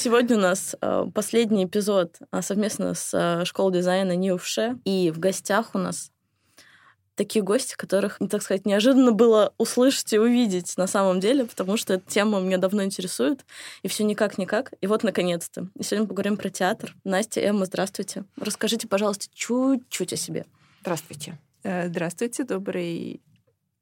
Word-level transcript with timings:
Сегодня 0.00 0.36
у 0.36 0.40
нас 0.40 0.76
э, 0.80 1.06
последний 1.12 1.64
эпизод 1.64 2.18
э, 2.30 2.40
совместно 2.40 2.94
с 2.94 3.12
э, 3.12 3.44
школой 3.44 3.72
дизайна 3.72 4.14
Ньюше. 4.14 4.78
И 4.84 5.10
в 5.10 5.18
гостях 5.18 5.74
у 5.74 5.78
нас 5.78 6.12
такие 7.16 7.42
гости, 7.42 7.74
которых, 7.74 8.20
ну, 8.20 8.28
так 8.28 8.42
сказать, 8.42 8.64
неожиданно 8.64 9.10
было 9.10 9.52
услышать 9.58 10.12
и 10.12 10.18
увидеть 10.20 10.76
на 10.76 10.86
самом 10.86 11.18
деле, 11.18 11.46
потому 11.46 11.76
что 11.76 11.94
эта 11.94 12.08
тема 12.08 12.38
меня 12.38 12.58
давно 12.58 12.84
интересует, 12.84 13.44
и 13.82 13.88
все 13.88 14.04
никак-никак. 14.04 14.72
И 14.80 14.86
вот, 14.86 15.02
наконец-то. 15.02 15.66
И 15.76 15.82
сегодня 15.82 16.06
поговорим 16.06 16.36
про 16.36 16.48
театр. 16.48 16.94
Настя, 17.02 17.40
Эмма, 17.40 17.64
здравствуйте. 17.64 18.22
Расскажите, 18.36 18.86
пожалуйста, 18.86 19.26
чуть-чуть 19.34 20.12
о 20.12 20.16
себе. 20.16 20.46
Здравствуйте. 20.82 21.40
Здравствуйте, 21.64 22.44
добрый 22.44 23.20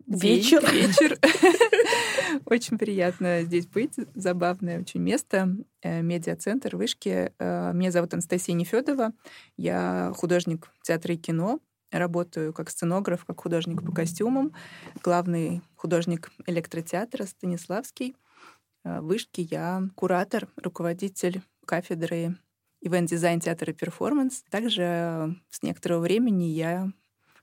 вечер. 0.06 0.62
вечер. 0.73 1.19
Очень 2.46 2.78
приятно 2.78 3.42
здесь 3.42 3.66
быть. 3.66 3.95
Забавное 4.15 4.80
очень 4.80 5.01
место. 5.01 5.56
Э, 5.82 6.02
медиа-центр 6.02 6.77
Вышки. 6.77 7.32
Э, 7.38 7.73
меня 7.73 7.91
зовут 7.91 8.15
Анастасия 8.15 8.55
Нефедова. 8.55 9.12
Я 9.56 10.12
художник 10.16 10.70
театра 10.82 11.15
и 11.15 11.16
кино. 11.16 11.60
Работаю 11.91 12.52
как 12.52 12.70
сценограф, 12.70 13.24
как 13.24 13.41
художник 13.41 13.84
по 13.84 13.92
костюмам. 13.92 14.52
Главный 15.02 15.62
художник 15.77 16.30
электротеатра 16.46 17.24
Станиславский. 17.24 18.16
Э, 18.84 19.01
Вышки 19.01 19.46
я 19.51 19.82
куратор, 19.95 20.48
руководитель 20.57 21.43
кафедры 21.65 22.37
ивент-дизайн 22.80 23.41
театра 23.41 23.73
и 23.73 23.77
перформанс. 23.77 24.45
Также 24.51 25.37
с 25.51 25.62
некоторого 25.62 26.01
времени 26.01 26.45
я 26.45 26.93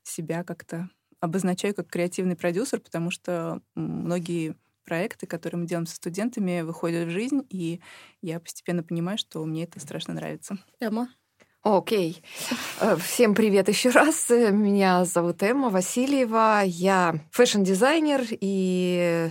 себя 0.04 0.44
как-то 0.44 0.90
обозначаю 1.24 1.74
как 1.74 1.88
креативный 1.88 2.36
продюсер, 2.36 2.82
потому 2.82 3.10
что 3.10 3.62
многие 3.76 4.56
проекты, 4.84 5.26
которые 5.26 5.62
мы 5.62 5.68
делаем 5.68 5.86
со 5.86 5.96
студентами, 5.96 6.62
выходят 6.62 7.08
в 7.08 7.12
жизнь, 7.12 7.48
и 7.50 7.80
я 8.22 8.42
постепенно 8.42 8.84
понимаю, 8.84 9.18
что 9.18 9.44
мне 9.46 9.64
это 9.64 9.80
страшно 9.80 10.16
нравится. 10.16 10.58
Эмма? 10.82 11.08
Окей. 11.62 12.22
Okay. 12.52 12.56
Э, 12.82 12.98
всем 12.98 13.36
привет 13.36 13.70
еще 13.70 13.92
раз. 13.92 14.30
Меня 14.30 15.06
зовут 15.06 15.42
Эмма 15.44 15.70
Васильева. 15.70 16.64
Я 16.66 17.16
фэшн-дизайнер 17.32 18.26
и 18.42 19.30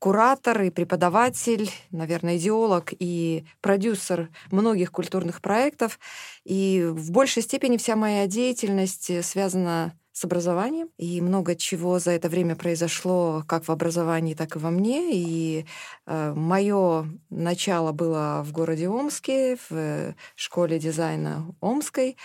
куратор, 0.00 0.62
и 0.62 0.70
преподаватель, 0.70 1.70
наверное, 1.92 2.38
идеолог 2.38 2.92
и 2.98 3.44
продюсер 3.60 4.30
многих 4.50 4.90
культурных 4.90 5.40
проектов. 5.40 6.00
И 6.44 6.84
в 6.90 7.12
большей 7.12 7.44
степени 7.44 7.76
вся 7.76 7.94
моя 7.94 8.26
деятельность 8.26 9.24
связана 9.24 9.94
с 10.20 10.24
образованием. 10.24 10.90
И 10.98 11.20
много 11.20 11.56
чего 11.56 11.98
за 11.98 12.10
это 12.10 12.28
время 12.28 12.54
произошло 12.54 13.42
как 13.46 13.66
в 13.66 13.70
образовании, 13.70 14.34
так 14.34 14.56
и 14.56 14.58
во 14.58 14.70
мне. 14.70 15.14
И 15.14 15.64
э, 16.06 16.34
мое 16.34 17.06
начало 17.30 17.92
было 17.92 18.42
в 18.44 18.52
городе 18.52 18.88
Омске, 18.88 19.56
в 19.70 20.14
школе 20.36 20.78
дизайна 20.78 21.46
Омской. 21.60 22.18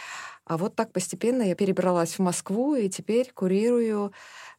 А 0.46 0.58
вот 0.58 0.76
так 0.76 0.92
постепенно 0.92 1.42
я 1.42 1.56
перебралась 1.56 2.16
в 2.16 2.20
Москву 2.20 2.76
и 2.76 2.90
теперь 2.90 3.32
курирую 3.34 4.12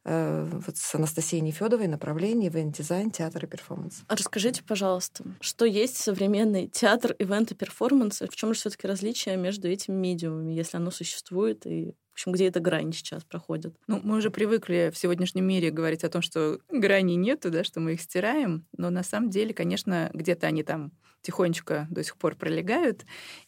э, 0.04 0.48
вот 0.50 0.76
с 0.76 0.94
Анастасией 0.94 1.42
Нефедовой 1.42 1.86
направление 1.88 2.48
ивент-дизайн, 2.48 3.10
театр 3.10 3.44
и 3.44 3.48
перформанс. 3.48 4.02
А 4.08 4.16
расскажите, 4.16 4.64
пожалуйста, 4.64 5.24
что 5.40 5.64
есть 5.66 5.98
современный 5.98 6.68
театр, 6.68 7.14
ивент 7.18 7.52
и 7.52 7.54
перформанс? 7.54 8.22
В 8.22 8.34
чем 8.34 8.54
же 8.54 8.60
все-таки 8.60 8.88
различие 8.88 9.36
между 9.36 9.68
этими 9.68 9.94
медиумами, 9.94 10.54
если 10.54 10.78
оно 10.78 10.90
существует 10.90 11.66
и 11.66 11.94
в 12.16 12.18
общем, 12.18 12.32
где 12.32 12.46
эта 12.46 12.60
грань 12.60 12.94
сейчас 12.94 13.24
проходит? 13.24 13.76
Ну, 13.86 14.00
мы 14.02 14.16
уже 14.16 14.30
привыкли 14.30 14.90
в 14.90 14.96
сегодняшнем 14.96 15.44
мире 15.44 15.70
говорить 15.70 16.02
о 16.02 16.08
том, 16.08 16.22
что 16.22 16.60
грани 16.70 17.12
нету, 17.12 17.50
да, 17.50 17.62
что 17.62 17.78
мы 17.78 17.92
их 17.92 18.00
стираем, 18.00 18.66
но 18.74 18.88
на 18.88 19.02
самом 19.02 19.28
деле, 19.28 19.52
конечно, 19.52 20.08
где-то 20.14 20.46
они 20.46 20.62
там 20.62 20.92
тихонечко 21.20 21.86
до 21.90 22.02
сих 22.02 22.16
пор 22.16 22.34
пролегают. 22.34 23.04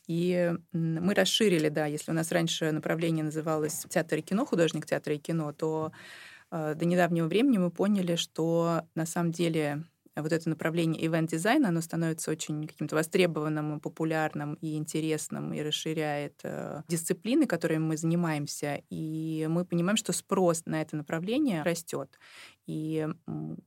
И 0.06 0.52
мы 0.72 1.14
расширили, 1.14 1.70
да, 1.70 1.86
если 1.86 2.10
у 2.10 2.14
нас 2.14 2.30
раньше 2.30 2.70
направление 2.70 3.24
называлось 3.24 3.86
театр 3.88 4.18
и 4.18 4.22
кино, 4.22 4.44
художник 4.44 4.84
театра 4.84 5.14
и 5.14 5.18
кино, 5.18 5.52
то 5.52 5.90
э, 6.50 6.74
до 6.74 6.84
недавнего 6.84 7.26
времени 7.26 7.56
мы 7.56 7.70
поняли, 7.70 8.16
что 8.16 8.82
на 8.94 9.06
самом 9.06 9.32
деле 9.32 9.82
вот 10.22 10.32
это 10.32 10.48
направление 10.48 11.06
ивент-дизайна, 11.06 11.68
оно 11.68 11.80
становится 11.80 12.30
очень 12.30 12.66
каким-то 12.66 12.96
востребованным, 12.96 13.80
популярным 13.80 14.54
и 14.54 14.76
интересным, 14.76 15.52
и 15.52 15.62
расширяет 15.62 16.40
э, 16.42 16.82
дисциплины, 16.88 17.46
которыми 17.46 17.84
мы 17.84 17.96
занимаемся. 17.96 18.82
И 18.90 19.46
мы 19.50 19.64
понимаем, 19.64 19.96
что 19.96 20.12
спрос 20.12 20.62
на 20.66 20.80
это 20.80 20.96
направление 20.96 21.62
растет. 21.62 22.18
И 22.66 23.08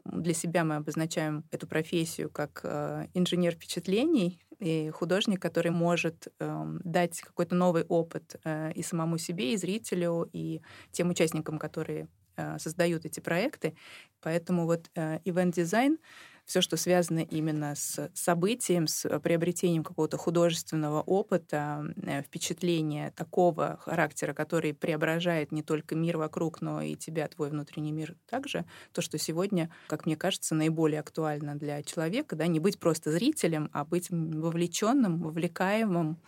для 0.06 0.34
себя 0.34 0.64
мы 0.64 0.76
обозначаем 0.76 1.44
эту 1.52 1.68
профессию 1.68 2.30
как 2.30 2.62
э, 2.64 3.08
инженер 3.14 3.54
впечатлений, 3.54 4.40
и 4.62 4.92
художник, 4.92 5.42
который 5.42 5.72
может 5.72 6.28
э, 6.40 6.66
дать 6.84 7.20
какой-то 7.22 7.56
новый 7.56 7.84
опыт 7.84 8.36
э, 8.44 8.72
и 8.74 8.84
самому 8.84 9.18
себе, 9.18 9.54
и 9.54 9.58
зрителю, 9.58 10.30
и 10.34 10.62
тем 10.92 11.10
участникам, 11.10 11.58
которые 11.58 12.08
э, 12.38 12.60
создают 12.60 13.06
эти 13.06 13.20
проекты. 13.20 13.76
Поэтому 14.22 14.66
вот 14.66 14.92
э, 14.94 15.20
ивент-дизайн 15.26 15.98
все, 16.52 16.60
что 16.60 16.76
связано 16.76 17.20
именно 17.20 17.76
с 17.76 18.12
событием, 18.14 18.86
с 18.86 19.08
приобретением 19.20 19.86
какого-то 19.86 20.18
художественного 20.18 21.02
опыта, 21.02 21.86
э, 22.04 22.22
впечатления 22.24 23.14
такого 23.16 23.80
характера, 23.82 24.34
который 24.34 24.74
преображает 24.74 25.54
не 25.54 25.64
только 25.64 25.96
мир 25.96 26.18
вокруг, 26.18 26.60
но 26.60 26.82
и 26.82 26.98
тебя, 26.98 27.30
твой 27.30 27.52
внутренний 27.52 27.94
мир 27.94 28.18
также, 28.30 28.66
то, 28.92 29.02
что 29.02 29.18
сегодня, 29.18 29.70
как 29.88 30.06
мне 30.06 30.18
кажется, 30.18 30.54
наиболее 30.54 31.00
актуально 31.00 31.56
для 31.56 31.84
человека, 31.84 32.36
да, 32.36 32.48
не 32.48 32.60
быть 32.60 32.82
просто 32.82 33.14
зрителем, 33.14 33.70
а 33.72 33.86
быть 33.86 34.10
вовлеченным, 34.10 35.22
вовлекаемым 35.22 36.20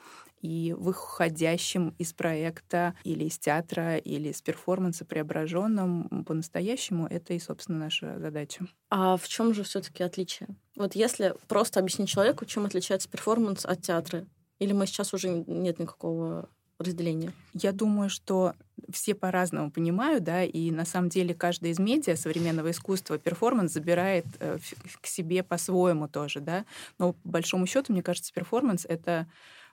и 0.44 0.76
выходящим 0.78 1.96
из 1.98 2.12
проекта 2.14 2.94
или 3.06 3.24
из 3.24 3.40
театра, 3.40 3.96
или 3.96 4.28
из 4.28 4.42
перформанса 4.42 5.06
преображенным 5.06 6.26
по-настоящему, 6.26 7.08
это 7.08 7.34
и, 7.34 7.40
собственно, 7.40 7.80
наша 7.80 8.20
задача. 8.20 8.68
А 8.90 9.16
в 9.16 9.28
чем 9.28 9.54
же 9.54 9.64
все-таки 9.64 10.04
отличие? 10.04 10.50
Вот 10.76 10.96
если 10.96 11.34
просто 11.48 11.80
объяснить 11.80 12.10
человеку, 12.10 12.46
чем 12.46 12.66
отличается 12.66 13.10
перформанс 13.10 13.66
от 13.66 13.82
театра, 13.82 14.26
или 14.60 14.74
мы 14.74 14.86
сейчас 14.86 15.14
уже 15.14 15.30
нет 15.30 15.80
никакого 15.80 16.50
разделения? 16.78 17.32
Я 17.54 17.72
думаю, 17.72 18.10
что 18.10 18.54
все 18.92 19.16
по-разному 19.16 19.72
понимают, 19.72 20.26
да, 20.26 20.44
и 20.44 20.72
на 20.72 20.84
самом 20.84 21.08
деле 21.08 21.34
каждый 21.34 21.72
из 21.72 21.80
медиа 21.80 22.18
современного 22.18 22.72
искусства 22.72 23.18
перформанс 23.18 23.72
забирает 23.72 24.26
э, 24.40 24.58
к 25.00 25.08
себе 25.08 25.42
по-своему 25.42 26.10
тоже, 26.10 26.42
да. 26.42 26.66
Но 27.00 27.14
по 27.14 27.30
большому 27.30 27.66
счету, 27.66 27.94
мне 27.94 28.04
кажется, 28.04 28.34
перформанс 28.34 28.86
это 28.86 29.28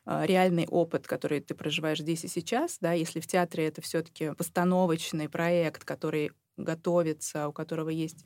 реальный 0.06 0.66
опыт, 0.66 1.06
который 1.06 1.40
ты 1.40 1.54
проживаешь 1.54 2.00
здесь 2.00 2.24
и 2.24 2.28
сейчас, 2.28 2.78
да, 2.80 2.92
если 2.92 3.20
в 3.20 3.26
театре 3.26 3.66
это 3.66 3.82
все-таки 3.82 4.32
постановочный 4.34 5.28
проект, 5.28 5.84
который 5.84 6.32
готовится, 6.56 7.48
у 7.48 7.52
которого 7.52 7.88
есть 7.88 8.24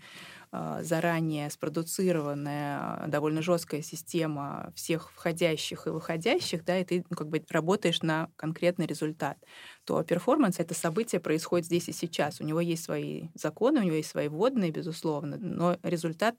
э, 0.53 0.81
заранее 0.83 1.51
спродуцированная 1.51 3.07
довольно 3.09 3.43
жесткая 3.43 3.83
система 3.83 4.73
всех 4.75 5.11
входящих 5.13 5.87
и 5.87 5.91
выходящих, 5.91 6.65
да, 6.65 6.79
и 6.79 6.85
ты 6.85 7.05
ну, 7.11 7.17
как 7.17 7.29
бы 7.29 7.43
работаешь 7.51 8.03
на 8.03 8.31
конкретный 8.37 8.87
результат, 8.87 9.39
то 9.85 10.03
перформанс— 10.03 10.59
это 10.59 10.75
событие 10.75 11.21
происходит 11.21 11.67
здесь 11.67 11.89
и 11.89 11.93
сейчас. 11.93 12.41
У 12.41 12.45
него 12.45 12.61
есть 12.61 12.85
свои 12.85 13.29
законы, 13.35 13.81
у 13.81 13.85
него 13.85 13.97
есть 13.97 14.11
свои 14.11 14.29
вводные, 14.29 14.71
безусловно, 14.71 15.37
но 15.39 15.79
результат 15.83 16.37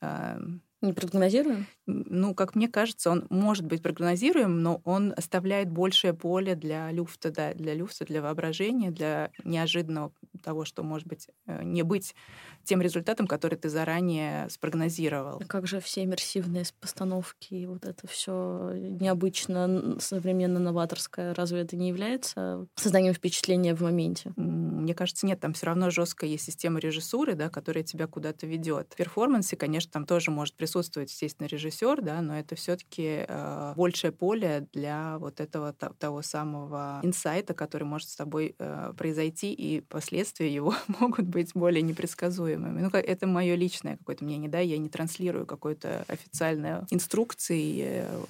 э, 0.00 0.38
не 0.84 0.92
прогнозируем? 0.92 1.66
Ну, 1.86 2.34
как 2.34 2.54
мне 2.54 2.68
кажется, 2.68 3.10
он 3.10 3.26
может 3.30 3.64
быть 3.64 3.82
прогнозируем, 3.82 4.62
но 4.62 4.80
он 4.84 5.14
оставляет 5.16 5.70
большее 5.70 6.14
поле 6.14 6.54
для 6.54 6.90
люфта, 6.92 7.30
да, 7.30 7.54
для 7.54 7.74
люфта, 7.74 8.04
для 8.04 8.22
воображения, 8.22 8.90
для 8.90 9.30
неожиданного 9.44 10.12
того, 10.42 10.64
что 10.64 10.82
может 10.82 11.06
быть 11.06 11.28
э, 11.46 11.62
не 11.62 11.82
быть 11.82 12.14
тем 12.62 12.82
результатом, 12.82 13.26
который 13.26 13.58
ты 13.58 13.68
заранее 13.68 14.48
спрогнозировал. 14.50 15.38
А 15.42 15.46
как 15.46 15.66
же 15.66 15.80
все 15.80 16.04
иммерсивные 16.04 16.64
постановки, 16.80 17.64
вот 17.66 17.84
это 17.84 18.06
все 18.06 18.72
необычно, 18.74 19.96
современно 20.00 20.58
новаторское, 20.58 21.34
разве 21.34 21.60
это 21.60 21.76
не 21.76 21.88
является 21.88 22.66
созданием 22.76 23.14
впечатления 23.14 23.74
в 23.74 23.80
моменте? 23.80 24.32
Мне 24.36 24.94
кажется, 24.94 25.26
нет, 25.26 25.40
там 25.40 25.54
все 25.54 25.66
равно 25.66 25.90
жесткая 25.90 26.30
есть 26.30 26.44
система 26.44 26.78
режиссуры, 26.78 27.34
да, 27.34 27.48
которая 27.48 27.84
тебя 27.84 28.06
куда-то 28.06 28.46
ведет. 28.46 28.92
В 28.92 28.96
перформансе, 28.96 29.56
конечно, 29.56 29.90
там 29.94 30.06
тоже 30.06 30.30
может 30.30 30.54
присутствовать, 30.54 31.10
естественно, 31.10 31.46
режиссер, 31.46 32.00
да, 32.02 32.22
но 32.22 32.38
это 32.38 32.54
все-таки 32.54 33.24
э, 33.28 33.72
большее 33.76 34.12
поле 34.12 34.68
для 34.72 35.18
вот 35.18 35.40
этого 35.40 35.72
того 35.72 36.22
самого 36.22 37.00
инсайта, 37.02 37.54
который 37.54 37.84
может 37.84 38.08
с 38.08 38.16
тобой 38.16 38.54
э, 38.58 38.92
произойти, 38.96 39.52
и 39.52 39.80
последствия 39.80 40.52
его 40.52 40.74
могут 41.00 41.26
быть 41.26 41.52
более 41.54 41.82
непредсказуемы 41.82 42.54
требуемыми. 42.54 42.80
Ну, 42.80 42.90
это 42.92 43.26
мое 43.26 43.54
личное 43.54 43.96
какое-то 43.96 44.24
мнение, 44.24 44.50
да, 44.50 44.60
я 44.60 44.78
не 44.78 44.88
транслирую 44.88 45.46
какой-то 45.46 46.04
официальной 46.08 46.80
инструкции. 46.90 47.82
Э, 47.84 48.20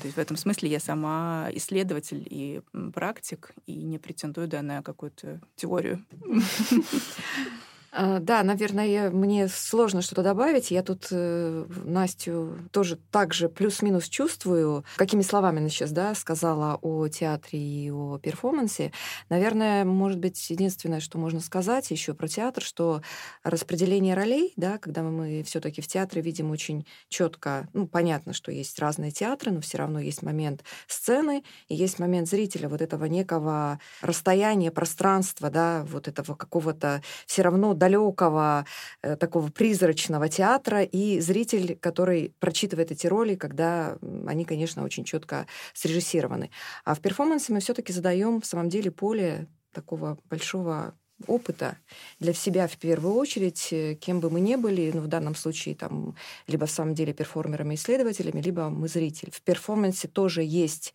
то 0.00 0.04
есть 0.04 0.16
в 0.16 0.20
этом 0.20 0.36
смысле 0.36 0.70
я 0.70 0.80
сама 0.80 1.48
исследователь 1.52 2.26
и 2.28 2.60
практик, 2.92 3.52
и 3.66 3.74
не 3.82 3.98
претендую 3.98 4.48
да, 4.48 4.62
на 4.62 4.82
какую-то 4.82 5.40
теорию. 5.56 6.04
А, 7.96 8.18
да, 8.18 8.42
наверное, 8.42 9.08
мне 9.10 9.46
сложно 9.46 10.02
что-то 10.02 10.24
добавить. 10.24 10.72
Я 10.72 10.82
тут 10.82 11.06
э, 11.12 11.64
Настю 11.84 12.58
тоже 12.72 12.98
так 13.12 13.32
же 13.32 13.48
плюс-минус 13.48 14.08
чувствую. 14.08 14.84
Какими 14.96 15.22
словами 15.22 15.60
она 15.60 15.68
сейчас 15.68 15.92
да, 15.92 16.12
сказала 16.16 16.76
о 16.82 17.06
театре 17.06 17.60
и 17.60 17.90
о 17.92 18.18
перформансе. 18.18 18.90
Наверное, 19.28 19.84
может 19.84 20.18
быть, 20.18 20.50
единственное, 20.50 20.98
что 20.98 21.18
можно 21.18 21.38
сказать 21.38 21.88
еще 21.92 22.14
про 22.14 22.26
театр, 22.26 22.64
что 22.64 23.00
распределение 23.44 24.14
ролей, 24.14 24.52
да, 24.56 24.78
когда 24.78 25.02
мы 25.02 25.44
все-таки 25.44 25.80
в 25.80 25.86
театре 25.86 26.20
видим 26.20 26.50
очень 26.50 26.86
четко, 27.08 27.68
ну, 27.74 27.86
понятно, 27.86 28.32
что 28.32 28.50
есть 28.50 28.76
разные 28.80 29.12
театры, 29.12 29.52
но 29.52 29.60
все 29.60 29.78
равно 29.78 30.00
есть 30.00 30.22
момент 30.22 30.64
сцены 30.88 31.44
и 31.68 31.76
есть 31.76 32.00
момент 32.00 32.28
зрителя, 32.28 32.68
вот 32.68 32.82
этого 32.82 33.04
некого 33.04 33.78
расстояния, 34.00 34.72
пространства, 34.72 35.48
да, 35.48 35.84
вот 35.88 36.08
этого 36.08 36.34
какого-то 36.34 37.00
все 37.26 37.42
равно 37.42 37.72
далекого, 37.84 38.64
э, 39.02 39.16
такого 39.16 39.50
призрачного 39.50 40.28
театра 40.28 40.82
и 40.82 41.20
зритель, 41.20 41.76
который 41.80 42.32
прочитывает 42.40 42.90
эти 42.90 43.06
роли, 43.06 43.34
когда 43.34 43.96
они, 44.26 44.44
конечно, 44.44 44.84
очень 44.84 45.04
четко 45.04 45.46
срежиссированы. 45.74 46.50
А 46.84 46.94
в 46.94 47.00
перформансе 47.00 47.52
мы 47.52 47.60
все-таки 47.60 47.92
задаем 47.92 48.40
в 48.40 48.46
самом 48.46 48.68
деле 48.68 48.90
поле 48.90 49.46
такого 49.72 50.18
большого 50.30 50.94
опыта 51.26 51.76
для 52.20 52.32
себя 52.32 52.66
в 52.66 52.76
первую 52.76 53.14
очередь, 53.14 53.68
э, 53.72 53.94
кем 53.94 54.20
бы 54.20 54.30
мы 54.30 54.40
ни 54.40 54.56
были, 54.56 54.90
ну, 54.94 55.00
в 55.00 55.06
данном 55.06 55.34
случае 55.34 55.74
там 55.74 56.16
либо 56.46 56.66
в 56.66 56.70
самом 56.70 56.94
деле 56.94 57.12
перформерами-исследователями, 57.12 58.40
либо 58.40 58.68
мы 58.68 58.88
зритель. 58.88 59.30
В 59.32 59.40
перформансе 59.42 60.08
тоже 60.08 60.42
есть 60.42 60.94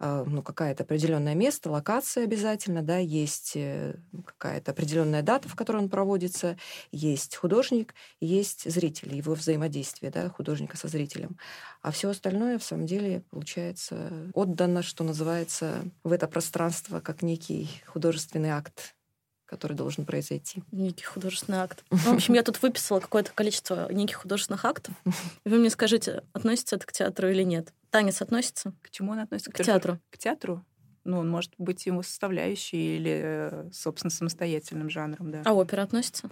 ну, 0.00 0.42
какая-то 0.42 0.82
определенное 0.84 1.34
место, 1.34 1.70
локация 1.70 2.24
обязательно, 2.24 2.82
да, 2.82 2.96
есть 2.96 3.52
э, 3.54 3.96
какая-то 4.24 4.70
определенная 4.70 5.22
дата, 5.22 5.48
в 5.48 5.54
которой 5.54 5.76
он 5.76 5.90
проводится, 5.90 6.56
есть 6.90 7.36
художник, 7.36 7.94
есть 8.18 8.70
зритель, 8.70 9.14
его 9.14 9.34
взаимодействие, 9.34 10.10
да, 10.10 10.30
художника 10.30 10.76
со 10.76 10.88
зрителем. 10.88 11.36
А 11.82 11.90
все 11.90 12.08
остальное, 12.10 12.58
в 12.58 12.64
самом 12.64 12.86
деле, 12.86 13.22
получается, 13.30 14.30
отдано, 14.32 14.82
что 14.82 15.04
называется, 15.04 15.84
в 16.02 16.12
это 16.12 16.26
пространство, 16.28 17.00
как 17.00 17.22
некий 17.22 17.68
художественный 17.86 18.50
акт 18.50 18.94
который 19.50 19.76
должен 19.76 20.04
произойти. 20.04 20.62
Некий 20.70 21.04
художественный 21.04 21.58
акт. 21.58 21.82
Ну, 21.90 21.96
в 21.96 22.14
общем, 22.14 22.34
я 22.34 22.44
тут 22.44 22.62
выписала 22.62 23.00
какое-то 23.00 23.32
количество 23.34 23.92
неких 23.92 24.18
художественных 24.18 24.64
актов. 24.64 24.94
И 25.44 25.48
вы 25.48 25.58
мне 25.58 25.70
скажите, 25.70 26.22
относится 26.32 26.76
это 26.76 26.86
к 26.86 26.92
театру 26.92 27.28
или 27.28 27.42
нет? 27.42 27.74
Танец 27.90 28.22
относится? 28.22 28.72
К 28.80 28.90
чему 28.90 29.10
он 29.10 29.18
относится? 29.18 29.50
К, 29.50 29.56
к 29.56 29.64
театру. 29.64 29.98
К 30.10 30.18
театру? 30.18 30.64
Ну, 31.02 31.18
он 31.18 31.28
может 31.28 31.52
быть 31.58 31.84
ему 31.86 32.04
составляющей 32.04 32.96
или, 32.96 33.20
э, 33.24 33.70
собственно, 33.72 34.10
самостоятельным 34.10 34.88
жанром, 34.88 35.32
да. 35.32 35.42
А 35.44 35.52
опера 35.52 35.82
относится? 35.82 36.30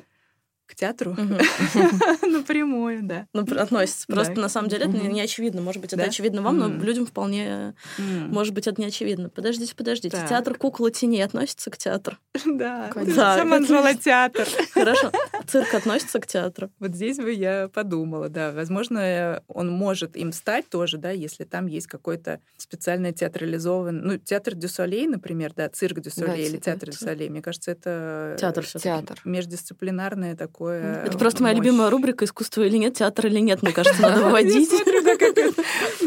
К 0.68 0.74
театру? 0.74 1.16
Напрямую, 2.22 3.02
да. 3.02 3.26
Ну, 3.32 3.40
относится. 3.56 4.06
Просто 4.06 4.34
на 4.34 4.50
самом 4.50 4.68
деле 4.68 4.84
это 4.84 4.98
не 4.98 5.20
очевидно. 5.20 5.62
Может 5.62 5.80
быть, 5.80 5.94
это 5.94 6.02
очевидно 6.02 6.42
вам, 6.42 6.58
но 6.58 6.68
людям 6.68 7.06
вполне, 7.06 7.74
может 7.96 8.52
быть, 8.52 8.66
это 8.66 8.80
не 8.80 8.86
очевидно. 8.86 9.30
Подождите, 9.30 9.74
подождите. 9.74 10.18
Театр 10.28 10.56
куклы 10.56 10.90
теней 10.90 11.24
относится 11.24 11.70
к 11.70 11.78
театру? 11.78 12.16
Да. 12.58 12.90
Сама 13.14 13.60
назвала 13.60 13.94
театр. 13.94 14.46
Хорошо. 14.72 15.12
Цирк 15.46 15.72
относится 15.74 16.18
к 16.18 16.26
театру? 16.26 16.70
Вот 16.78 16.94
здесь 16.94 17.16
бы 17.16 17.32
я 17.32 17.68
подумала, 17.72 18.28
да. 18.28 18.52
Возможно, 18.52 19.42
он 19.48 19.70
может 19.70 20.16
им 20.16 20.32
стать 20.32 20.68
тоже, 20.68 20.98
да, 20.98 21.10
если 21.10 21.44
там 21.44 21.66
есть 21.66 21.86
какой-то 21.86 22.40
специально 22.56 23.12
театрализованный... 23.12 24.02
Ну, 24.02 24.18
театр 24.18 24.54
дю 24.54 24.71
Солей, 24.71 25.06
например, 25.06 25.52
да, 25.54 25.68
цирк 25.68 26.00
дю 26.00 26.17
Солей 26.17 26.46
или 26.46 26.58
театр 26.58 26.90
дю 26.90 27.03
Солей. 27.03 27.28
Мне 27.28 27.42
кажется, 27.42 27.70
это... 27.70 28.36
Театр 28.38 28.66
Театр. 28.66 29.20
Междисциплинарное 29.24 30.36
такое 30.36 30.57
такое. 30.58 31.04
Это 31.04 31.18
просто 31.18 31.42
моя 31.42 31.54
любимая 31.54 31.90
рубрика 31.90 32.24
«Искусство 32.24 32.62
или 32.62 32.76
нет, 32.76 32.94
театр 32.94 33.26
или 33.26 33.38
нет», 33.38 33.62
мне 33.62 33.72
кажется, 33.72 34.00
надо 34.02 34.22
выводить. 34.24 34.70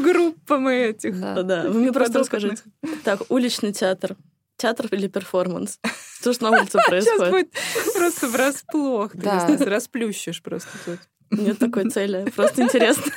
Группа 0.03 0.57
мы 0.57 0.73
этих. 0.75 1.19
Да, 1.19 1.63
вы 1.67 1.79
мне 1.79 1.91
просто 1.91 2.19
расскажите. 2.19 2.61
Так, 3.03 3.21
уличный 3.29 3.71
театр. 3.71 4.15
Театр 4.57 4.87
или 4.91 5.07
перформанс? 5.07 5.79
Что 6.19 6.33
же 6.33 6.41
на 6.41 6.51
улице 6.59 6.77
происходит? 6.87 7.17
Сейчас 7.17 7.29
будет 7.29 7.49
просто 7.95 8.27
врасплох. 8.27 9.11
Ты 9.13 9.65
расплющишь 9.65 10.41
просто 10.41 10.69
тут. 10.85 10.99
Нет 11.31 11.57
такой 11.57 11.89
цели. 11.89 12.29
Просто 12.35 12.63
интересно. 12.63 13.11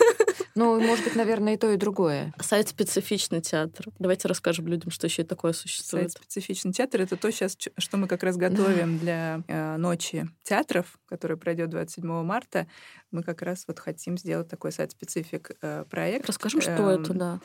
Ну, 0.55 0.81
может 0.81 1.05
быть, 1.05 1.17
наверное, 1.17 1.55
и 1.55 1.57
то, 1.57 1.71
и 1.71 1.77
другое. 1.77 2.33
Сайт-специфичный 2.41 3.41
театр. 3.41 3.87
Давайте 3.99 4.29
расскажем 4.29 4.69
людям, 4.69 4.91
что 4.91 5.07
еще 5.07 5.25
такое 5.25 5.53
существует. 5.53 6.13
Сайт-специфичный 6.13 6.73
театр— 6.73 7.01
это 7.03 7.17
то 7.17 7.31
сейчас, 7.33 7.57
что 7.77 7.97
мы 7.97 8.07
как 8.07 8.23
раз 8.23 8.37
готовим 8.37 8.99
для 8.99 9.43
э, 9.49 9.77
ночи 9.77 10.29
театров, 10.45 10.99
которая 11.07 11.37
пройдет 11.37 11.71
27 11.71 12.23
марта. 12.23 12.69
Мы 13.11 13.23
как 13.23 13.43
раз 13.43 13.65
вот 13.67 13.81
хотим 13.81 14.17
сделать 14.17 14.49
такой 14.49 14.71
сайт-специфик 14.71 15.53
э, 15.61 15.85
проект. 15.91 16.27
Расскажем, 16.27 16.61
что 16.61 16.91
это, 16.91 17.13
эм, 17.13 17.19
да. 17.19 17.41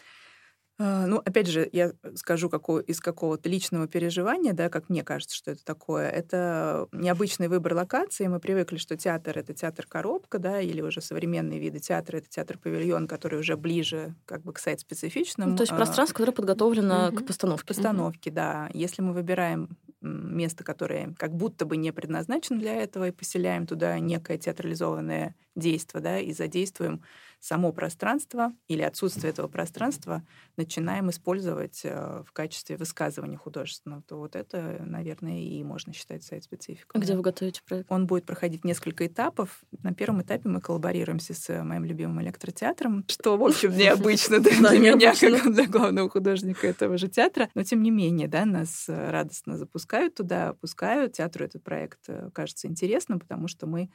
А, 0.81 1.05
ну, 1.07 1.17
опять 1.17 1.47
же, 1.47 1.67
я 1.73 1.91
скажу 2.15 2.49
какого, 2.49 2.79
из 2.79 3.01
какого-то 3.01 3.49
личного 3.49 3.85
переживания, 3.87 4.53
да, 4.53 4.69
как 4.69 4.87
мне 4.87 5.03
кажется, 5.03 5.35
что 5.35 5.51
это 5.51 5.65
такое. 5.65 6.09
Это 6.09 6.87
необычный 6.93 7.49
выбор 7.49 7.73
локации. 7.73 8.27
Мы 8.27 8.39
привыкли, 8.39 8.77
что 8.77 8.95
театр— 8.95 9.37
это 9.39 9.53
театр-коробка, 9.53 10.39
да, 10.39 10.61
или 10.61 10.81
уже 10.81 11.01
современные 11.01 11.59
виды 11.59 11.79
театра— 11.79 12.17
это 12.19 12.29
театр-павильон, 12.29 13.09
который 13.09 13.39
уже 13.39 13.57
ближе 13.57 14.15
как 14.25 14.43
бы 14.43 14.53
к 14.53 14.59
сайт-специфичному. 14.59 15.51
Ну, 15.51 15.57
то 15.57 15.63
есть 15.63 15.75
пространство, 15.75 16.15
которое 16.15 16.31
подготовлено 16.31 17.11
к 17.11 17.25
постановке. 17.25 17.67
Постановке, 17.67 18.31
да. 18.31 18.69
Если 18.73 19.01
мы 19.01 19.11
выбираем 19.11 19.77
место, 20.01 20.63
которое 20.63 21.13
как 21.17 21.35
будто 21.35 21.65
бы 21.65 21.75
не 21.75 21.91
предназначено 21.91 22.57
для 22.57 22.75
этого, 22.75 23.09
и 23.09 23.11
поселяем 23.11 23.67
туда 23.67 23.99
некое 23.99 24.37
театрализованное 24.37 25.35
действие, 25.57 26.01
да, 26.01 26.19
и 26.19 26.31
задействуем 26.31 27.03
само 27.39 27.71
пространство 27.71 28.53
или 28.67 28.81
отсутствие 28.81 29.31
этого 29.31 29.47
пространства 29.47 30.23
начинаем 30.57 31.09
использовать 31.09 31.81
э, 31.83 32.23
в 32.25 32.31
качестве 32.33 32.75
высказывания 32.75 33.37
художественного, 33.37 34.01
то 34.01 34.17
вот 34.17 34.35
это, 34.35 34.81
наверное, 34.85 35.39
и 35.39 35.63
можно 35.63 35.93
считать 35.93 36.23
сайт-спецификой. 36.23 36.99
А 36.99 37.03
где 37.03 37.15
вы 37.15 37.21
готовите 37.21 37.61
проект? 37.65 37.89
Он 37.89 38.07
будет 38.07 38.25
проходить 38.25 38.65
несколько 38.65 39.07
этапов. 39.07 39.63
На 39.83 39.93
первом 39.93 40.21
этапе 40.21 40.49
мы 40.49 40.59
коллаборируемся 40.59 41.33
с 41.33 41.63
моим 41.63 41.85
любимым 41.85 42.21
электротеатром, 42.21 43.05
что, 43.07 43.37
в 43.37 43.43
общем, 43.43 43.75
необычно 43.75 44.39
для 44.39 44.77
меня, 44.77 45.13
как 45.15 45.53
для 45.53 45.67
главного 45.67 46.09
художника 46.09 46.67
этого 46.67 46.97
же 46.97 47.07
театра. 47.07 47.49
Но, 47.55 47.63
тем 47.63 47.81
не 47.81 47.91
менее, 47.91 48.27
да, 48.27 48.45
нас 48.45 48.85
радостно 48.87 49.57
запускают 49.57 50.15
туда, 50.15 50.53
пускают. 50.53 51.13
Театру 51.13 51.45
этот 51.45 51.63
проект 51.63 51.99
э, 52.07 52.29
кажется 52.33 52.67
интересным, 52.67 53.19
потому 53.19 53.47
что 53.47 53.65
мы 53.65 53.89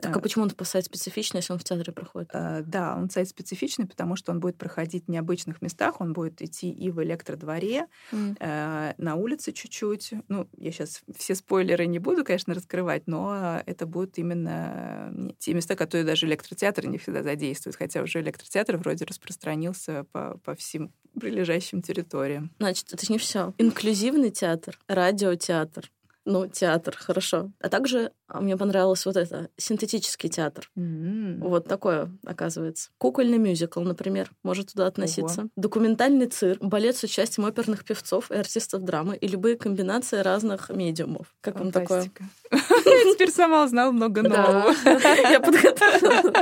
так 0.00 0.16
а 0.16 0.20
почему 0.20 0.44
он 0.44 0.52
сайт 0.64 0.86
специфичный, 0.86 1.38
если 1.38 1.52
он 1.52 1.58
в 1.58 1.64
театре 1.64 1.92
проходит? 1.92 2.30
А, 2.32 2.62
да, 2.62 2.96
он 2.96 3.10
сайт 3.10 3.28
специфичный, 3.28 3.86
потому 3.86 4.16
что 4.16 4.32
он 4.32 4.40
будет 4.40 4.56
проходить 4.56 5.06
в 5.06 5.08
необычных 5.08 5.60
местах, 5.60 6.00
он 6.00 6.12
будет 6.12 6.40
идти 6.40 6.70
и 6.70 6.90
в 6.90 7.02
электродворе, 7.02 7.86
mm. 8.10 8.36
э, 8.40 8.94
на 8.96 9.14
улице 9.16 9.52
чуть-чуть. 9.52 10.14
Ну, 10.28 10.48
я 10.56 10.72
сейчас 10.72 11.02
все 11.16 11.34
спойлеры 11.34 11.86
не 11.86 11.98
буду, 11.98 12.24
конечно, 12.24 12.54
раскрывать, 12.54 13.06
но 13.06 13.62
это 13.66 13.86
будут 13.86 14.18
именно 14.18 15.32
те 15.38 15.52
места, 15.52 15.76
которые 15.76 16.04
даже 16.04 16.26
электротеатр 16.26 16.86
не 16.86 16.98
всегда 16.98 17.22
задействует, 17.22 17.76
хотя 17.76 18.02
уже 18.02 18.20
электротеатр 18.20 18.78
вроде 18.78 19.04
распространился 19.04 20.04
по, 20.12 20.38
по 20.44 20.54
всем 20.54 20.92
прилежащим 21.20 21.82
территориям. 21.82 22.50
Значит, 22.58 22.92
это 22.92 23.12
не 23.12 23.18
все. 23.18 23.52
Инклюзивный 23.58 24.30
театр, 24.30 24.78
радиотеатр, 24.88 25.90
ну, 26.24 26.46
театр, 26.46 26.96
хорошо. 26.96 27.50
А 27.60 27.68
также 27.68 28.12
а, 28.28 28.40
мне 28.40 28.56
понравилось 28.56 29.04
вот 29.04 29.16
это, 29.16 29.48
синтетический 29.56 30.28
театр. 30.28 30.70
Mm-hmm. 30.78 31.38
Вот 31.40 31.66
такое, 31.66 32.10
оказывается. 32.24 32.90
Кукольный 32.98 33.38
мюзикл, 33.38 33.80
например, 33.80 34.30
может 34.42 34.72
туда 34.72 34.86
относиться. 34.86 35.42
Ого. 35.42 35.50
Документальный 35.56 36.26
цирк, 36.26 36.62
балет 36.62 36.96
с 36.96 37.02
участием 37.02 37.46
оперных 37.46 37.84
певцов 37.84 38.30
и 38.30 38.34
артистов 38.34 38.84
драмы 38.84 39.16
и 39.16 39.26
любые 39.26 39.56
комбинации 39.56 40.18
разных 40.18 40.70
медиумов. 40.70 41.34
Как 41.40 41.58
вам 41.58 41.72
такое? 41.72 42.10
Я 42.52 43.14
теперь 43.14 43.30
сама 43.30 43.64
узнала 43.64 43.92
много 43.92 44.22
нового. 44.22 44.72
Я 44.84 45.40
подготовила. 45.40 46.32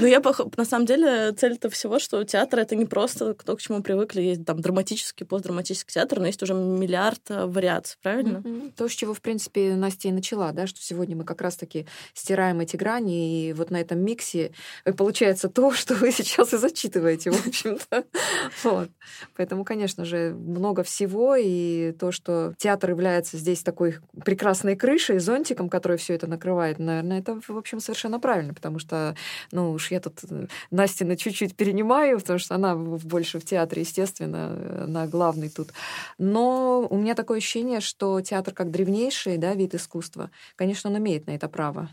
Ну, 0.00 0.06
я, 0.06 0.22
на 0.56 0.64
самом 0.64 0.86
деле, 0.86 1.32
цель-то 1.32 1.70
всего, 1.70 1.98
что 1.98 2.22
театр— 2.24 2.60
это 2.60 2.76
не 2.76 2.84
просто 2.84 3.34
то, 3.34 3.56
к 3.56 3.60
чему 3.60 3.82
привыкли. 3.82 4.22
Есть 4.22 4.44
там 4.44 4.60
драматический, 4.60 5.26
постдраматический 5.26 5.94
театр, 5.94 6.20
но 6.20 6.26
есть 6.26 6.42
уже 6.42 6.54
миллиард 6.54 7.22
э, 7.30 7.46
вариаций, 7.46 7.98
правильно? 8.02 8.42
То, 8.86 8.90
с 8.90 8.94
чего, 8.94 9.14
в 9.14 9.20
принципе, 9.20 9.74
Настя 9.74 10.06
и 10.06 10.12
начала, 10.12 10.52
да, 10.52 10.68
что 10.68 10.80
сегодня 10.80 11.16
мы 11.16 11.24
как 11.24 11.40
раз-таки 11.40 11.88
стираем 12.14 12.60
эти 12.60 12.76
грани, 12.76 13.48
и 13.48 13.52
вот 13.52 13.72
на 13.72 13.80
этом 13.80 13.98
миксе 13.98 14.52
э, 14.84 14.92
получается 14.92 15.48
то, 15.48 15.72
что 15.74 15.94
вы 15.94 16.12
сейчас 16.12 16.54
и 16.54 16.56
зачитываете, 16.56 17.32
в 17.32 17.46
общем-то. 17.48 18.04
Вот. 18.62 18.88
Поэтому, 19.36 19.64
конечно 19.64 20.04
же, 20.04 20.36
много 20.38 20.84
всего, 20.84 21.34
и 21.34 21.92
то, 21.98 22.12
что 22.12 22.54
театр 22.58 22.90
является 22.90 23.38
здесь 23.38 23.62
такой 23.62 23.96
прекрасной 24.24 24.76
крышей, 24.76 25.18
зонтиком, 25.18 25.68
который 25.68 25.96
все 25.96 26.14
это 26.14 26.28
накрывает, 26.28 26.78
наверное, 26.78 27.18
это, 27.18 27.40
в 27.48 27.58
общем, 27.58 27.80
совершенно 27.80 28.20
правильно, 28.20 28.54
потому 28.54 28.78
что, 28.78 29.16
ну 29.50 29.72
уж 29.72 29.90
я 29.90 29.98
тут 29.98 30.20
э, 30.30 30.46
Настина 30.70 31.16
чуть-чуть 31.16 31.56
перенимаю, 31.56 32.20
потому 32.20 32.38
что 32.38 32.54
она 32.54 32.76
больше 32.76 33.40
в 33.40 33.44
театре, 33.44 33.82
естественно, 33.82 34.84
она 34.84 35.08
главный 35.08 35.48
тут. 35.48 35.70
Но 36.18 36.86
у 36.88 36.96
меня 36.96 37.16
такое 37.16 37.38
ощущение, 37.38 37.80
что 37.80 38.20
театр 38.20 38.54
как 38.54 38.70
древнейший 38.76 39.38
да, 39.38 39.54
вид 39.54 39.74
искусства, 39.74 40.30
конечно, 40.54 40.90
он 40.90 40.98
имеет 40.98 41.26
на 41.26 41.32
это 41.32 41.48
право 41.48 41.88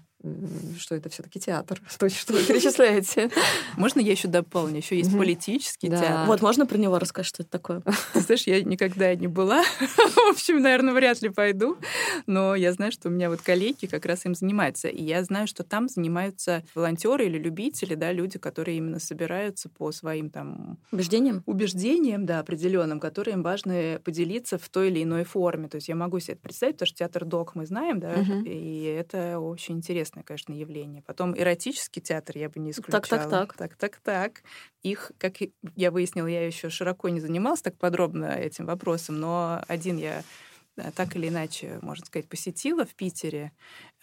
что 0.80 0.96
это 0.96 1.10
все-таки 1.10 1.40
театр, 1.40 1.82
то, 2.00 2.10
что 2.10 2.34
вы 2.34 2.44
перечисляете. 2.48 3.30
Можно 3.78 4.00
я 4.00 4.12
еще 4.12 4.28
дополню? 4.28 4.78
Еще 4.78 4.98
есть 4.98 5.16
политический 5.16 5.90
театр. 5.90 6.28
Вот 6.28 6.42
можно 6.42 6.66
про 6.66 6.78
него 6.78 6.98
рассказать, 7.00 7.28
что 7.28 7.44
это 7.44 7.52
такое? 7.52 7.82
Ты 8.14 8.20
знаешь, 8.22 8.48
я 8.48 8.62
никогда 8.64 9.14
не 9.16 9.28
была. 9.28 9.64
В 9.64 10.30
общем, 10.30 10.62
наверное, 10.62 10.94
вряд 10.94 11.22
ли 11.22 11.30
пойду. 11.30 11.78
Но 12.26 12.56
я 12.56 12.72
знаю, 12.72 12.92
что 12.92 13.10
у 13.10 13.12
меня 13.12 13.30
вот 13.30 13.42
коллеги 13.42 13.86
как 13.86 14.06
раз 14.06 14.26
им 14.26 14.36
занимаются. 14.36 14.88
И 14.88 15.04
я 15.04 15.24
знаю, 15.24 15.48
что 15.48 15.64
там 15.64 15.90
занимаются 15.90 16.64
волонтеры 16.74 17.26
или 17.26 17.38
любители, 17.38 17.96
да, 17.96 18.12
люди, 18.12 18.40
которые 18.40 18.78
именно 18.78 19.00
собираются 19.00 19.70
по 19.70 19.92
своим 19.92 20.30
там... 20.30 20.78
Убеждениям? 20.92 21.44
Убеждениям, 21.46 22.26
да, 22.26 22.40
определенным, 22.40 23.00
которые 23.00 23.34
им 23.34 23.44
важно 23.44 24.00
поделиться 24.04 24.58
в 24.58 24.70
той 24.70 24.90
или 24.90 25.04
иной 25.04 25.26
форме. 25.26 25.68
То 25.68 25.76
есть 25.76 25.90
я 25.90 25.96
могу 25.96 26.20
себе 26.20 26.34
это 26.34 26.44
представить, 26.44 26.76
потому 26.76 26.88
что 26.88 26.98
театр 27.00 27.26
док 27.26 27.56
мы 27.56 27.66
знаем, 27.66 28.00
да, 28.00 28.14
и 28.46 28.96
это 28.98 29.40
очень 29.40 29.78
интересно 29.78 30.13
интересное, 30.14 30.24
конечно, 30.24 30.54
явление. 30.54 31.02
Потом 31.02 31.38
эротический 31.38 32.02
театр 32.02 32.38
я 32.38 32.50
бы 32.50 32.60
не 32.60 32.72
исключала. 32.72 33.02
Так, 33.02 33.30
так, 33.30 33.30
так. 33.30 33.58
Так, 33.58 33.76
так, 33.78 34.00
так. 34.02 34.44
Их, 34.82 35.12
как 35.18 35.38
я 35.76 35.92
выяснила, 35.92 36.28
я 36.28 36.46
еще 36.46 36.70
широко 36.70 37.10
не 37.10 37.20
занималась 37.20 37.62
так 37.62 37.78
подробно 37.78 38.26
этим 38.26 38.66
вопросом, 38.66 39.20
но 39.20 39.64
один 39.68 39.98
я 39.98 40.24
Э, 40.76 40.92
так 40.92 41.16
или 41.16 41.28
иначе, 41.30 41.80
можно 41.82 42.06
сказать, 42.06 42.28
посетила 42.28 42.86
в 42.86 42.96
Питере. 42.96 43.52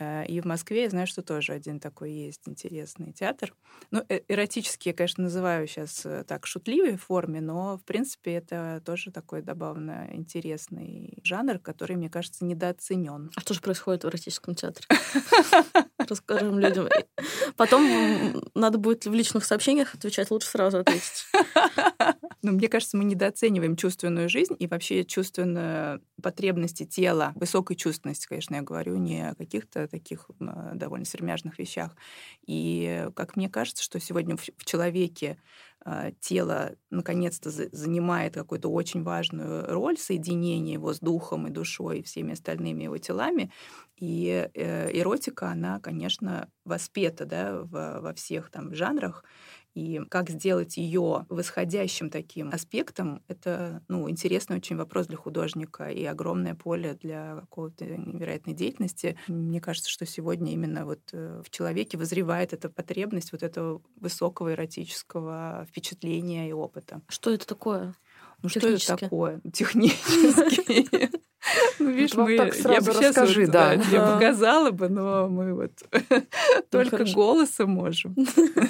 Э, 0.01 0.25
и 0.27 0.41
в 0.41 0.47
Москве 0.47 0.85
я 0.85 0.91
знаю, 0.91 1.07
что 1.07 1.23
тоже 1.23 1.53
один 1.53 1.79
такой 1.79 2.13
есть 2.13 2.49
интересный 2.49 3.13
театр. 3.13 3.55
Ну, 3.91 4.03
э, 4.09 4.21
эротический 4.27 4.91
я, 4.91 4.97
конечно, 4.97 5.25
называю 5.25 5.69
сейчас 5.69 6.07
так 6.27 6.47
шутливой 6.47 6.97
форме, 6.97 7.41
но, 7.41 7.77
в 7.77 7.85
принципе, 7.85 8.33
это 8.33 8.83
тоже 8.85 9.13
такой 9.13 9.43
добавно 9.43 10.09
интересный 10.13 11.19
жанр, 11.23 11.59
который, 11.59 11.97
мне 11.97 12.09
кажется, 12.09 12.45
недооценен. 12.45 13.31
А 13.37 13.41
что 13.41 13.55
же 13.55 13.61
происходит 13.61 14.05
в 14.05 14.09
эротическом 14.09 14.55
театре? 14.55 14.87
Расскажем 16.09 16.59
людям. 16.59 16.89
Потом 17.57 18.43
надо 18.55 18.79
будет 18.79 19.05
в 19.05 19.13
личных 19.13 19.45
сообщениях 19.45 19.95
отвечать, 19.95 20.31
лучше 20.31 20.49
сразу 20.49 20.79
ответить. 20.79 21.27
Ну, 22.43 22.53
мне 22.53 22.69
кажется, 22.69 22.97
мы 22.97 23.05
недооцениваем 23.05 23.77
чувственную 23.77 24.31
жизнь 24.31 24.57
и 24.59 24.67
вообще 24.67 25.05
чувственную 25.05 26.01
потребности 26.23 26.87
тела, 26.87 27.33
высокой 27.35 27.77
чувственности, 27.77 28.27
конечно, 28.27 28.55
я 28.55 28.63
говорю, 28.63 28.97
не 28.97 29.29
о 29.29 29.35
каких-то 29.35 29.87
таких 29.91 30.31
а, 30.41 30.73
довольно 30.75 31.05
сермяжных 31.05 31.59
вещах. 31.59 31.97
И 32.47 33.09
как 33.15 33.37
мне 33.37 33.49
кажется, 33.49 33.83
что 33.83 34.01
сегодня 34.01 34.37
в 34.37 34.65
человеке 34.65 35.39
а, 35.83 36.11
тело 36.21 36.77
наконец-то 36.91 37.51
занимает 37.51 38.35
какую-то 38.35 38.69
очень 38.71 39.03
важную 39.03 39.67
роль 39.67 39.97
соединения 39.97 40.75
его 40.75 40.93
с 40.93 41.01
духом 41.01 41.47
и 41.47 41.51
душой 41.51 42.01
и 42.01 42.03
всеми 42.03 42.33
остальными 42.33 42.85
его 42.85 42.99
телами. 42.99 43.51
И 43.97 44.49
э, 44.55 44.99
эротика, 44.99 45.49
она, 45.49 45.79
конечно, 45.81 46.51
воспета 46.65 47.27
да, 47.27 47.63
во 47.65 48.15
всех 48.15 48.51
там 48.51 48.75
жанрах. 48.75 49.25
И 49.75 50.01
как 50.09 50.31
сделать 50.31 50.77
ее 50.77 51.27
восходящим 51.29 52.11
таким 52.11 52.51
аспектом, 52.51 53.23
это 53.29 53.83
ну, 53.89 54.11
интересный 54.11 54.57
очень 54.57 54.77
вопрос 54.77 55.07
для 55.07 55.17
художника 55.17 55.89
и 55.89 56.05
огромное 56.05 56.55
поле 56.55 56.99
для 57.01 57.37
какого-то 57.41 57.85
невероятной 57.85 58.55
деятельности. 58.55 59.17
Мне 59.29 59.61
кажется, 59.61 59.91
что 59.91 60.07
сегодня 60.07 60.53
именно 60.53 60.85
вот 60.85 61.01
э, 61.13 61.43
в 61.45 61.51
человеке 61.51 61.97
вызревает 61.99 62.53
эта 62.53 62.69
потребность 62.69 63.33
вот 63.33 63.43
этого 63.43 63.81
высокого 63.97 64.53
эротического 64.53 65.67
впечатления 65.69 66.49
и 66.49 66.53
опыта. 66.53 67.03
Что 67.09 67.31
это 67.31 67.47
такое? 67.47 67.95
Ну 68.43 68.49
что 68.49 68.69
это 68.69 68.97
такое? 68.97 69.41
Технически. 69.53 71.11
Ну, 71.79 71.89
видишь, 71.91 72.15
мы... 72.15 72.37
Так 72.37 72.53
сразу 72.53 72.75
я 72.75 72.81
бы 72.83 73.01
расскажи, 73.01 73.47
вот, 73.47 73.51
да. 73.51 73.73
Я 73.73 74.13
показала 74.13 74.73
бы, 74.73 74.91
но 74.91 75.27
мы 75.27 75.55
вот 75.55 75.73
только 76.71 77.07
голосом 77.15 77.71
можем. 77.71 78.15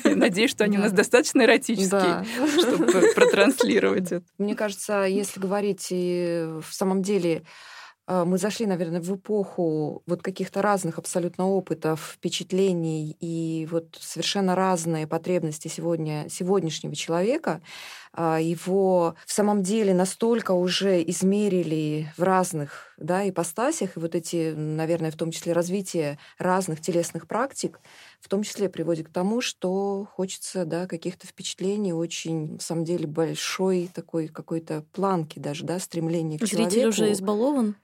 Надеюсь, 0.05 0.53
что 0.53 0.63
они 0.63 0.79
у 0.79 0.81
нас 0.81 0.93
достаточно 0.93 1.43
эротические, 1.43 2.25
чтобы 2.61 3.13
протранслировать 3.17 4.13
это. 4.13 4.25
Мне 4.39 4.55
кажется, 4.55 5.03
если 5.03 5.41
говорить 5.41 5.91
в 5.91 6.71
самом 6.71 7.03
деле 7.03 7.43
а, 8.11 8.25
мы 8.25 8.39
зашли, 8.39 8.67
наверное, 8.67 9.01
в 9.01 9.15
эпоху 9.15 10.03
вот 10.05 10.21
каких-то 10.21 10.63
разных 10.63 10.99
абсолютно 10.99 11.47
опытов, 11.47 12.15
впечатлений 12.17 13.17
и 13.21 13.69
вот 13.71 13.97
совершенно 14.01 14.57
разные 14.57 15.07
потребности 15.07 15.69
сегодня, 15.69 16.27
сегодняшнего 16.29 16.97
человека. 16.97 17.63
А, 18.13 18.41
его 18.41 19.15
в 19.25 19.33
самом 19.33 19.63
деле 19.63 19.95
настолько 19.95 20.51
уже 20.53 21.03
измерили 21.03 22.13
в 22.17 22.23
разных 22.23 22.93
да, 22.99 23.29
ипостасях, 23.29 23.97
и 23.97 24.01
вот 24.01 24.15
эти, 24.17 24.53
наверное, 24.55 25.13
в 25.13 25.17
том 25.17 25.31
числе 25.31 25.53
развитие 25.53 26.19
разных 26.39 26.81
телесных 26.81 27.29
практик, 27.29 27.81
в 28.21 28.29
том 28.29 28.43
числе 28.43 28.69
приводит 28.69 29.09
к 29.09 29.13
тому, 29.13 29.41
что 29.41 30.07
хочется 30.13 30.65
да, 30.65 30.87
каких-то 30.89 31.27
впечатлений, 31.27 31.93
очень, 31.93 32.59
в 32.59 32.63
самом 32.63 32.85
деле, 32.85 33.07
большой 33.07 33.89
такой 33.95 34.29
какой-то 34.29 34.85
планки 34.93 35.39
даже, 35.39 35.65
да, 35.65 35.79
стремления 35.79 36.39
к 36.41 36.47
Зритель 36.47 36.89
человеку. 36.89 36.89
уже 36.89 37.13
избалован? 37.13 37.77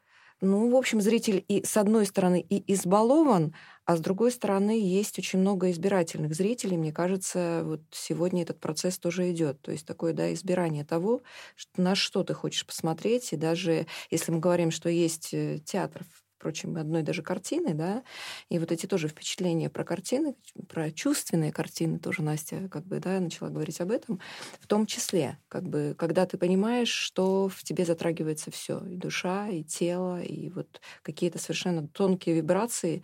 Ну, 0.43 0.71
в 0.71 0.77
общем, 0.77 1.01
зритель 1.01 1.43
и 1.49 1.65
с 1.65 1.77
одной 1.79 2.05
стороны 2.05 2.45
и 2.47 2.73
избалован, 2.75 3.55
а 3.87 3.97
с 3.97 4.01
другой 4.01 4.31
стороны 4.31 4.79
есть 4.79 5.19
очень 5.19 5.39
много 5.39 5.71
избирательных 5.71 6.35
зрителей. 6.35 6.77
Мне 6.77 6.93
кажется, 6.93 7.63
вот 7.65 7.81
сегодня 7.91 8.43
этот 8.43 8.61
процесс 8.61 8.99
тоже 8.99 9.31
идет. 9.33 9.63
То 9.63 9.73
есть 9.73 9.87
такое 9.87 10.13
да, 10.13 10.33
избирание 10.35 10.85
того, 10.85 11.23
на 11.79 11.95
что 11.95 12.23
ты 12.23 12.35
хочешь 12.35 12.67
посмотреть. 12.67 13.33
И 13.33 13.37
даже 13.37 13.87
если 14.11 14.31
мы 14.33 14.41
говорим, 14.41 14.71
что 14.71 14.91
есть 14.91 15.33
э, 15.33 15.59
театр 15.65 16.03
впрочем, 16.47 16.77
одной 16.77 17.03
даже 17.03 17.23
картины, 17.23 17.75
да, 17.75 18.05
и 18.51 18.61
вот 18.61 18.71
эти 18.71 18.87
тоже 18.87 19.09
впечатления 19.09 19.69
про 19.69 19.83
картины, 19.83 20.37
про 20.69 20.93
чувственные 20.93 21.51
картины, 21.51 21.99
тоже 21.99 22.23
Настя 22.23 22.69
как 22.69 22.87
бы, 22.87 23.01
да, 23.01 23.19
начала 23.19 23.49
говорить 23.49 23.81
об 23.81 23.91
этом, 23.91 24.21
в 24.61 24.69
том 24.69 24.87
числе, 24.87 25.39
как 25.49 25.65
бы, 25.65 25.97
когда 25.99 26.25
ты 26.25 26.39
понимаешь, 26.39 26.89
что 26.89 27.49
в 27.49 27.65
тебе 27.65 27.85
затрагивается 27.85 28.53
все, 28.53 28.79
и 28.87 28.97
душа, 28.97 29.49
и 29.49 29.65
тело, 29.65 30.23
и 30.23 30.49
вот 30.51 30.81
какие-то 31.03 31.41
совершенно 31.41 31.89
тонкие 31.89 32.37
вибрации, 32.37 33.03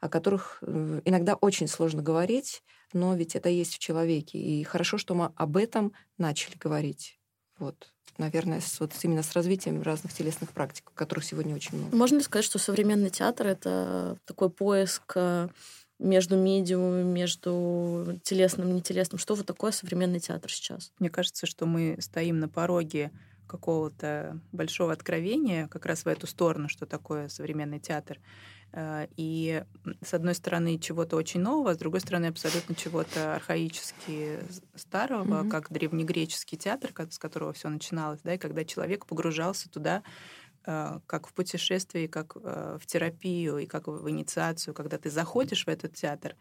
о 0.00 0.08
которых 0.08 0.58
э, 0.62 1.02
иногда 1.04 1.34
очень 1.34 1.68
сложно 1.68 2.00
говорить, 2.00 2.62
но 2.94 3.14
ведь 3.14 3.36
это 3.36 3.50
есть 3.50 3.74
в 3.74 3.80
человеке. 3.80 4.38
И 4.38 4.64
хорошо, 4.64 4.96
что 4.96 5.14
мы 5.14 5.30
об 5.36 5.58
этом 5.58 5.92
начали 6.16 6.56
говорить. 6.56 7.20
Вот 7.58 7.92
наверное, 8.18 8.60
с, 8.60 8.80
вот 8.80 8.92
именно 9.02 9.22
с 9.22 9.32
развитием 9.32 9.80
разных 9.82 10.12
телесных 10.12 10.50
практик, 10.50 10.90
которых 10.94 11.24
сегодня 11.24 11.54
очень 11.54 11.78
много. 11.78 11.96
Можно 11.96 12.16
ли 12.16 12.22
сказать, 12.22 12.44
что 12.44 12.58
современный 12.58 13.10
театр— 13.10 13.46
это 13.48 14.18
такой 14.26 14.50
поиск 14.50 15.12
э, 15.14 15.48
между 15.98 16.36
медиумами, 16.36 17.04
между 17.04 18.18
телесным 18.24 18.68
и 18.68 18.72
нетелесным? 18.72 19.18
Что 19.18 19.34
вот 19.34 19.46
такое 19.46 19.70
современный 19.70 20.20
театр 20.20 20.52
сейчас? 20.52 20.92
Мне 20.98 21.10
кажется, 21.10 21.46
что 21.46 21.66
мы 21.66 21.96
стоим 22.00 22.40
на 22.40 22.48
пороге 22.48 23.12
какого-то 23.46 24.38
большого 24.52 24.92
откровения 24.92 25.68
как 25.68 25.86
раз 25.86 26.04
в 26.04 26.08
эту 26.08 26.26
сторону, 26.26 26.68
что 26.68 26.86
такое 26.86 27.28
современный 27.28 27.80
театр. 27.80 28.18
Э, 28.72 29.06
и 29.16 29.64
с 30.02 30.14
одной 30.14 30.34
стороны 30.34 30.78
чего-то 30.78 31.16
очень 31.16 31.40
нового, 31.40 31.70
а 31.70 31.74
с 31.74 31.78
другой 31.78 32.00
стороны 32.00 32.26
абсолютно 32.26 32.74
чего-то 32.74 33.36
архаически 33.36 34.40
старого, 34.74 35.44
mm-hmm. 35.44 35.50
как 35.50 35.72
древнегреческий 35.72 36.58
театр, 36.58 36.92
с 37.10 37.18
которого 37.18 37.52
все 37.52 37.68
начиналось, 37.68 38.20
да, 38.22 38.34
и 38.34 38.38
когда 38.38 38.64
человек 38.64 39.06
погружался 39.06 39.70
туда 39.70 40.02
э, 40.66 41.00
как 41.06 41.28
в 41.28 41.32
путешествие, 41.32 42.08
как 42.08 42.36
э, 42.36 42.78
в 42.80 42.86
терапию 42.86 43.58
и 43.58 43.66
как 43.66 43.88
в 43.88 44.08
инициацию, 44.10 44.74
когда 44.74 44.98
ты 44.98 45.10
заходишь 45.10 45.64
в 45.64 45.68
этот 45.68 45.94
театр 45.94 46.36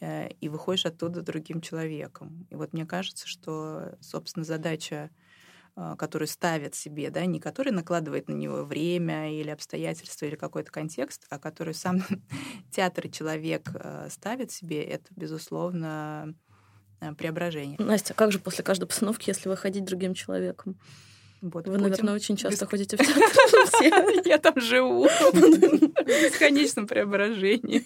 и 0.00 0.48
выходишь 0.48 0.86
оттуда 0.86 1.22
другим 1.22 1.60
человеком. 1.60 2.46
И 2.50 2.54
вот 2.54 2.72
мне 2.72 2.86
кажется, 2.86 3.26
что, 3.26 3.96
собственно, 4.00 4.44
задача 4.44 5.10
который 5.96 6.26
ставит 6.26 6.74
себе, 6.74 7.10
да, 7.10 7.24
не 7.24 7.40
который 7.40 7.72
накладывает 7.72 8.28
на 8.28 8.32
него 8.32 8.64
время 8.64 9.32
или 9.32 9.50
обстоятельства 9.50 10.26
или 10.26 10.34
какой-то 10.34 10.70
контекст, 10.70 11.26
а 11.30 11.38
который 11.38 11.74
сам 11.74 12.02
театр 12.72 13.06
и 13.06 13.12
человек 13.12 13.70
а, 13.74 14.08
ставит 14.10 14.50
себе, 14.50 14.82
это, 14.82 15.06
безусловно, 15.14 16.34
а, 17.00 17.14
преображение. 17.14 17.76
Настя, 17.78 18.14
как 18.14 18.32
же 18.32 18.38
после 18.38 18.64
каждой 18.64 18.86
постановки, 18.86 19.30
если 19.30 19.48
выходить 19.48 19.84
другим 19.84 20.14
человеком? 20.14 20.78
Вот, 21.40 21.68
Вы, 21.68 21.78
наверное, 21.78 22.14
очень 22.14 22.36
часто 22.36 22.64
Беск... 22.64 22.70
ходите 22.70 22.96
в 22.96 23.00
театр. 23.80 24.22
Я 24.24 24.38
там 24.38 24.60
живу 24.60 25.06
в 25.06 26.04
бесконечном 26.04 26.86
преображении. 26.86 27.82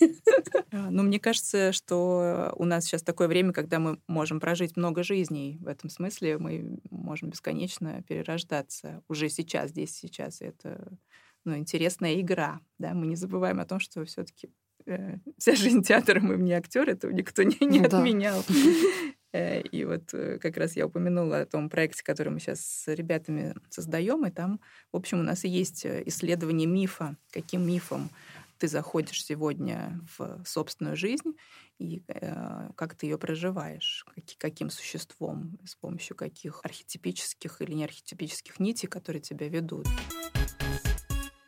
А, 0.71 0.91
Но 0.91 1.03
ну, 1.03 1.03
мне 1.05 1.21
кажется, 1.21 1.73
что 1.73 2.53
у 2.57 2.65
нас 2.65 2.85
сейчас 2.85 3.03
такое 3.03 3.29
время, 3.29 3.53
когда 3.53 3.79
мы 3.79 3.99
можем 4.07 4.41
прожить 4.41 4.77
много 4.77 5.03
жизней. 5.03 5.59
В 5.61 5.69
этом 5.69 5.91
смысле 5.91 6.39
мы 6.39 6.79
можем 6.91 7.31
бесконечно 7.31 8.03
перерождаться 8.09 9.03
уже 9.09 9.29
сейчас, 9.29 9.71
здесь, 9.71 9.95
сейчас. 9.95 10.41
Это 10.41 10.97
ну, 11.45 11.57
интересная 11.57 12.21
игра. 12.21 12.61
Да? 12.79 12.95
Мы 12.95 13.07
не 13.07 13.17
забываем 13.17 13.61
о 13.61 13.67
том, 13.67 13.81
что 13.81 14.05
все 14.05 14.25
таки 14.25 14.49
э, 14.87 15.19
вся 15.39 15.55
жизнь 15.55 15.83
театра, 15.83 16.21
мы 16.21 16.37
не 16.37 16.53
актеры, 16.53 16.93
этого 16.93 17.11
никто 17.11 17.43
не, 17.43 17.57
не 17.61 17.81
ну, 17.81 17.87
отменял. 17.87 18.41
Э, 18.41 19.13
и 19.33 19.85
вот 19.85 20.13
э, 20.13 20.39
как 20.39 20.57
раз 20.57 20.77
я 20.77 20.87
упомянула 20.87 21.41
о 21.41 21.47
том 21.47 21.71
проекте, 21.71 22.05
который 22.05 22.29
мы 22.29 22.39
сейчас 22.39 22.61
с 22.61 22.95
ребятами 22.95 23.55
создаем, 23.71 24.27
и 24.27 24.31
там, 24.31 24.61
в 24.93 24.97
общем, 24.97 25.21
у 25.21 25.23
нас 25.23 25.45
и 25.45 25.49
есть 25.49 25.87
э, 25.87 26.03
исследование 26.07 26.67
мифа, 26.67 27.17
каким 27.31 27.67
мифом 27.67 28.11
ты 28.59 28.69
заходишь 28.69 29.25
сегодня 29.25 29.99
в 30.17 30.43
собственную 30.45 30.97
жизнь 30.97 31.35
и 31.79 32.05
э, 32.09 32.71
как 32.77 32.95
ты 32.95 33.07
ее 33.07 33.19
проживаешь, 33.19 34.05
как, 34.15 34.25
каким 34.39 34.71
существом, 34.71 35.59
с 35.65 35.75
помощью 35.75 36.15
каких 36.15 36.61
архетипических 36.63 37.61
или 37.61 37.73
неархетипических 37.73 38.61
нитей, 38.61 38.89
которые 38.89 39.23
тебя 39.23 39.49
ведут. 39.49 39.87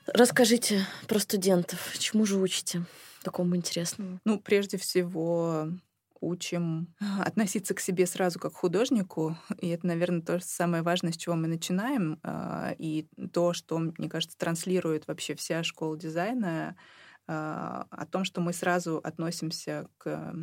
Расскажите 0.06 0.86
про 1.06 1.18
студентов. 1.18 1.98
Чему 1.98 2.24
же 2.24 2.38
учите 2.38 2.84
такому 3.22 3.56
интересному? 3.56 4.20
Ну, 4.24 4.40
прежде 4.40 4.76
всего, 4.76 5.68
учим 6.20 6.94
относиться 7.24 7.74
к 7.74 7.80
себе 7.80 8.06
сразу 8.06 8.38
как 8.38 8.52
к 8.52 8.56
художнику. 8.56 9.36
И 9.58 9.68
это, 9.68 9.86
наверное, 9.86 10.22
то 10.22 10.40
самое 10.40 10.82
важное, 10.82 11.12
с 11.12 11.16
чего 11.16 11.34
мы 11.34 11.48
начинаем. 11.48 12.18
А, 12.22 12.74
и 12.78 13.08
то, 13.32 13.52
что, 13.52 13.78
мне 13.78 14.08
кажется, 14.08 14.38
транслирует 14.38 15.06
вообще 15.06 15.34
вся 15.34 15.62
школа 15.62 15.98
дизайна, 15.98 16.76
а, 17.26 17.86
о 17.90 18.06
том, 18.06 18.24
что 18.24 18.40
мы 18.40 18.52
сразу 18.52 18.98
относимся 18.98 19.88
к 19.98 20.34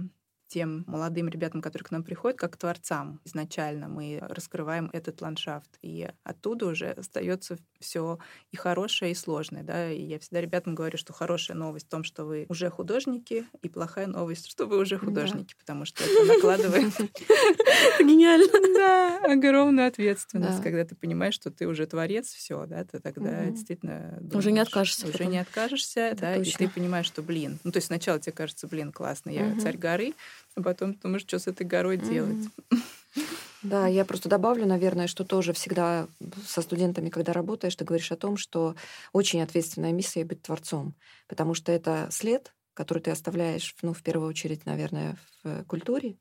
тем 0.47 0.83
молодым 0.85 1.29
ребятам, 1.29 1.61
которые 1.61 1.85
к 1.85 1.91
нам 1.91 2.03
приходят, 2.03 2.37
как 2.37 2.53
к 2.53 2.57
творцам. 2.57 3.21
Изначально 3.23 3.87
мы 3.87 4.19
раскрываем 4.21 4.89
этот 4.91 5.21
ландшафт, 5.21 5.77
и 5.81 6.09
оттуда 6.23 6.65
уже 6.67 6.91
остается 6.91 7.57
все 7.81 8.19
и 8.51 8.57
хорошее, 8.57 9.11
и 9.11 9.15
сложное. 9.15 9.63
Да? 9.63 9.91
И 9.91 10.01
я 10.01 10.19
всегда 10.19 10.41
ребятам 10.41 10.75
говорю, 10.75 10.97
что 10.97 11.13
хорошая 11.13 11.57
новость 11.57 11.87
в 11.87 11.89
том, 11.89 12.03
что 12.03 12.25
вы 12.25 12.45
уже 12.49 12.69
художники, 12.69 13.45
и 13.61 13.69
плохая 13.69 14.07
новость, 14.07 14.49
что 14.49 14.65
вы 14.65 14.77
уже 14.77 14.97
художники, 14.97 15.53
да. 15.53 15.59
потому 15.59 15.85
что 15.85 16.03
это 16.03 16.25
накладывает... 16.25 16.93
Гениально. 17.99 18.47
Да, 18.75 19.19
огромную 19.31 19.87
ответственность, 19.87 20.61
когда 20.63 20.85
ты 20.85 20.95
понимаешь, 20.95 21.33
что 21.33 21.51
ты 21.51 21.67
уже 21.67 21.85
творец, 21.85 22.31
все, 22.31 22.65
да, 22.65 22.83
ты 22.83 22.99
тогда 22.99 23.45
действительно... 23.45 24.19
Уже 24.33 24.51
не 24.51 24.59
откажешься. 24.59 25.07
Уже 25.07 25.25
не 25.25 25.37
откажешься, 25.37 26.15
да, 26.19 26.35
и 26.35 26.43
ты 26.43 26.69
понимаешь, 26.69 27.05
что, 27.05 27.21
блин, 27.21 27.59
ну, 27.63 27.71
то 27.71 27.77
есть 27.77 27.87
сначала 27.87 28.19
тебе 28.19 28.33
кажется, 28.33 28.67
блин, 28.67 28.91
классно, 28.91 29.29
я 29.29 29.59
царь 29.59 29.77
горы, 29.77 30.13
а 30.55 30.61
потом 30.61 30.93
думаешь, 30.95 31.21
что 31.21 31.39
с 31.39 31.47
этой 31.47 31.65
горой 31.65 31.97
делать. 31.97 32.47
Да, 33.61 33.85
я 33.87 34.05
просто 34.05 34.27
добавлю, 34.27 34.65
наверное, 34.65 35.05
что 35.07 35.23
тоже 35.23 35.53
всегда 35.53 36.07
со 36.47 36.61
студентами, 36.63 37.09
когда 37.09 37.31
работаешь, 37.31 37.75
ты 37.75 37.85
говоришь 37.85 38.11
о 38.11 38.17
том, 38.17 38.35
что 38.37 38.75
очень 39.13 39.41
ответственная 39.41 39.91
миссия 39.91 40.25
быть 40.25 40.41
творцом, 40.41 40.95
потому 41.27 41.53
что 41.53 41.71
это 41.71 42.07
след, 42.11 42.55
который 42.73 42.99
ты 43.03 43.11
оставляешь, 43.11 43.75
ну, 43.83 43.93
в 43.93 44.01
первую 44.01 44.27
очередь, 44.29 44.65
наверное, 44.65 45.15
в 45.43 45.63
культуре, 45.65 46.17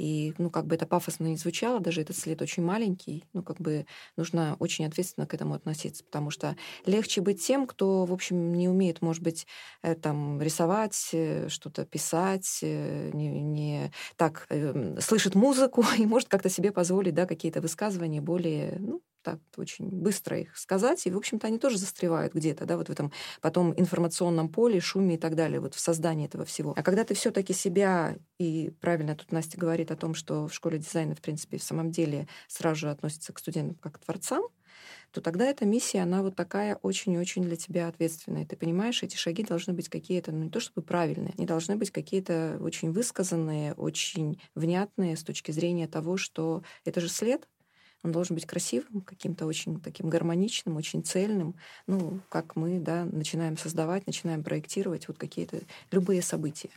и, 0.00 0.32
ну, 0.38 0.48
как 0.50 0.66
бы 0.66 0.74
это 0.76 0.86
пафосно 0.86 1.26
не 1.26 1.36
звучало, 1.36 1.78
даже 1.78 2.00
этот 2.00 2.16
след 2.16 2.40
очень 2.40 2.62
маленький, 2.64 3.24
ну, 3.34 3.42
как 3.42 3.58
бы 3.60 3.84
нужно 4.16 4.56
очень 4.58 4.86
ответственно 4.86 5.26
к 5.26 5.34
этому 5.34 5.52
относиться, 5.54 6.02
потому 6.04 6.30
что 6.30 6.56
легче 6.86 7.20
быть 7.20 7.44
тем, 7.46 7.66
кто, 7.66 8.06
в 8.06 8.12
общем, 8.12 8.54
не 8.54 8.66
умеет, 8.68 9.02
может 9.02 9.22
быть, 9.22 9.46
э, 9.82 9.94
там, 9.94 10.40
рисовать, 10.40 11.10
э, 11.12 11.48
что-то 11.50 11.84
писать, 11.84 12.60
э, 12.62 13.10
не, 13.12 13.28
не 13.42 13.92
так 14.16 14.46
э, 14.48 14.98
слышит 15.00 15.34
музыку 15.34 15.84
и 15.98 16.06
может 16.06 16.28
как-то 16.30 16.48
себе 16.48 16.72
позволить, 16.72 17.14
да, 17.14 17.26
какие-то 17.26 17.60
высказывания 17.60 18.22
более, 18.22 18.76
ну, 18.78 19.02
так 19.22 19.38
очень 19.56 19.88
быстро 19.88 20.38
их 20.38 20.56
сказать, 20.56 21.06
и, 21.06 21.10
в 21.10 21.16
общем-то, 21.16 21.46
они 21.46 21.58
тоже 21.58 21.78
застревают 21.78 22.34
где-то, 22.34 22.64
да, 22.66 22.76
вот 22.76 22.88
в 22.88 22.90
этом 22.90 23.12
потом 23.40 23.72
информационном 23.76 24.48
поле, 24.48 24.80
шуме 24.80 25.16
и 25.16 25.18
так 25.18 25.34
далее, 25.34 25.60
вот 25.60 25.74
в 25.74 25.80
создании 25.80 26.26
этого 26.26 26.44
всего. 26.44 26.74
А 26.76 26.82
когда 26.82 27.04
ты 27.04 27.14
все 27.14 27.30
таки 27.30 27.52
себя, 27.52 28.16
и 28.38 28.70
правильно 28.80 29.14
тут 29.16 29.32
Настя 29.32 29.58
говорит 29.58 29.90
о 29.90 29.96
том, 29.96 30.14
что 30.14 30.46
в 30.48 30.54
школе 30.54 30.78
дизайна, 30.78 31.14
в 31.14 31.20
принципе, 31.20 31.58
в 31.58 31.62
самом 31.62 31.90
деле 31.90 32.28
сразу 32.48 32.80
же 32.80 32.90
относится 32.90 33.32
к 33.32 33.38
студентам 33.38 33.76
как 33.76 33.94
к 33.94 34.04
творцам, 34.04 34.42
то 35.12 35.20
тогда 35.20 35.46
эта 35.46 35.66
миссия, 35.66 36.00
она 36.00 36.22
вот 36.22 36.36
такая 36.36 36.76
очень-очень 36.76 37.42
для 37.42 37.56
тебя 37.56 37.88
ответственная. 37.88 38.46
Ты 38.46 38.56
понимаешь, 38.56 39.02
эти 39.02 39.16
шаги 39.16 39.42
должны 39.42 39.72
быть 39.72 39.88
какие-то, 39.88 40.32
ну 40.32 40.44
не 40.44 40.50
то 40.50 40.60
чтобы 40.60 40.86
правильные, 40.86 41.34
они 41.36 41.46
должны 41.46 41.76
быть 41.76 41.90
какие-то 41.90 42.58
очень 42.60 42.92
высказанные, 42.92 43.74
очень 43.74 44.40
внятные 44.54 45.16
с 45.16 45.24
точки 45.24 45.50
зрения 45.50 45.88
того, 45.88 46.16
что 46.16 46.62
это 46.84 47.00
же 47.00 47.08
след, 47.08 47.48
он 48.02 48.12
должен 48.12 48.34
быть 48.34 48.46
красивым, 48.46 49.02
каким-то 49.02 49.46
очень 49.46 49.80
таким 49.80 50.08
гармоничным, 50.08 50.76
очень 50.76 51.04
цельным. 51.04 51.54
Ну, 51.86 52.20
как 52.28 52.56
мы, 52.56 52.78
да, 52.80 53.04
начинаем 53.04 53.56
создавать, 53.58 54.06
начинаем 54.06 54.42
проектировать 54.42 55.08
вот 55.08 55.18
какие-то 55.18 55.60
любые 55.90 56.22
события. 56.22 56.70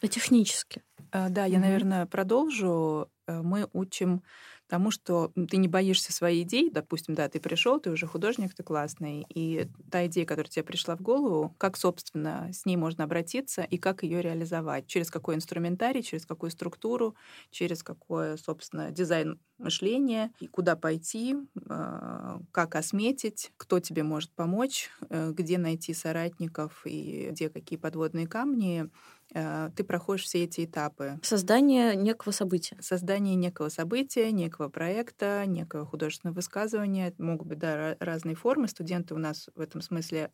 А 0.00 0.08
технически? 0.08 0.82
А, 1.10 1.28
да, 1.28 1.44
я, 1.46 1.58
наверное, 1.58 2.06
продолжу. 2.06 3.08
Э, 3.26 3.42
мы 3.42 3.68
учим 3.72 4.22
тому, 4.68 4.90
что 4.90 5.32
ты 5.50 5.56
не 5.56 5.68
боишься 5.68 6.12
своей 6.12 6.42
идеи, 6.42 6.68
допустим, 6.70 7.14
да, 7.14 7.28
ты 7.28 7.40
пришел, 7.40 7.80
ты 7.80 7.90
уже 7.90 8.06
художник, 8.06 8.54
ты 8.54 8.62
классный, 8.62 9.26
и 9.28 9.68
та 9.90 10.06
идея, 10.06 10.26
которая 10.26 10.50
тебе 10.50 10.62
пришла 10.64 10.96
в 10.96 11.00
голову, 11.00 11.54
как, 11.58 11.76
собственно, 11.76 12.50
с 12.52 12.66
ней 12.66 12.76
можно 12.76 13.04
обратиться 13.04 13.62
и 13.62 13.78
как 13.78 14.02
ее 14.02 14.22
реализовать, 14.22 14.86
через 14.86 15.10
какой 15.10 15.34
инструментарий, 15.36 16.02
через 16.02 16.26
какую 16.26 16.50
структуру, 16.50 17.16
через 17.50 17.82
какое, 17.82 18.36
собственно, 18.36 18.90
дизайн 18.90 19.40
мышления, 19.58 20.32
и 20.38 20.46
куда 20.46 20.76
пойти, 20.76 21.34
а, 21.68 22.40
как 22.52 22.76
осметить, 22.76 23.50
кто 23.56 23.80
тебе 23.80 24.04
может 24.04 24.32
помочь, 24.34 24.90
э, 25.10 25.32
где 25.34 25.58
найти 25.58 25.94
соратников 25.94 26.82
и 26.84 27.30
где 27.32 27.48
какие 27.50 27.78
подводные 27.78 28.28
камни, 28.28 28.88
Э, 28.88 28.88
ты 29.32 29.84
проходишь 29.84 30.24
все 30.24 30.44
эти 30.44 30.64
этапы. 30.64 31.18
Создание 31.22 31.94
некого 31.94 32.32
события. 32.32 32.76
Создание 32.80 33.34
некого 33.34 33.68
события, 33.68 34.30
некого 34.32 34.68
проекта, 34.68 35.44
некого 35.46 35.84
художественного 35.84 36.36
высказывания. 36.36 37.12
Могут 37.18 37.48
быть 37.48 37.58
да, 37.58 37.96
разные 38.00 38.34
формы. 38.34 38.68
Студенты 38.68 39.14
у 39.14 39.18
нас 39.18 39.48
в 39.54 39.60
этом 39.60 39.82
смысле 39.82 40.30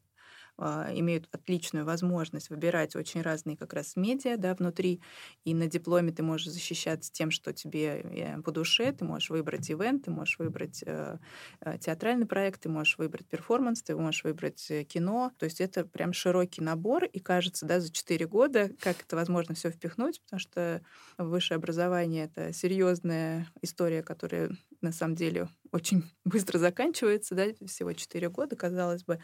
имеют 0.58 1.28
отличную 1.32 1.84
возможность 1.84 2.50
выбирать 2.50 2.96
очень 2.96 3.22
разные 3.22 3.56
как 3.56 3.72
раз 3.72 3.96
медиа 3.96 4.36
да, 4.36 4.54
внутри. 4.54 5.00
И 5.44 5.54
на 5.54 5.66
дипломе 5.66 6.12
ты 6.12 6.22
можешь 6.22 6.48
защищаться 6.48 7.12
тем, 7.12 7.30
что 7.30 7.52
тебе 7.52 8.00
э, 8.02 8.42
по 8.42 8.52
душе. 8.52 8.92
Ты 8.92 9.04
можешь 9.04 9.30
выбрать 9.30 9.70
ивент, 9.70 10.04
ты 10.04 10.10
можешь 10.10 10.38
выбрать 10.38 10.82
э, 10.86 11.18
э, 11.60 11.78
театральный 11.78 12.26
проект, 12.26 12.62
ты 12.62 12.68
можешь 12.68 12.98
выбрать 12.98 13.26
перформанс, 13.26 13.82
ты 13.82 13.96
можешь 13.96 14.24
выбрать 14.24 14.70
кино. 14.88 15.32
То 15.38 15.44
есть 15.44 15.60
это 15.60 15.84
прям 15.84 16.12
широкий 16.12 16.62
набор. 16.62 17.04
И 17.04 17.18
кажется, 17.18 17.66
да, 17.66 17.80
за 17.80 17.92
4 17.92 18.26
года, 18.26 18.70
как 18.80 19.02
это 19.02 19.16
возможно 19.16 19.54
все 19.54 19.70
впихнуть, 19.70 20.20
потому 20.22 20.40
что 20.40 20.82
высшее 21.18 21.56
образование— 21.56 22.24
это 22.34 22.52
серьезная 22.52 23.48
история, 23.62 24.02
которая 24.02 24.50
на 24.80 24.92
самом 24.92 25.16
деле 25.16 25.48
очень 25.72 26.04
быстро 26.24 26.58
заканчивается, 26.58 27.34
да, 27.34 27.46
всего 27.66 27.92
4 27.92 28.28
года, 28.28 28.54
казалось 28.56 29.02
бы. 29.04 29.18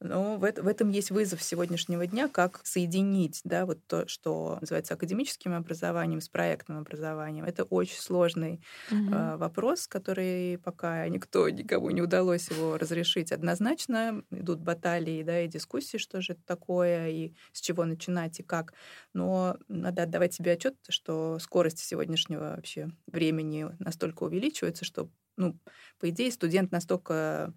Но 0.00 0.38
в, 0.38 0.44
это, 0.44 0.62
в 0.62 0.66
этом 0.66 0.88
есть 0.88 1.10
вызов 1.10 1.42
сегодняшнего 1.42 2.06
дня, 2.06 2.28
как 2.28 2.60
соединить 2.64 3.40
да, 3.44 3.66
вот 3.66 3.86
то, 3.86 4.08
что 4.08 4.56
называется 4.60 4.94
академическим 4.94 5.52
образованием 5.52 6.22
с 6.22 6.28
проектным 6.28 6.78
образованием. 6.78 7.44
Это 7.44 7.64
очень 7.64 7.98
сложный 7.98 8.62
угу. 8.90 9.14
э, 9.14 9.36
вопрос, 9.36 9.86
который 9.86 10.58
пока 10.58 11.06
никто, 11.08 11.50
никому 11.50 11.90
не 11.90 12.00
удалось 12.00 12.50
его 12.50 12.78
разрешить 12.78 13.30
однозначно. 13.30 14.24
Идут 14.30 14.60
баталии 14.60 15.22
да, 15.22 15.42
и 15.42 15.48
дискуссии, 15.48 15.98
что 15.98 16.22
же 16.22 16.32
это 16.32 16.42
такое, 16.46 17.08
и 17.08 17.34
с 17.52 17.60
чего 17.60 17.84
начинать, 17.84 18.40
и 18.40 18.42
как. 18.42 18.72
Но 19.12 19.58
надо 19.68 20.04
отдавать 20.04 20.32
себе 20.32 20.52
отчет, 20.52 20.76
что 20.88 21.38
скорость 21.38 21.78
сегодняшнего 21.78 22.54
вообще 22.56 22.88
времени 23.06 23.68
настолько 23.78 24.22
увеличивается, 24.22 24.86
что, 24.86 25.10
ну, 25.36 25.58
по 25.98 26.08
идее, 26.08 26.32
студент 26.32 26.72
настолько 26.72 27.52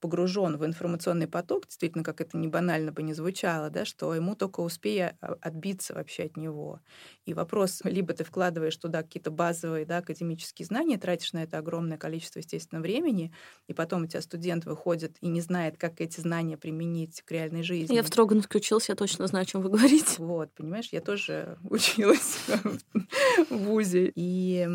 погружен 0.00 0.56
в 0.56 0.64
информационный 0.64 1.28
поток, 1.28 1.66
действительно, 1.66 2.02
как 2.02 2.20
это 2.20 2.36
не 2.36 2.48
банально 2.48 2.92
бы 2.92 3.02
не 3.02 3.14
звучало, 3.14 3.70
да, 3.70 3.84
что 3.84 4.14
ему 4.14 4.34
только 4.34 4.60
успея 4.60 5.16
а, 5.20 5.36
отбиться 5.40 5.94
вообще 5.94 6.24
от 6.24 6.36
него. 6.36 6.80
И 7.26 7.34
вопрос, 7.34 7.82
либо 7.84 8.14
ты 8.14 8.24
вкладываешь 8.24 8.76
туда 8.76 9.02
какие-то 9.02 9.30
базовые 9.30 9.84
да, 9.84 9.98
академические 9.98 10.66
знания, 10.66 10.98
тратишь 10.98 11.32
на 11.32 11.42
это 11.42 11.58
огромное 11.58 11.98
количество, 11.98 12.38
естественно, 12.38 12.80
времени, 12.80 13.32
и 13.68 13.74
потом 13.74 14.04
у 14.04 14.06
тебя 14.06 14.22
студент 14.22 14.64
выходит 14.64 15.16
и 15.20 15.28
не 15.28 15.40
знает, 15.40 15.76
как 15.76 16.00
эти 16.00 16.20
знания 16.20 16.56
применить 16.56 17.22
к 17.22 17.30
реальной 17.30 17.62
жизни. 17.62 17.94
Я 17.94 18.02
в 18.02 18.08
Строгановке 18.08 18.58
учился, 18.58 18.92
я 18.92 18.96
точно 18.96 19.26
знаю, 19.26 19.42
о 19.42 19.46
чем 19.46 19.62
вы 19.62 19.70
говорите. 19.70 20.16
Вот, 20.18 20.52
понимаешь, 20.54 20.88
я 20.92 21.00
тоже 21.00 21.58
училась 21.70 22.38
в 23.50 23.56
ВУЗе. 23.56 24.10
И 24.14 24.66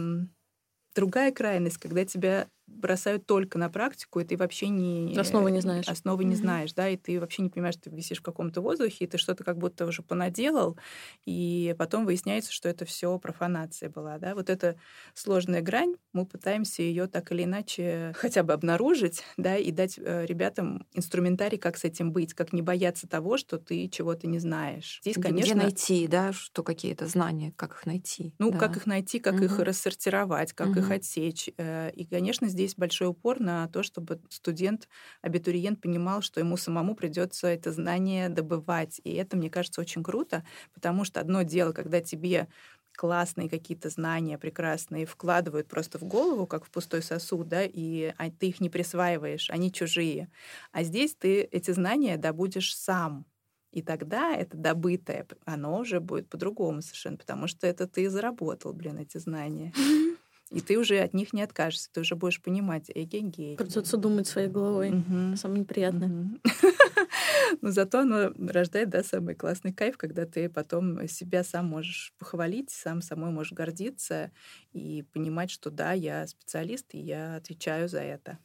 другая 0.95 1.31
крайность, 1.31 1.77
когда 1.77 2.05
тебя 2.05 2.47
бросают 2.67 3.25
только 3.25 3.57
на 3.57 3.69
практику, 3.69 4.19
и 4.19 4.25
ты 4.25 4.37
вообще 4.37 4.69
не... 4.69 5.15
Основы 5.17 5.51
не 5.51 5.61
знаешь. 5.61 5.87
Основы 5.87 6.23
не 6.23 6.35
знаешь, 6.35 6.73
да, 6.73 6.89
и 6.89 6.97
ты 6.97 7.19
вообще 7.19 7.43
не 7.43 7.49
понимаешь, 7.49 7.75
что 7.75 7.89
ты 7.89 7.95
висишь 7.95 8.19
в 8.19 8.23
каком-то 8.23 8.61
воздухе, 8.61 9.05
и 9.05 9.07
ты 9.07 9.17
что-то 9.17 9.43
как 9.43 9.57
будто 9.57 9.85
уже 9.85 10.01
понаделал, 10.01 10.77
и 11.25 11.75
потом 11.77 12.05
выясняется, 12.05 12.51
что 12.51 12.67
это 12.67 12.85
все 12.85 13.17
профанация 13.19 13.89
была, 13.89 14.17
да. 14.17 14.35
Вот 14.35 14.49
эта 14.49 14.77
сложная 15.13 15.61
грань, 15.61 15.95
мы 16.13 16.25
пытаемся 16.25 16.81
ее 16.81 17.07
так 17.07 17.31
или 17.31 17.43
иначе 17.43 18.13
хотя 18.15 18.43
бы 18.43 18.53
обнаружить, 18.53 19.23
да, 19.37 19.57
и 19.57 19.71
дать 19.71 19.97
э, 19.97 20.25
ребятам 20.25 20.87
инструментарий, 20.93 21.57
как 21.57 21.77
с 21.77 21.83
этим 21.83 22.11
быть, 22.11 22.33
как 22.33 22.51
не 22.53 22.61
бояться 22.61 23.07
того, 23.07 23.37
что 23.37 23.57
ты 23.57 23.87
чего-то 23.89 24.27
не 24.27 24.39
знаешь. 24.39 24.99
Здесь, 25.01 25.15
конечно... 25.15 25.53
Где 25.53 25.55
найти, 25.55 26.07
да, 26.07 26.33
что 26.33 26.63
какие-то 26.63 27.07
знания, 27.07 27.53
как 27.55 27.73
их 27.73 27.85
найти. 27.85 28.33
Ну, 28.39 28.51
да. 28.51 28.57
как 28.57 28.77
их 28.77 28.85
найти, 28.85 29.19
как 29.19 29.35
угу. 29.35 29.43
их 29.45 29.59
рассортировать, 29.59 30.53
как 30.53 30.69
угу. 30.69 30.79
их 30.79 30.91
отсечь. 30.91 31.49
Э, 31.57 31.91
и, 31.91 32.05
конечно, 32.05 32.49
здесь 32.55 32.75
большой 32.75 33.09
упор 33.09 33.39
на 33.41 33.67
то, 33.67 33.83
чтобы 33.83 34.21
студент, 34.29 34.87
абитуриент 35.21 35.81
понимал, 35.81 36.21
что 36.21 36.39
ему 36.39 36.55
самому 36.55 36.95
придется 36.95 37.47
это 37.47 37.71
знание 37.73 38.29
добывать. 38.29 39.01
И 39.03 39.13
это, 39.13 39.35
мне 39.35 39.49
кажется, 39.49 39.81
очень 39.81 40.03
круто, 40.03 40.45
потому 40.73 41.03
что 41.03 41.19
одно 41.19 41.41
дело, 41.43 41.73
когда 41.73 41.99
тебе 41.99 42.47
классные 42.93 43.49
какие-то 43.49 43.89
знания 43.89 44.37
прекрасные 44.37 45.05
вкладывают 45.05 45.67
просто 45.67 45.99
в 45.99 46.03
голову, 46.03 46.47
как 46.47 46.63
в 46.63 46.71
пустой 46.71 47.01
сосуд, 47.01 47.49
да, 47.49 47.63
и 47.65 48.13
а, 48.17 48.31
ты 48.31 48.47
их 48.47 48.61
не 48.61 48.69
присваиваешь, 48.69 49.49
они 49.49 49.69
чужие. 49.69 50.29
А 50.71 50.83
здесь 50.83 51.13
ты 51.13 51.41
эти 51.41 51.71
знания 51.71 52.15
добудешь 52.17 52.73
сам. 52.75 53.25
И 53.73 53.81
тогда 53.81 54.33
это 54.33 54.55
добытое, 54.55 55.27
оно 55.43 55.79
уже 55.79 55.99
будет 55.99 56.29
по-другому 56.29 56.81
совершенно, 56.81 57.17
потому 57.17 57.47
что 57.47 57.67
это 57.67 57.85
ты 57.87 58.09
заработал, 58.09 58.71
блин, 58.71 58.97
эти 58.99 59.17
знания. 59.17 59.73
И 60.51 60.61
ты 60.61 60.77
уже 60.77 60.99
от 60.99 61.13
них 61.13 61.33
не 61.33 61.41
откажешься, 61.41 61.89
ты 61.91 62.01
уже 62.01 62.15
будешь 62.15 62.41
понимать, 62.41 62.91
эгегей. 62.93 63.57
Придется 63.57 63.97
думать 63.97 64.27
своей 64.27 64.47
головой. 64.47 64.91
Угу. 64.91 65.37
Самое 65.37 65.61
неприятное. 65.61 66.09
Угу. 66.09 66.39
Но 67.61 67.71
зато 67.71 67.99
оно 67.99 68.31
рождает, 68.37 68.89
да, 68.89 69.03
самый 69.03 69.35
классный 69.35 69.73
кайф, 69.73 69.97
когда 69.97 70.25
ты 70.25 70.49
потом 70.49 71.07
себя 71.07 71.43
сам 71.43 71.67
можешь 71.67 72.13
похвалить, 72.19 72.69
сам 72.69 73.01
самой 73.01 73.31
можешь 73.31 73.53
гордиться 73.53 74.31
и 74.71 75.03
понимать, 75.13 75.49
что 75.49 75.71
да, 75.71 75.93
я 75.93 76.27
специалист, 76.27 76.85
и 76.93 76.99
я 76.99 77.37
отвечаю 77.37 77.89
за 77.89 78.01
это. 78.01 78.37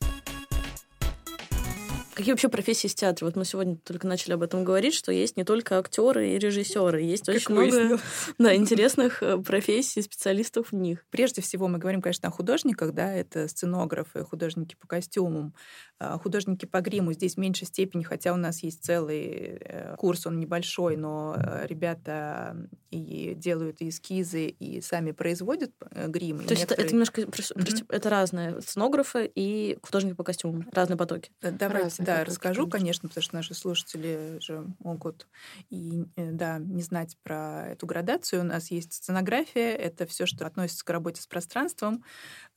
Какие 2.20 2.35
вообще 2.35 2.50
профессии 2.50 2.87
в 2.87 2.94
театре? 2.94 3.24
Вот 3.24 3.35
мы 3.35 3.46
сегодня 3.46 3.76
только 3.76 4.06
начали 4.06 4.35
об 4.35 4.42
этом 4.42 4.62
говорить, 4.62 4.92
что 4.92 5.11
есть 5.11 5.38
не 5.38 5.44
только 5.44 5.78
актеры 5.78 6.28
и 6.28 6.38
режиссеры, 6.38 7.00
есть 7.00 7.24
как 7.24 7.37
очень 7.37 7.54
много 7.54 7.98
да, 8.38 8.54
интересных 8.54 9.22
э, 9.22 9.38
профессий, 9.38 10.02
специалистов 10.02 10.70
в 10.70 10.76
них. 10.76 11.06
Прежде 11.09 11.40
всего 11.40 11.66
мы 11.66 11.78
говорим, 11.78 12.02
конечно, 12.02 12.28
о 12.28 12.30
художниках, 12.30 12.92
да, 12.92 13.11
это 13.11 13.48
сценографы, 13.48 14.22
художники 14.22 14.76
по 14.78 14.87
костюмам, 14.87 15.54
а, 15.98 16.18
художники 16.18 16.66
по 16.66 16.83
гриму. 16.83 17.14
Здесь 17.14 17.37
в 17.37 17.38
меньшей 17.38 17.66
степени, 17.66 18.02
хотя 18.02 18.35
у 18.35 18.37
нас 18.37 18.62
есть 18.62 18.85
целый 18.85 19.59
э, 19.61 19.96
курс, 19.96 20.26
он 20.26 20.38
небольшой, 20.38 20.98
но 20.98 21.37
э, 21.38 21.66
ребята 21.68 22.54
и 22.90 23.33
делают 23.35 23.80
и 23.80 23.88
эскизы, 23.88 24.48
и 24.48 24.83
сами 24.83 25.12
производят 25.12 25.72
грим. 25.90 26.38
То 26.40 26.50
есть 26.50 26.62
некоторые... 26.62 26.85
это, 26.85 26.92
немножко 26.92 27.20
mm-hmm. 27.22 27.87
это 27.88 28.11
разные 28.11 28.61
сценографы 28.61 29.30
и 29.35 29.78
художники 29.83 30.14
по 30.14 30.24
костюмам, 30.24 30.68
разные 30.72 30.98
потоки. 30.98 31.30
Давайте, 31.40 32.09
да, 32.10 32.24
расскажу, 32.24 32.66
конечно, 32.66 33.08
потому 33.08 33.22
что 33.22 33.34
наши 33.36 33.54
слушатели 33.54 34.38
же 34.40 34.66
могут 34.80 35.28
и 35.70 36.04
э, 36.16 36.30
да, 36.32 36.58
не 36.58 36.82
знать 36.82 37.16
про 37.22 37.68
эту 37.68 37.86
градацию. 37.86 38.40
У 38.42 38.44
нас 38.44 38.70
есть 38.70 38.92
сценография, 38.94 39.74
это 39.74 40.06
все, 40.06 40.26
что 40.26 40.46
относится 40.46 40.84
к 40.84 40.90
работе 40.90 41.22
с 41.22 41.26
пространством, 41.26 42.04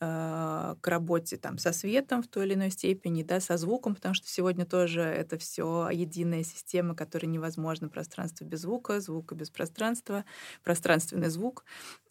э, 0.02 0.76
к 0.82 0.88
работе 0.88 1.38
там, 1.38 1.58
со 1.58 1.74
светом 1.74 2.24
в 2.24 2.28
той 2.28 2.46
или 2.46 2.56
иной 2.56 2.72
степени, 2.72 3.24
да, 3.24 3.40
со 3.40 3.58
звуком, 3.58 3.96
потому 3.96 4.16
что 4.16 4.28
сегодня 4.28 4.66
тоже 4.66 5.02
это 5.02 5.38
все 5.38 5.90
единая 5.92 6.44
система, 6.44 6.96
которая 6.96 7.30
невозможно 7.30 7.90
пространство 7.90 8.46
без 8.46 8.62
звука, 8.62 9.00
звука 9.02 9.36
без 9.36 9.50
пространства, 9.50 10.26
пространственный 10.64 11.30
звук. 11.30 11.66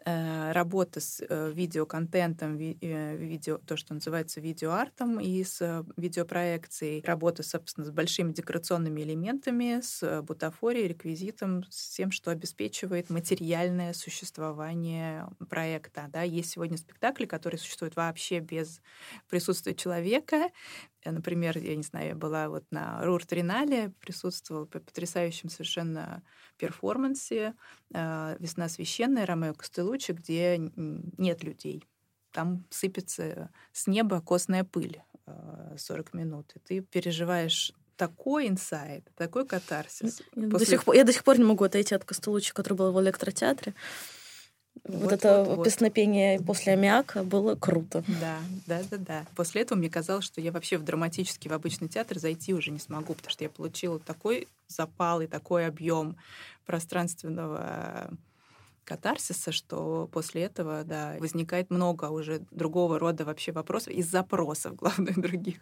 Э, 0.04 0.52
работа 0.52 1.00
с 1.00 1.22
э, 1.28 1.52
видеоконтентом, 1.52 2.58
э, 2.58 3.16
видео, 3.16 3.58
то, 3.58 3.76
что 3.76 3.94
называется 3.94 4.40
видеоартом 4.40 5.20
и 5.20 5.44
с 5.44 5.84
видеопроекцией, 5.96 7.02
работа, 7.04 7.42
собственно, 7.42 7.86
с 7.86 7.90
большими 7.90 8.32
декорационными 8.32 9.02
элементами, 9.02 9.80
с 9.80 10.22
бутафорией, 10.22 10.88
реквизитом, 10.88 11.64
с 11.70 11.90
тем, 11.90 12.10
что 12.10 12.30
обеспечивает 12.30 13.10
материальное 13.10 13.92
существование 13.92 15.28
проекта. 15.48 16.06
Да, 16.08 16.22
есть 16.22 16.50
сегодня 16.50 16.78
спектакли, 16.78 17.26
которые 17.26 17.58
существуют 17.60 17.94
вообще 17.94 18.40
без 18.40 18.80
присутствия 19.28 19.74
человека, 19.74 20.48
Например, 21.04 21.58
я 21.58 21.74
не 21.74 21.82
знаю, 21.82 22.08
я 22.08 22.14
была 22.14 22.48
вот 22.48 22.64
на 22.70 23.04
Рур-Тринале, 23.04 23.92
присутствовала 24.00 24.66
по 24.66 24.78
потрясающем 24.78 25.48
совершенно 25.48 26.22
перформансе 26.58 27.54
«Весна 27.90 28.68
священная» 28.68 29.26
Ромео 29.26 29.54
Костелучи, 29.54 30.12
где 30.12 30.58
нет 30.58 31.42
людей. 31.42 31.84
Там 32.30 32.64
сыпется 32.70 33.50
с 33.72 33.86
неба 33.86 34.20
костная 34.20 34.64
пыль 34.64 35.02
40 35.76 36.14
минут, 36.14 36.52
и 36.54 36.58
ты 36.60 36.80
переживаешь 36.80 37.72
такой 37.96 38.48
инсайт, 38.48 39.04
такой 39.16 39.46
катарсис. 39.46 40.22
Я, 40.34 40.48
После... 40.48 40.58
до 40.58 40.66
сих 40.66 40.84
пор, 40.84 40.94
я 40.94 41.04
до 41.04 41.12
сих 41.12 41.24
пор 41.24 41.38
не 41.38 41.44
могу 41.44 41.64
отойти 41.64 41.94
от 41.94 42.04
Костелучи, 42.04 42.54
который 42.54 42.74
был 42.74 42.92
в 42.92 43.00
электротеатре. 43.00 43.74
Вот, 44.84 45.02
вот 45.02 45.12
это 45.12 45.44
вот, 45.44 45.64
песнопение 45.64 46.38
вот. 46.38 46.46
после 46.46 46.72
аммиака 46.72 47.22
было 47.22 47.54
круто. 47.54 48.02
Да, 48.20 48.38
да, 48.66 48.82
да, 48.90 48.96
да. 48.96 49.26
После 49.36 49.62
этого 49.62 49.78
мне 49.78 49.88
казалось, 49.88 50.24
что 50.24 50.40
я 50.40 50.50
вообще 50.50 50.76
в 50.76 50.84
драматический, 50.84 51.48
в 51.48 51.52
обычный 51.52 51.88
театр 51.88 52.18
зайти 52.18 52.52
уже 52.52 52.72
не 52.72 52.80
смогу, 52.80 53.14
потому 53.14 53.30
что 53.30 53.44
я 53.44 53.50
получила 53.50 54.00
такой 54.00 54.48
запал 54.66 55.20
и 55.20 55.26
такой 55.26 55.66
объем 55.66 56.16
пространственного 56.66 58.10
катарсиса, 58.84 59.52
что 59.52 60.08
после 60.12 60.42
этого, 60.42 60.84
да, 60.84 61.16
возникает 61.18 61.70
много 61.70 62.06
уже 62.06 62.42
другого 62.50 62.98
рода 62.98 63.24
вообще 63.24 63.52
вопросов 63.52 63.92
и 63.92 64.02
запросов, 64.02 64.74
главное, 64.76 65.14
других. 65.14 65.56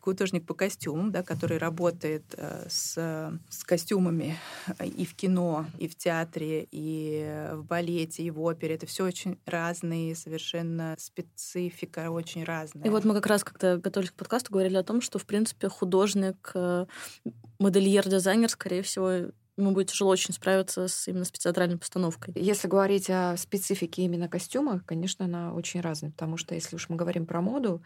Художник 0.00 0.46
по 0.46 0.54
костюмам, 0.54 1.12
да, 1.12 1.22
который 1.22 1.58
работает 1.58 2.24
э, 2.36 2.66
с, 2.68 2.94
с 3.48 3.64
костюмами 3.64 4.36
и 4.82 5.04
в 5.04 5.14
кино, 5.14 5.66
и 5.78 5.88
в 5.88 5.96
театре, 5.96 6.66
и 6.70 7.50
в 7.52 7.64
балете, 7.64 8.22
и 8.22 8.30
в 8.30 8.40
опере. 8.40 8.74
Это 8.74 8.86
все 8.86 9.04
очень 9.04 9.38
разные, 9.46 10.14
совершенно 10.14 10.96
специфика 10.98 12.10
очень 12.10 12.44
разная. 12.44 12.86
И 12.86 12.90
вот 12.90 13.04
мы 13.04 13.14
как 13.14 13.26
раз, 13.26 13.44
когда 13.44 13.76
готовились 13.76 14.10
к 14.10 14.14
подкасту, 14.14 14.52
говорили 14.52 14.76
о 14.76 14.82
том, 14.82 15.00
что, 15.00 15.18
в 15.18 15.26
принципе, 15.26 15.68
художник, 15.68 16.50
э, 16.54 16.86
модельер, 17.58 18.08
дизайнер, 18.08 18.48
скорее 18.48 18.82
всего, 18.82 19.30
ему 19.56 19.72
будет 19.72 19.90
тяжело 19.90 20.10
очень 20.10 20.34
справиться 20.34 20.88
с 20.88 21.06
именно 21.08 21.24
с 21.24 21.30
театральной 21.32 21.78
постановкой. 21.78 22.34
Если 22.36 22.68
говорить 22.68 23.08
о 23.10 23.36
специфике 23.36 24.02
именно 24.02 24.28
костюма, 24.28 24.80
конечно, 24.86 25.24
она 25.24 25.54
очень 25.54 25.80
разная, 25.80 26.10
потому 26.10 26.36
что 26.36 26.54
если 26.54 26.76
уж 26.76 26.88
мы 26.88 26.96
говорим 26.96 27.26
про 27.26 27.40
моду, 27.40 27.82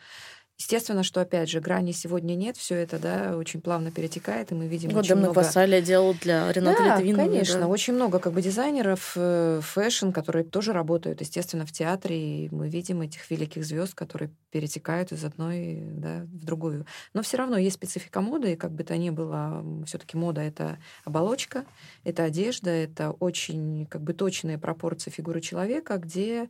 Естественно, 0.58 1.04
что, 1.04 1.20
опять 1.20 1.48
же, 1.48 1.60
грани 1.60 1.92
сегодня 1.92 2.34
нет, 2.34 2.56
все 2.56 2.74
это, 2.74 2.98
да, 2.98 3.36
очень 3.36 3.60
плавно 3.60 3.92
перетекает, 3.92 4.50
и 4.50 4.56
мы 4.56 4.66
видим 4.66 4.90
вот 4.90 5.04
очень 5.04 5.14
много... 5.14 5.34
Гвасалия 5.34 5.80
делал 5.80 6.14
для 6.14 6.52
Рената 6.52 6.82
да, 6.82 6.96
Литвинова. 6.96 7.26
конечно, 7.28 7.60
да. 7.60 7.66
очень 7.68 7.94
много 7.94 8.18
как 8.18 8.32
бы 8.32 8.42
дизайнеров 8.42 9.12
э, 9.14 9.60
fashion, 9.62 10.10
которые 10.10 10.44
тоже 10.44 10.72
работают, 10.72 11.20
естественно, 11.20 11.64
в 11.64 11.70
театре, 11.70 12.46
и 12.46 12.48
мы 12.50 12.68
видим 12.68 13.02
этих 13.02 13.30
великих 13.30 13.64
звезд, 13.64 13.94
которые 13.94 14.32
перетекают 14.50 15.12
из 15.12 15.24
одной 15.24 15.78
да, 15.80 16.22
в 16.24 16.44
другую. 16.44 16.86
Но 17.14 17.22
все 17.22 17.36
равно 17.36 17.56
есть 17.56 17.76
специфика 17.76 18.20
моды, 18.20 18.54
и 18.54 18.56
как 18.56 18.72
бы 18.72 18.82
то 18.82 18.96
ни 18.96 19.10
было, 19.10 19.64
все-таки 19.86 20.16
мода 20.16 20.40
это 20.40 20.78
оболочка, 21.04 21.66
это 22.02 22.24
одежда, 22.24 22.70
это 22.70 23.12
очень 23.12 23.86
как 23.86 24.02
бы 24.02 24.12
точные 24.12 24.58
пропорции 24.58 25.10
фигуры 25.10 25.40
человека, 25.40 25.98
где 25.98 26.48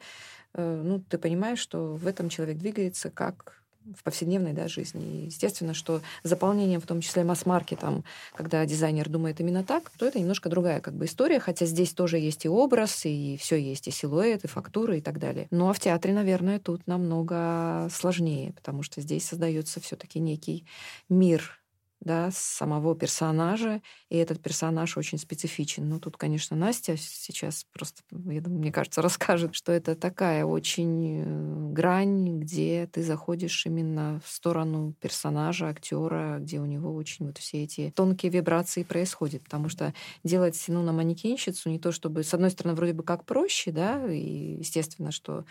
э, 0.55 0.83
ну, 0.83 0.99
ты 0.99 1.18
понимаешь, 1.18 1.59
что 1.59 1.94
в 1.94 2.07
этом 2.07 2.31
человек 2.31 2.57
двигается 2.57 3.11
как 3.11 3.59
в 3.96 4.03
повседневной 4.03 4.53
да, 4.53 4.68
жизни. 4.68 5.22
И 5.22 5.27
естественно, 5.27 5.74
что 5.74 6.01
заполнением, 6.22 6.81
в 6.81 6.87
том 6.87 7.01
числе 7.01 7.24
масс-маркетом, 7.24 8.05
когда 8.35 8.64
дизайнер 8.66 9.09
думает 9.09 9.40
именно 9.40 9.64
так, 9.64 9.90
то 9.98 10.07
это 10.07 10.18
немножко 10.18 10.48
другая 10.48 10.81
как 10.81 10.94
бы 10.94 11.07
история, 11.07 11.40
хотя 11.40 11.66
здесь 11.66 11.92
тоже 11.92 12.18
есть 12.18 12.44
и 12.44 12.48
образ, 12.48 13.05
и 13.05 13.37
все 13.40 13.57
есть, 13.57 13.88
и 13.88 13.90
силуэт, 13.90 14.44
и 14.44 14.48
фактура, 14.48 14.96
и 14.96 15.01
так 15.01 15.18
далее. 15.18 15.48
Ну 15.51 15.68
а 15.68 15.72
в 15.72 15.81
театре, 15.81 16.14
наверное, 16.14 16.59
тут 16.59 16.87
намного 16.87 17.88
сложнее, 17.90 18.53
потому 18.53 18.83
что 18.83 19.01
здесь 19.01 19.27
создается 19.27 19.81
все-таки 19.81 20.20
некий 20.20 20.64
мир 21.09 21.58
да, 22.01 22.31
самого 22.33 22.95
персонажа, 22.95 23.83
и 24.09 24.17
этот 24.17 24.41
персонаж 24.41 24.97
очень 24.97 25.19
специфичен. 25.19 25.89
Ну, 25.89 25.99
тут, 25.99 26.17
конечно, 26.17 26.57
Настя 26.57 26.97
сейчас 26.97 27.67
просто, 27.73 28.03
я 28.11 28.41
думаю, 28.41 28.61
мне 28.61 28.73
кажется, 28.73 29.03
расскажет, 29.03 29.55
что 29.55 29.73
это 29.73 29.97
такая 29.97 30.45
очень 30.45 31.23
э, 31.25 31.73
грань, 31.73 32.39
где 32.41 32.89
ты 32.91 33.03
заходишь 33.03 33.67
именно 33.67 34.21
в 34.25 34.31
сторону 34.31 34.95
персонажа, 35.01 35.69
актера, 35.69 36.39
где 36.39 36.61
у 36.61 36.67
него 36.67 36.95
очень 36.95 37.27
вот 37.27 37.39
все 37.39 37.65
эти 37.65 37.93
тонкие 37.95 38.31
вибрации 38.31 38.85
происходят, 38.85 39.43
потому 39.43 39.69
что 39.69 39.93
делать, 40.23 40.63
ну, 40.69 40.83
на 40.83 40.93
манекенщицу 40.93 41.69
не 41.69 41.81
то 41.81 41.91
чтобы, 41.91 42.23
с 42.23 42.33
одной 42.33 42.51
стороны, 42.51 42.77
вроде 42.77 42.93
бы 42.93 43.03
как 43.03 43.25
проще, 43.25 43.73
да, 43.73 44.07
и 44.11 44.59
естественно, 44.59 45.11
что 45.11 45.45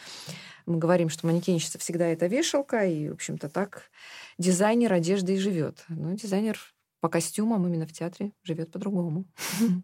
мы 0.66 0.78
говорим, 0.78 1.10
что 1.10 1.28
манекенщица 1.28 1.78
всегда 1.80 2.08
это 2.08 2.28
вешалка, 2.28 2.86
и, 2.86 3.10
в 3.10 3.14
общем-то, 3.14 3.50
так 3.50 3.84
дизайнер 4.38 4.94
одежды 4.94 5.36
и 5.36 5.40
живет. 5.40 5.84
Но 5.90 6.14
дизайнер 6.14 6.60
по 7.00 7.10
костюмам 7.10 7.66
именно 7.68 7.86
в 7.86 7.94
театре 7.94 8.32
живет 8.44 8.72
по-другому. 8.72 9.26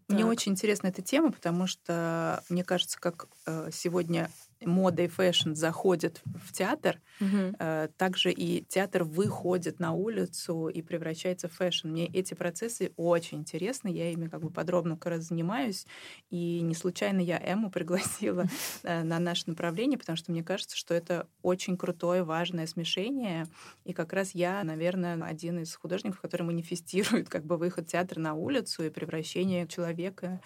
Мне 0.08 0.26
очень 0.26 0.54
интересна 0.54 0.88
эта 0.88 1.02
тема, 1.02 1.32
потому 1.32 1.68
что 1.68 2.44
мне 2.50 2.64
кажется, 2.64 3.00
как 3.00 3.28
э, 3.46 3.70
сегодня 3.72 4.30
мода 4.66 5.04
и 5.04 5.08
fashion 5.08 5.54
заходят 5.54 6.22
в 6.26 6.54
театр, 6.54 7.00
угу. 7.20 7.56
также 7.98 8.32
и 8.32 8.64
театр 8.66 9.04
выходит 9.04 9.80
на 9.80 9.94
улицу 9.94 10.68
и 10.68 10.82
превращается 10.82 11.48
в 11.48 11.54
fashion. 11.54 11.90
Мне 11.90 12.08
эти 12.08 12.34
процессы 12.34 12.92
очень 12.98 13.40
интересны, 13.40 13.90
я 13.90 14.12
ими 14.12 14.28
как 14.28 14.42
бы 14.42 14.50
подробно 14.50 14.96
как 14.96 15.14
раз 15.14 15.24
занимаюсь, 15.26 15.86
и 16.30 16.62
не 16.62 16.76
случайно 16.76 17.20
я 17.20 17.40
Эму 17.40 17.70
пригласила 17.70 18.46
э, 18.84 19.04
на 19.04 19.20
наше 19.20 19.44
направление, 19.48 19.98
потому 19.98 20.16
что 20.16 20.32
мне 20.32 20.44
кажется, 20.44 20.78
что 20.78 20.94
это 20.94 21.28
очень 21.42 21.78
крутое, 21.78 22.24
важное 22.24 22.68
смешение, 22.68 23.48
и 23.84 23.94
как 23.94 24.14
раз 24.14 24.32
я, 24.34 24.64
наверное, 24.64 25.22
один 25.24 25.60
из 25.60 25.76
художников, 25.76 26.22
который 26.22 26.44
манифестирует 26.44 27.30
как 27.30 27.46
бы 27.46 27.58
выход 27.58 27.88
театра 27.88 28.20
на 28.20 28.34
улицу 28.34 28.84
и 28.84 28.90
превращение 28.90 29.68
человека 29.68 30.42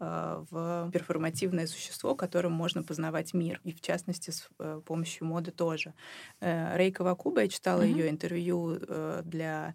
э, 0.00 0.44
в 0.50 0.90
перформативное 0.92 1.66
существо, 1.66 2.14
которым 2.14 2.52
можно 2.52 2.82
познавать 2.82 3.34
мир 3.34 3.60
и 3.64 3.72
в 3.72 3.80
частности 3.80 4.30
с 4.30 4.48
э, 4.58 4.80
помощью 4.84 5.26
моды 5.26 5.50
тоже. 5.50 5.94
Э, 6.40 6.76
Рейка 6.76 7.02
Вакуба, 7.02 7.42
я 7.42 7.48
читала 7.48 7.82
mm-hmm. 7.82 7.92
ее 7.92 8.10
интервью 8.10 8.78
э, 8.80 9.22
для 9.24 9.74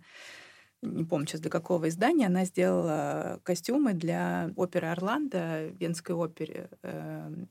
не 0.83 1.03
помню 1.03 1.25
сейчас 1.25 1.41
для 1.41 1.49
какого 1.49 1.89
издания, 1.89 2.27
она 2.27 2.45
сделала 2.45 3.39
костюмы 3.43 3.93
для 3.93 4.51
оперы 4.55 4.89
Орландо, 4.89 5.69
Венской 5.79 6.13
опере. 6.13 6.69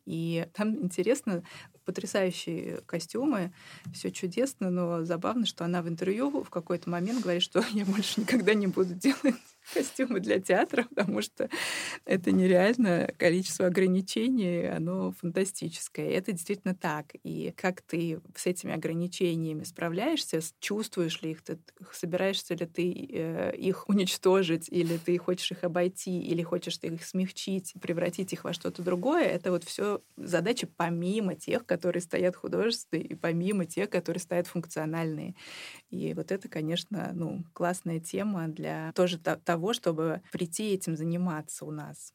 И 0.04 0.46
там 0.54 0.80
интересно, 0.80 1.42
потрясающие 1.84 2.82
костюмы, 2.86 3.52
все 3.92 4.12
чудесно, 4.12 4.70
но 4.70 5.04
забавно, 5.04 5.44
что 5.44 5.64
она 5.64 5.82
в 5.82 5.88
интервью 5.88 6.44
в 6.44 6.50
какой-то 6.50 6.88
момент 6.88 7.20
говорит, 7.20 7.42
что 7.42 7.64
я 7.72 7.84
больше 7.84 8.20
никогда 8.20 8.54
не 8.54 8.68
буду 8.68 8.94
делать 8.94 9.34
костюмы 9.74 10.20
для 10.20 10.40
театра, 10.40 10.84
потому 10.84 11.22
что 11.22 11.48
это 12.04 12.32
нереально. 12.32 13.10
Количество 13.18 13.66
ограничений, 13.66 14.66
оно 14.68 15.12
фантастическое. 15.12 16.10
это 16.10 16.32
действительно 16.32 16.74
так. 16.74 17.12
И 17.24 17.52
как 17.56 17.82
ты 17.82 18.20
с 18.34 18.46
этими 18.46 18.72
ограничениями 18.72 19.64
справляешься, 19.64 20.40
чувствуешь 20.60 21.20
ли 21.22 21.32
их, 21.32 21.42
ты, 21.42 21.58
собираешься 21.92 22.54
ли 22.54 22.66
ты 22.66 23.08
э, 23.12 23.56
их 23.56 23.88
уничтожить, 23.88 24.68
или 24.70 24.96
ты 24.98 25.18
хочешь 25.18 25.52
их 25.52 25.64
обойти, 25.64 26.20
или 26.20 26.42
хочешь 26.42 26.78
ты 26.78 26.88
их 26.88 27.04
смягчить, 27.04 27.74
превратить 27.80 28.32
их 28.32 28.44
во 28.44 28.52
что-то 28.52 28.82
другое, 28.82 29.24
это 29.24 29.50
вот 29.50 29.64
все 29.64 30.00
задачи 30.16 30.68
помимо 30.76 31.34
тех, 31.34 31.66
которые 31.66 32.02
стоят 32.02 32.36
художественные, 32.36 33.06
и 33.06 33.14
помимо 33.14 33.66
тех, 33.66 33.90
которые 33.90 34.20
стоят 34.20 34.46
функциональные. 34.46 35.34
И 35.90 36.14
вот 36.14 36.32
это, 36.32 36.48
конечно, 36.48 37.10
ну, 37.14 37.44
классная 37.52 38.00
тема 38.00 38.48
для 38.48 38.92
тоже 38.94 39.18
того, 39.18 39.55
чтобы 39.72 40.22
прийти 40.32 40.74
этим 40.74 40.96
заниматься 40.96 41.64
у 41.64 41.70
нас. 41.70 42.12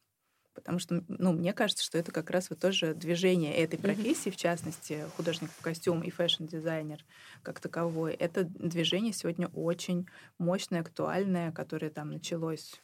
Потому 0.53 0.79
что, 0.79 1.03
ну, 1.07 1.31
мне 1.31 1.53
кажется, 1.53 1.83
что 1.83 1.97
это 1.97 2.11
как 2.11 2.29
раз 2.29 2.49
вот 2.49 2.59
тоже 2.59 2.93
движение 2.93 3.55
этой 3.55 3.79
профессии, 3.79 4.29
mm-hmm. 4.29 4.33
в 4.33 4.37
частности, 4.37 5.05
художник 5.15 5.49
по 5.49 5.61
костюму 5.61 6.01
и 6.01 6.09
fashion-дизайнер 6.09 7.05
как 7.41 7.59
таковой. 7.61 8.13
Это 8.13 8.43
движение 8.43 9.13
сегодня 9.13 9.47
очень 9.53 10.07
мощное, 10.37 10.81
актуальное, 10.81 11.51
которое 11.51 11.89
там 11.89 12.11
началось 12.11 12.81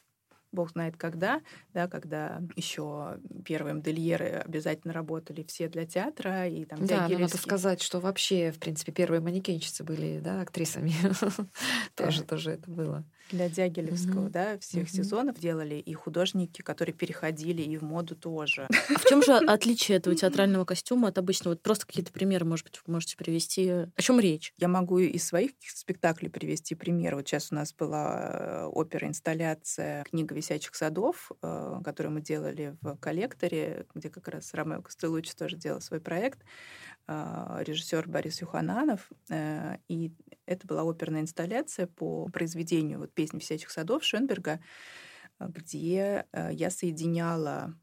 бог 0.52 0.70
знает 0.70 0.96
когда, 0.96 1.42
да, 1.74 1.88
когда 1.88 2.40
еще 2.56 3.18
первые 3.44 3.74
модельеры 3.74 4.42
обязательно 4.46 4.94
работали 4.94 5.42
все 5.42 5.68
для 5.68 5.86
театра 5.86 6.48
и 6.48 6.64
там 6.64 6.86
Да, 6.86 7.08
но 7.08 7.18
надо 7.18 7.36
сказать, 7.36 7.82
что 7.82 8.00
вообще, 8.00 8.50
в 8.50 8.58
принципе, 8.58 8.92
первые 8.92 9.20
манекенщицы 9.20 9.84
были, 9.84 10.20
да, 10.20 10.40
актрисами. 10.40 10.92
Тоже, 11.94 12.22
тоже 12.22 12.52
это 12.52 12.70
было. 12.70 13.04
Для 13.30 13.48
Дягилевского, 13.48 14.30
да, 14.30 14.58
всех 14.58 14.88
сезонов 14.88 15.38
делали 15.38 15.74
и 15.74 15.92
художники, 15.94 16.62
которые 16.62 16.94
переходили 16.94 17.62
и 17.62 17.76
в 17.76 17.82
моду 17.82 18.16
тоже. 18.16 18.66
А 18.70 18.98
в 18.98 19.04
чем 19.04 19.22
же 19.22 19.32
отличие 19.46 19.98
этого 19.98 20.16
театрального 20.16 20.64
костюма 20.64 21.08
от 21.08 21.18
обычного? 21.18 21.54
Вот 21.54 21.62
просто 21.62 21.86
какие-то 21.86 22.12
примеры, 22.12 22.44
может 22.44 22.64
быть, 22.64 22.80
вы 22.86 22.92
можете 22.94 23.16
привести. 23.16 23.70
О 23.70 24.02
чем 24.02 24.18
речь? 24.20 24.52
Я 24.58 24.68
могу 24.68 24.98
из 24.98 25.26
своих 25.26 25.52
спектаклей 25.60 26.30
привести 26.30 26.74
пример. 26.74 27.16
Вот 27.16 27.28
сейчас 27.28 27.52
у 27.52 27.54
нас 27.54 27.74
была 27.74 28.30
э, 28.30 28.64
опера-инсталляция 28.66 30.04
«Книга 30.04 30.34
висячих 30.34 30.74
садов», 30.74 31.30
э, 31.42 31.80
которую 31.84 32.14
мы 32.14 32.20
делали 32.20 32.76
в 32.80 32.96
коллекторе, 32.96 33.86
где 33.94 34.08
как 34.08 34.28
раз 34.28 34.54
Ромео 34.54 34.82
Костелучи 34.82 35.34
тоже 35.34 35.56
делал 35.56 35.80
свой 35.80 36.00
проект, 36.00 36.40
режиссер 37.08 38.08
Борис 38.08 38.40
Юхананов. 38.40 39.10
Э, 39.30 39.78
и 39.88 40.12
это 40.46 40.66
была 40.66 40.82
оперная 40.88 41.22
инсталляция 41.22 41.86
по 41.86 42.26
произведению 42.26 42.98
вот, 42.98 43.12
«Песни 43.12 43.38
висячих 43.38 43.70
садов» 43.70 44.04
Шенберга, 44.04 44.60
где 45.40 46.26
я 46.32 46.70
соединяла 46.70 47.74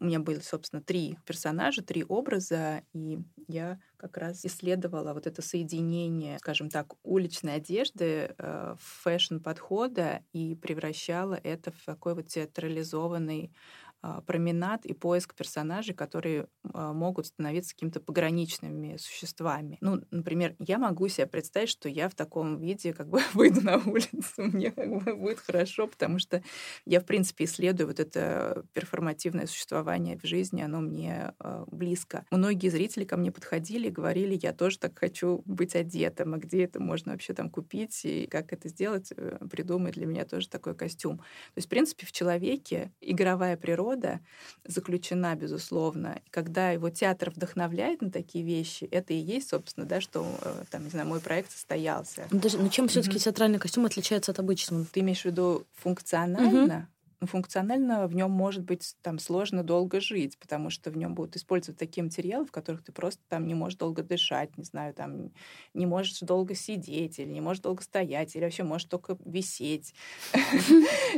у 0.00 0.04
меня 0.04 0.18
были, 0.18 0.38
собственно, 0.40 0.82
три 0.82 1.18
персонажа, 1.26 1.82
три 1.82 2.04
образа, 2.04 2.82
и 2.94 3.18
я 3.48 3.78
как 3.98 4.16
раз 4.16 4.44
исследовала 4.44 5.12
вот 5.12 5.26
это 5.26 5.42
соединение, 5.42 6.38
скажем 6.38 6.70
так, 6.70 6.94
уличной 7.02 7.56
одежды, 7.56 8.34
э, 8.38 8.76
фэшн-подхода 8.78 10.22
и 10.32 10.54
превращала 10.54 11.34
это 11.34 11.72
в 11.72 11.84
такой 11.84 12.14
вот 12.14 12.28
театрализованный 12.28 13.50
а, 13.50 13.87
променад 14.26 14.86
и 14.86 14.94
поиск 14.94 15.34
персонажей, 15.34 15.94
которые 15.94 16.46
а, 16.72 16.92
могут 16.92 17.26
становиться 17.26 17.74
какими-то 17.74 18.00
пограничными 18.00 18.96
существами. 18.96 19.78
Ну, 19.80 20.00
например, 20.10 20.54
я 20.58 20.78
могу 20.78 21.08
себе 21.08 21.26
представить, 21.26 21.68
что 21.68 21.88
я 21.88 22.08
в 22.08 22.14
таком 22.14 22.58
виде 22.58 22.92
как 22.92 23.08
бы 23.08 23.20
выйду 23.34 23.60
на 23.60 23.78
улицу, 23.78 24.44
мне 24.44 24.70
как 24.70 24.88
бы 24.88 25.14
будет 25.14 25.40
хорошо, 25.40 25.86
потому 25.86 26.18
что 26.18 26.42
я, 26.84 27.00
в 27.00 27.04
принципе, 27.04 27.44
исследую 27.44 27.88
вот 27.88 28.00
это 28.00 28.64
перформативное 28.72 29.46
существование 29.46 30.18
в 30.18 30.24
жизни, 30.24 30.62
оно 30.62 30.80
мне 30.80 31.34
э, 31.40 31.64
близко. 31.66 32.24
Многие 32.30 32.68
зрители 32.68 33.04
ко 33.04 33.16
мне 33.16 33.32
подходили 33.32 33.88
и 33.88 33.92
говорили, 33.92 34.38
я 34.40 34.52
тоже 34.52 34.78
так 34.78 34.98
хочу 34.98 35.42
быть 35.44 35.74
одетым, 35.74 36.34
а 36.34 36.38
где 36.38 36.64
это 36.64 36.80
можно 36.80 37.12
вообще 37.12 37.34
там 37.34 37.50
купить, 37.50 38.04
и 38.04 38.26
как 38.26 38.52
это 38.52 38.68
сделать, 38.68 39.12
э, 39.16 39.38
придумать 39.50 39.94
для 39.94 40.06
меня 40.06 40.24
тоже 40.24 40.48
такой 40.48 40.74
костюм. 40.74 41.18
То 41.18 41.24
есть, 41.56 41.66
в 41.66 41.70
принципе, 41.70 42.06
в 42.06 42.12
человеке 42.12 42.92
игровая 43.00 43.56
природа 43.56 43.87
природа 43.88 44.20
заключена, 44.64 45.34
безусловно. 45.34 46.20
И 46.24 46.30
когда 46.30 46.70
его 46.70 46.90
театр 46.90 47.30
вдохновляет 47.30 48.02
на 48.02 48.10
такие 48.10 48.44
вещи, 48.44 48.84
это 48.90 49.12
и 49.12 49.16
есть, 49.16 49.48
собственно, 49.48 49.86
да, 49.86 50.00
что 50.00 50.26
э, 50.42 50.64
там, 50.70 50.84
не 50.84 50.90
знаю, 50.90 51.08
мой 51.08 51.20
проект 51.20 51.50
состоялся. 51.50 52.26
Ну, 52.30 52.38
даже, 52.40 52.58
ну 52.58 52.68
чем 52.68 52.88
все-таки 52.88 53.16
mm-hmm. 53.16 53.24
театральный 53.24 53.58
костюм 53.58 53.86
отличается 53.86 54.32
от 54.32 54.38
обычного? 54.38 54.84
Ты 54.92 55.00
имеешь 55.00 55.22
в 55.22 55.24
виду 55.24 55.66
функционально? 55.76 56.72
Mm-hmm 56.72 56.82
функционально 57.26 58.06
в 58.06 58.14
нем 58.14 58.30
может 58.30 58.62
быть 58.62 58.94
там 59.02 59.18
сложно 59.18 59.64
долго 59.64 60.00
жить, 60.00 60.38
потому 60.38 60.70
что 60.70 60.90
в 60.90 60.96
нем 60.96 61.14
будут 61.14 61.36
использовать 61.36 61.78
такие 61.78 62.04
материалы, 62.04 62.46
в 62.46 62.52
которых 62.52 62.84
ты 62.84 62.92
просто 62.92 63.20
там 63.28 63.46
не 63.46 63.54
можешь 63.54 63.78
долго 63.78 64.02
дышать, 64.02 64.56
не 64.56 64.64
знаю, 64.64 64.94
там 64.94 65.32
не 65.74 65.86
можешь 65.86 66.20
долго 66.20 66.54
сидеть 66.54 67.18
или 67.18 67.28
не 67.28 67.40
можешь 67.40 67.62
долго 67.62 67.82
стоять, 67.82 68.36
или 68.36 68.44
вообще 68.44 68.62
можешь 68.62 68.86
только 68.86 69.18
висеть. 69.24 69.94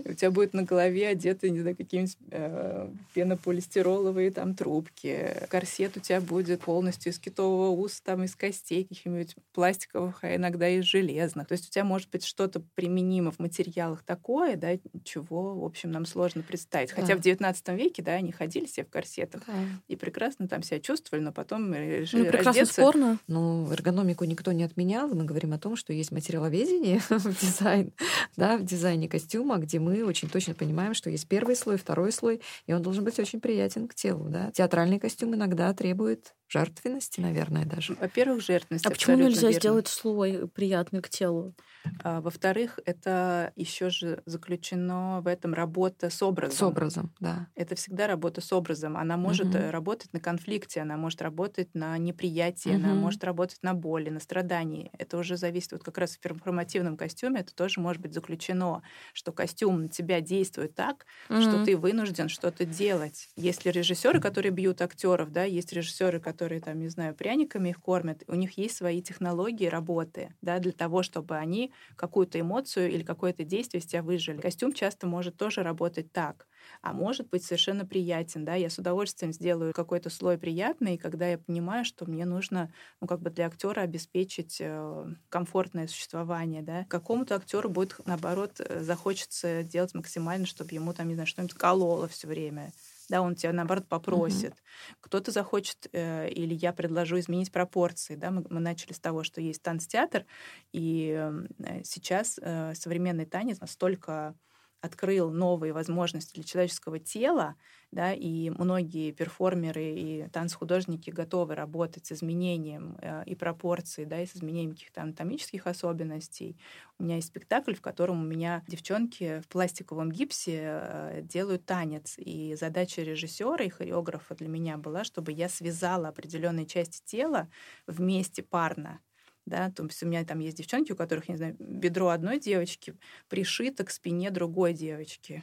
У 0.05 0.13
тебя 0.15 0.31
будет 0.31 0.55
на 0.55 0.63
голове 0.63 1.09
одеты, 1.09 1.51
не 1.51 1.61
знаю, 1.61 1.77
какие-нибудь 1.77 2.17
э, 2.31 2.91
пенополистироловые 3.13 4.31
там 4.31 4.55
трубки. 4.55 5.37
Корсет 5.51 5.97
у 5.97 6.01
тебя 6.01 6.21
будет 6.21 6.63
полностью 6.63 7.13
из 7.13 7.19
китового 7.19 7.71
уса, 7.71 8.03
там 8.03 8.25
из 8.25 8.35
костей 8.35 8.85
каких-нибудь 8.85 9.37
пластиковых, 9.53 10.25
а 10.25 10.35
иногда 10.35 10.69
из 10.69 10.85
железных. 10.85 11.47
То 11.49 11.53
есть 11.53 11.69
у 11.69 11.71
тебя 11.71 11.85
может 11.85 12.09
быть 12.11 12.25
что-то 12.25 12.61
применимо 12.75 13.31
в 13.31 13.39
материалах 13.39 14.03
такое, 14.03 14.57
да, 14.57 14.71
чего, 15.05 15.55
в 15.55 15.65
общем, 15.65 15.90
нам 15.91 16.07
сложно 16.07 16.43
представить. 16.43 16.93
Хотя 16.93 17.15
да. 17.15 17.17
в 17.17 17.21
XIX 17.21 17.77
веке, 17.77 18.03
да, 18.03 18.13
они 18.13 18.33
ходили 18.33 18.67
все 18.67 18.85
в 18.85 18.91
корсетах 18.91 19.43
да. 19.47 19.53
и 19.89 19.97
прекрасно 19.97 20.49
там 20.49 20.63
себя 20.63 20.81
чувствовали, 20.81 21.23
но 21.23 21.33
потом 21.33 21.73
решили 21.75 22.23
ну, 22.23 22.27
прекрасно 22.29 22.61
раздеться. 22.61 22.73
спорно. 22.81 23.19
Ну, 23.27 23.71
эргономику 23.73 24.25
никто 24.25 24.53
не 24.53 24.65
отменял. 24.65 25.09
Мы 25.09 25.25
говорим 25.25 25.53
о 25.53 25.59
том, 25.59 25.77
что 25.77 25.93
есть 25.93 26.13
материаловедение 26.13 27.01
в 27.09 27.41
дизайн, 27.41 27.93
да, 28.37 28.57
в 28.57 28.65
дизайне 28.65 29.09
костюма, 29.09 29.59
где 29.59 29.79
мы 29.79 30.05
очень 30.05 30.29
точно 30.29 30.55
понимаем, 30.55 30.95
что 30.95 31.11
есть 31.11 31.29
первый 31.29 31.57
слой, 31.57 31.77
второй 31.77 32.13
слой, 32.13 32.41
и 32.67 32.73
он 32.73 32.83
должен 32.83 33.05
быть 33.05 33.19
очень 33.19 33.41
приятен 33.41 33.89
к 33.89 33.95
телу, 33.95 34.29
да. 34.29 34.51
Театральный 34.53 34.99
костюм 34.99 35.35
иногда 35.35 35.73
требует 35.75 36.35
жертвенности, 36.51 37.21
наверное, 37.21 37.65
даже. 37.65 37.95
Во-первых, 37.95 38.43
жертвенность. 38.43 38.85
А 38.87 38.91
почему 38.91 39.17
нельзя 39.17 39.49
верно. 39.49 39.61
сделать 39.61 39.89
слой 39.89 40.49
приятный 40.49 41.01
к 41.01 41.09
телу? 41.09 41.55
А, 42.03 42.21
во-вторых, 42.21 42.79
это 42.85 43.53
еще 43.57 43.89
же 43.89 44.23
заключено 44.27 45.21
в 45.23 45.27
этом 45.27 45.55
работа 45.55 45.80
с 45.89 46.23
образом. 46.23 46.57
С 46.57 46.63
образом, 46.63 47.13
да. 47.21 47.49
Это 47.55 47.75
всегда 47.75 48.07
работа 48.07 48.41
с 48.41 48.53
образом. 48.53 48.97
Она 48.97 49.17
может 49.17 49.55
угу. 49.55 49.71
работать 49.71 50.13
на 50.13 50.21
конфликте, 50.21 50.81
она 50.81 50.97
может 50.97 51.23
работать 51.23 51.75
на 51.75 51.97
неприятии, 51.99 52.71
угу. 52.71 52.77
она 52.77 52.95
может 52.95 53.25
работать 53.25 53.59
на 53.63 53.75
боли, 53.75 54.11
на 54.11 54.21
страдании. 54.21 54.91
Это 54.99 55.19
уже 55.19 55.37
зависит 55.37 55.73
вот 55.73 55.83
как 55.83 55.99
раз 55.99 56.17
в 56.17 56.21
перформативном 56.21 56.97
костюме. 56.97 57.41
Это 57.41 57.55
тоже 57.55 57.81
может 57.81 58.03
быть 58.03 58.15
заключено, 58.15 58.83
что 59.13 59.33
костюм 59.33 59.83
на 59.83 59.89
тебя 59.89 60.21
действует 60.21 60.75
так, 60.75 61.07
угу. 61.29 61.41
что 61.41 61.65
ты 61.65 61.77
вынужден 61.77 62.29
что-то 62.29 62.65
делать. 62.65 63.29
Есть 63.37 63.65
ли 63.65 63.71
режиссеры, 63.71 64.21
которые 64.21 64.53
бьют 64.53 64.81
актеров, 64.83 65.33
да, 65.33 65.45
есть 65.45 65.73
режиссеры, 65.73 66.21
которые 66.21 66.61
там, 66.61 66.79
не 66.79 66.89
знаю, 66.89 67.15
пряниками 67.15 67.71
их 67.71 67.81
кормят. 67.81 68.23
У 68.27 68.35
них 68.35 68.59
есть 68.59 68.77
свои 68.77 69.03
технологии 69.03 69.67
работы, 69.67 70.35
да, 70.43 70.59
для 70.59 70.73
того, 70.73 71.03
чтобы 71.03 71.37
они 71.37 71.73
какую-то 71.97 72.39
эмоцию 72.39 72.91
или 72.91 73.03
какое-то 73.03 73.45
действие 73.45 73.81
из 73.81 73.87
тебя 73.87 74.03
выжили. 74.03 74.41
Костюм 74.41 74.73
часто 74.73 75.07
может 75.07 75.37
тоже 75.37 75.63
работать 75.63 75.70
так, 76.13 76.47
а 76.83 76.93
может 76.93 77.29
быть 77.29 77.45
совершенно 77.45 77.87
приятен. 77.87 78.45
Да? 78.45 78.55
Я 78.55 78.71
с 78.71 78.79
удовольствием 78.79 79.33
сделаю 79.33 79.73
какой-то 79.73 80.11
слой 80.11 80.39
приятный, 80.39 80.99
когда 80.99 81.29
я 81.29 81.39
понимаю, 81.39 81.85
что 81.85 82.07
мне 82.07 82.25
нужно 82.25 82.73
ну, 83.01 83.07
как 83.07 83.21
бы 83.21 83.31
для 83.31 83.47
актера 83.47 83.81
обеспечить 83.81 84.59
э, 84.61 85.07
комфортное 85.29 85.87
существование. 85.87 86.63
Да? 86.63 86.85
Какому-то 86.89 87.37
актеру 87.37 87.69
будет, 87.69 87.97
наоборот, 88.07 88.61
э, 88.61 88.83
захочется 88.83 89.63
делать 89.63 89.95
максимально, 89.95 90.47
чтобы 90.47 90.75
ему 90.75 90.93
там, 90.93 91.09
не 91.09 91.15
знаю, 91.15 91.27
что-нибудь 91.27 91.55
кололо 91.55 92.09
все 92.09 92.27
время 92.29 92.73
да, 93.11 93.23
он 93.23 93.35
тебя, 93.35 93.53
наоборот, 93.53 93.89
попросит. 93.89 94.53
Mm-hmm. 94.53 94.97
Кто-то 95.01 95.33
захочет, 95.33 95.89
э, 95.93 96.31
или 96.31 96.55
я 96.55 96.73
предложу 96.73 97.19
изменить 97.19 97.51
пропорции, 97.51 98.15
да, 98.15 98.31
мы, 98.31 98.45
мы 98.49 98.61
начали 98.61 98.93
с 98.93 99.01
того, 99.01 99.25
что 99.25 99.41
есть 99.41 99.63
танцтеатр, 99.63 100.25
и 100.73 101.17
э, 101.19 101.83
сейчас 101.83 102.39
э, 102.41 102.73
современный 102.77 103.27
танец 103.27 103.61
настолько 103.61 104.37
открыл 104.81 105.31
новые 105.31 105.73
возможности 105.73 106.35
для 106.35 106.45
человеческого 106.45 106.99
тела, 106.99 107.57
да, 107.93 108.13
и 108.15 108.51
многие 108.51 109.13
перформеры 109.13 109.85
и 109.95 110.29
танцхудожники 110.33 111.11
готовы 111.11 111.55
работать 111.55 112.07
с 112.07 112.13
изменением 112.13 112.97
э, 113.03 113.25
и 113.27 113.35
пропорций, 113.35 114.05
да, 114.07 114.21
и 114.23 114.27
с 114.27 114.37
изменением 114.37 114.73
каких-то 114.73 115.03
анатомических 115.03 115.67
особенностей. 115.67 116.57
У 116.99 117.05
меня 117.05 117.17
есть 117.17 117.29
спектакль, 117.29 117.75
в 117.75 117.81
котором 117.81 118.21
у 118.23 118.25
меня 118.25 118.63
девчонки 118.69 119.41
в 119.41 119.49
пластиковом 119.49 120.11
гипсе 120.13 120.61
э, 120.63 121.21
делают 121.23 121.67
танец, 121.67 122.15
и 122.19 122.55
задача 122.59 123.03
режиссера 123.03 123.65
и 123.65 123.69
хореографа 123.69 124.35
для 124.35 124.49
меня 124.49 124.77
была, 124.79 125.05
чтобы 125.05 125.33
я 125.33 125.49
связала 125.49 126.09
определенные 126.09 126.67
части 126.67 127.03
тела 127.05 127.49
вместе 127.87 128.43
парно, 128.43 129.01
да, 129.47 129.71
то 129.71 129.85
есть 129.85 130.03
у 130.03 130.07
меня 130.07 130.25
там 130.25 130.39
есть 130.41 130.59
девчонки, 130.59 130.93
у 130.93 130.97
которых, 130.97 131.29
не 131.29 131.37
знаю, 131.37 131.57
бедро 131.59 132.09
одной 132.09 132.39
девочки 132.39 132.95
пришито 133.29 133.85
к 133.85 133.91
спине 133.91 134.31
другой 134.31 134.73
девочки. 134.73 135.43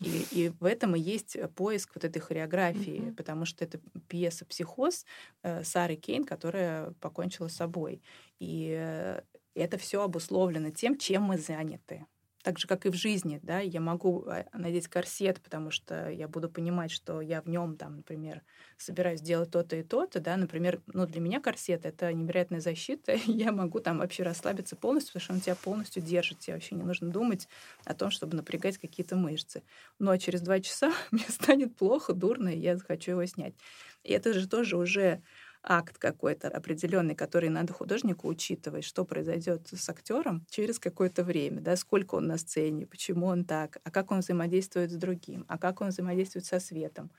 И, 0.00 0.26
и 0.32 0.48
в 0.48 0.64
этом 0.64 0.96
и 0.96 1.00
есть 1.00 1.36
поиск 1.54 1.92
вот 1.94 2.04
этой 2.04 2.18
хореографии, 2.18 3.00
mm-hmm. 3.00 3.14
потому 3.14 3.44
что 3.44 3.64
это 3.64 3.78
пьеса 4.08 4.44
«Психоз» 4.44 5.06
э, 5.42 5.62
Сары 5.62 5.94
Кейн, 5.94 6.24
которая 6.24 6.90
покончила 7.00 7.48
с 7.48 7.54
собой. 7.54 8.02
И 8.40 8.74
э, 8.76 9.20
это 9.54 9.78
все 9.78 10.02
обусловлено 10.02 10.70
тем, 10.70 10.98
чем 10.98 11.22
мы 11.22 11.38
заняты 11.38 12.06
так 12.42 12.58
же, 12.58 12.66
как 12.66 12.86
и 12.86 12.90
в 12.90 12.94
жизни, 12.94 13.40
да, 13.42 13.60
я 13.60 13.80
могу 13.80 14.24
а, 14.26 14.46
надеть 14.52 14.88
корсет, 14.88 15.40
потому 15.40 15.70
что 15.70 16.10
я 16.10 16.28
буду 16.28 16.50
понимать, 16.50 16.90
что 16.90 17.20
я 17.20 17.40
в 17.40 17.48
нем, 17.48 17.76
там, 17.76 17.96
например, 17.96 18.42
собираюсь 18.76 19.20
делать 19.20 19.50
то-то 19.50 19.76
и 19.76 19.82
то-то, 19.82 20.20
да, 20.20 20.36
например, 20.36 20.82
ну, 20.86 21.06
для 21.06 21.20
меня 21.20 21.40
корсет— 21.40 21.84
это 21.86 22.12
невероятная 22.12 22.60
защита, 22.60 23.12
я 23.26 23.52
могу 23.52 23.80
там 23.80 23.98
вообще 23.98 24.24
расслабиться 24.24 24.76
полностью, 24.76 25.12
потому 25.12 25.24
что 25.24 25.32
он 25.34 25.40
тебя 25.40 25.54
полностью 25.54 26.02
держит, 26.02 26.40
тебе 26.40 26.54
вообще 26.54 26.74
не 26.74 26.82
нужно 26.82 27.10
думать 27.10 27.48
о 27.84 27.94
том, 27.94 28.10
чтобы 28.10 28.36
напрягать 28.36 28.78
какие-то 28.78 29.16
мышцы. 29.16 29.62
Ну, 29.98 30.10
а 30.10 30.18
через 30.18 30.40
два 30.40 30.60
часа 30.60 30.92
мне 31.10 31.24
станет 31.28 31.76
плохо, 31.76 32.12
дурно, 32.12 32.48
и 32.48 32.58
я 32.58 32.76
захочу 32.76 33.12
его 33.12 33.24
снять. 33.26 33.54
И 34.02 34.12
это 34.12 34.32
же 34.32 34.48
тоже 34.48 34.76
уже 34.76 35.22
акт 35.62 35.98
какой-то 35.98 36.48
определенный, 36.48 37.14
который 37.14 37.48
надо 37.48 37.72
художнику 37.72 38.28
учитывать, 38.28 38.84
что 38.84 39.04
произойдет 39.04 39.68
с 39.72 39.88
актером 39.88 40.44
через 40.50 40.78
какое-то 40.78 41.22
время, 41.22 41.60
да, 41.60 41.76
сколько 41.76 42.16
он 42.16 42.26
на 42.26 42.38
сцене, 42.38 42.86
почему 42.86 43.26
он 43.26 43.44
так, 43.44 43.78
а 43.84 43.90
как 43.90 44.10
он 44.10 44.20
взаимодействует 44.20 44.90
с 44.90 44.94
другим, 44.94 45.44
а 45.48 45.58
как 45.58 45.80
он 45.80 45.88
взаимодействует 45.88 46.46
со 46.46 46.58
светом. 46.58 47.10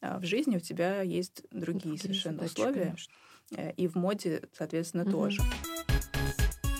А 0.00 0.18
в 0.18 0.24
жизни 0.24 0.56
у 0.56 0.60
тебя 0.60 1.00
есть 1.00 1.42
другие 1.50 1.92
ну, 1.92 1.96
совершенно 1.96 2.38
задачи, 2.38 2.52
условия, 2.52 2.84
конечно. 2.84 3.14
Э, 3.56 3.72
и 3.72 3.88
в 3.88 3.94
моде, 3.94 4.42
соответственно, 4.52 5.04
угу. 5.04 5.12
тоже. 5.12 5.42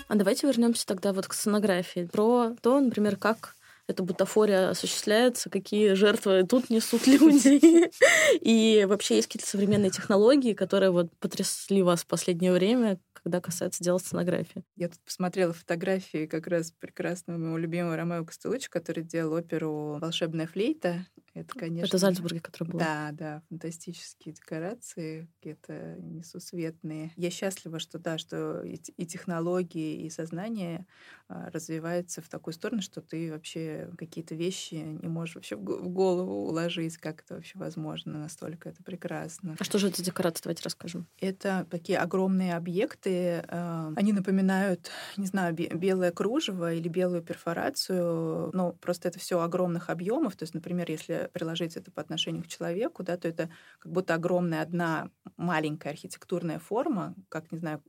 А 0.09 0.15
давайте 0.15 0.47
вернемся 0.47 0.87
тогда 0.87 1.13
вот 1.13 1.27
к 1.27 1.33
сценографии. 1.33 2.09
Про 2.13 2.55
то, 2.61 2.79
например, 2.79 3.17
как 3.17 3.56
эта 3.89 4.03
бутафория 4.03 4.71
осуществляется, 4.71 5.49
какие 5.49 5.95
жертвы 5.95 6.45
тут 6.45 6.71
несут 6.71 7.07
люди. 7.07 7.91
И 8.41 8.85
вообще 8.85 9.17
есть 9.17 9.29
какие-то 9.29 9.49
современные 9.49 9.91
технологии, 9.91 10.55
которые 10.55 10.91
вот 10.91 11.11
потрясли 11.19 11.83
вас 11.83 12.03
в 12.03 12.07
последнее 12.07 12.53
время, 12.53 12.99
когда 13.13 13.41
касается 13.41 13.83
дела 13.83 13.99
сценографии. 13.99 14.65
Я 14.77 14.89
тут 14.89 15.01
посмотрела 15.01 15.53
фотографии 15.53 16.27
как 16.27 16.47
раз 16.47 16.71
прекрасного 16.71 17.39
моего 17.39 17.59
любимого 17.59 17.97
Ромео 17.97 18.25
Костелуча, 18.25 18.71
который 18.71 19.05
делал 19.05 19.33
оперу 19.33 19.99
«Волшебная 20.01 20.47
флейта». 20.47 21.07
Это, 21.35 21.59
конечно... 21.59 21.87
Это 21.87 21.99
Зальцбурге, 21.99 22.41
который 22.41 22.69
был. 22.69 22.79
Да, 22.79 23.11
да, 23.13 23.43
фантастические 23.49 24.33
декорации, 24.33 25.29
какие-то 25.37 25.97
несусветные. 26.01 27.13
Я 27.17 27.31
счастлива, 27.31 27.79
что 27.79 27.99
да, 27.99 28.17
что 28.17 28.63
и 28.63 29.07
технологии, 29.07 30.07
и 30.07 30.11
сознание 30.11 30.87
а, 31.29 31.51
развиваются 31.51 32.23
в 32.23 32.29
такую 32.29 32.55
сторону, 32.55 32.83
что 32.83 33.01
ты 33.01 33.33
вообще 33.33 33.91
какие-то 33.99 34.35
вещи 34.35 34.75
не 34.75 35.09
можешь 35.09 35.35
вообще 35.35 35.57
в 35.57 35.89
голову 35.89 36.47
уложить, 36.47 36.99
как 36.99 37.23
это 37.23 37.35
вообще 37.35 37.59
возможно, 37.59 38.19
настолько 38.19 38.69
это 38.69 38.83
прекрасно. 38.83 39.57
А 39.59 39.65
что 39.65 39.79
же 39.79 39.89
это 39.89 40.03
декорации, 40.03 40.43
давайте 40.45 40.63
расскажем. 40.63 41.07
Это 41.21 41.67
такие 41.71 41.99
огромные 41.99 42.55
объекты, 42.55 43.45
а, 43.49 43.93
они 43.97 44.13
напоминают, 44.13 44.91
не 45.17 45.27
знаю, 45.27 45.55
белое 45.55 46.13
кружево 46.13 46.73
или 46.73 46.89
белую 46.89 47.23
перфорацию, 47.23 48.51
но 48.53 48.73
просто 48.73 49.09
это 49.09 49.19
все 49.19 49.41
огромных 49.41 49.91
объемов. 49.91 50.37
То 50.37 50.45
есть, 50.45 50.55
например, 50.55 50.91
если 50.91 51.29
приложить 51.33 51.77
это 51.77 51.91
по 51.91 52.01
отношению 52.01 52.45
к 52.45 52.49
человеку, 52.49 53.03
да, 53.03 53.17
то 53.17 53.29
это 53.29 53.51
как 53.79 53.91
будто 53.93 54.15
огромная 54.15 54.63
одна 54.63 55.11
маленькая 55.37 55.91
архитектурная 55.91 56.59
форма, 56.59 57.15
как, 57.29 57.51
не 57.51 57.59
знаю, 57.59 57.83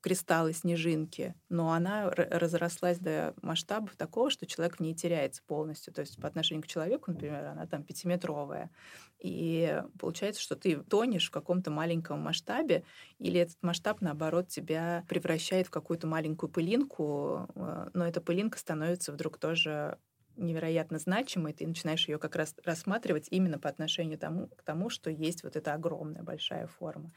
кристаллы, 0.00 0.52
снежинки, 0.52 1.34
но 1.48 1.72
она 1.72 2.08
разрослась 2.10 2.98
до 2.98 3.34
масштабов 3.42 3.96
такого, 3.96 4.30
что 4.30 4.46
человек 4.46 4.76
в 4.76 4.80
ней 4.80 4.94
теряется 4.94 5.42
полностью. 5.44 5.92
То 5.92 6.02
есть 6.02 6.20
по 6.20 6.28
отношению 6.28 6.62
к 6.62 6.68
человеку, 6.68 7.10
например, 7.10 7.44
она 7.46 7.66
там 7.66 7.82
пятиметровая. 7.82 8.70
И 9.18 9.82
получается, 9.98 10.40
что 10.40 10.54
ты 10.54 10.76
тонешь 10.76 11.28
в 11.28 11.30
каком-то 11.32 11.70
маленьком 11.70 12.20
масштабе, 12.20 12.84
или 13.18 13.40
этот 13.40 13.56
масштаб, 13.62 14.00
наоборот, 14.00 14.48
тебя 14.48 15.04
превращает 15.08 15.66
в 15.66 15.70
какую-то 15.70 16.06
маленькую 16.06 16.50
пылинку, 16.50 17.48
э, 17.54 17.88
но 17.92 18.06
эта 18.06 18.20
пылинка 18.20 18.58
становится 18.58 19.12
вдруг 19.12 19.38
тоже 19.38 19.98
невероятно 20.36 20.98
значимой, 20.98 21.52
ты 21.52 21.66
начинаешь 21.66 22.08
ее 22.08 22.18
как 22.18 22.36
раз 22.36 22.54
рассматривать 22.64 23.28
именно 23.30 23.58
по 23.58 23.68
отношению 23.68 24.18
тому, 24.18 24.48
к 24.48 24.62
тому, 24.62 24.90
что 24.90 25.10
есть 25.10 25.44
вот 25.44 25.56
эта 25.56 25.74
огромная 25.74 26.22
большая 26.22 26.66
форма. 26.66 27.12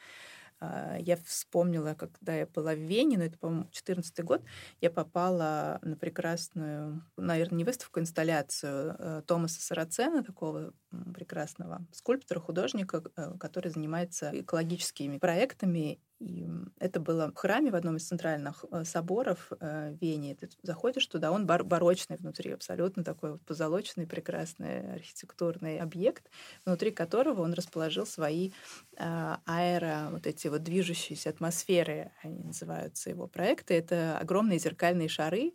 А, 0.60 0.98
я 1.00 1.18
вспомнила, 1.18 1.94
когда 1.94 2.36
я 2.36 2.48
была 2.48 2.74
в 2.74 2.80
Вене, 2.80 3.18
но 3.18 3.26
это, 3.26 3.38
по-моему, 3.38 3.64
2014 3.64 4.24
год, 4.24 4.44
я 4.82 4.90
попала 4.90 5.80
на 5.84 5.96
прекрасную, 5.96 7.04
наверное, 7.16 7.58
не 7.58 7.64
выставку, 7.64 8.00
а 8.00 8.02
инсталляцию 8.02 8.96
э, 8.98 9.22
Томаса 9.28 9.62
Сарацена, 9.62 10.24
такого 10.24 10.74
прекрасного 11.14 11.86
скульптора, 11.92 12.40
художника, 12.40 13.04
э, 13.16 13.38
который 13.40 13.72
занимается 13.72 14.32
экологическими 14.34 15.18
проектами 15.20 16.00
и 16.20 16.48
это 16.80 17.00
было 17.00 17.32
в 17.32 17.36
храме 17.36 17.72
в 17.72 17.76
одном 17.76 17.98
из 17.98 18.08
центральных 18.08 18.66
э, 18.72 18.84
соборов 18.86 19.52
э, 19.52 19.92
в 19.92 20.02
Вене. 20.02 20.36
Ты 20.36 20.50
заходишь 20.64 21.06
туда, 21.06 21.32
он 21.32 21.46
бар 21.46 21.64
барочный 21.64 22.18
внутри, 22.18 22.52
абсолютно 22.52 23.04
такой 23.04 23.34
вот 23.34 23.42
позолоченный, 23.44 24.08
прекрасный 24.08 24.94
архитектурный 24.96 25.80
объект, 25.80 26.32
внутри 26.66 26.92
которого 26.92 27.42
он 27.42 27.54
расположил 27.54 28.06
свои 28.06 28.52
э, 28.98 29.36
аэро, 29.46 30.10
вот 30.12 30.26
эти 30.26 30.48
вот 30.48 30.64
движущиеся 30.64 31.30
атмосферы, 31.30 32.12
они 32.24 32.44
называются 32.44 33.10
его 33.12 33.28
проекты. 33.28 33.76
Это 33.76 34.18
огромные 34.18 34.60
зеркальные 34.60 35.10
шары, 35.10 35.54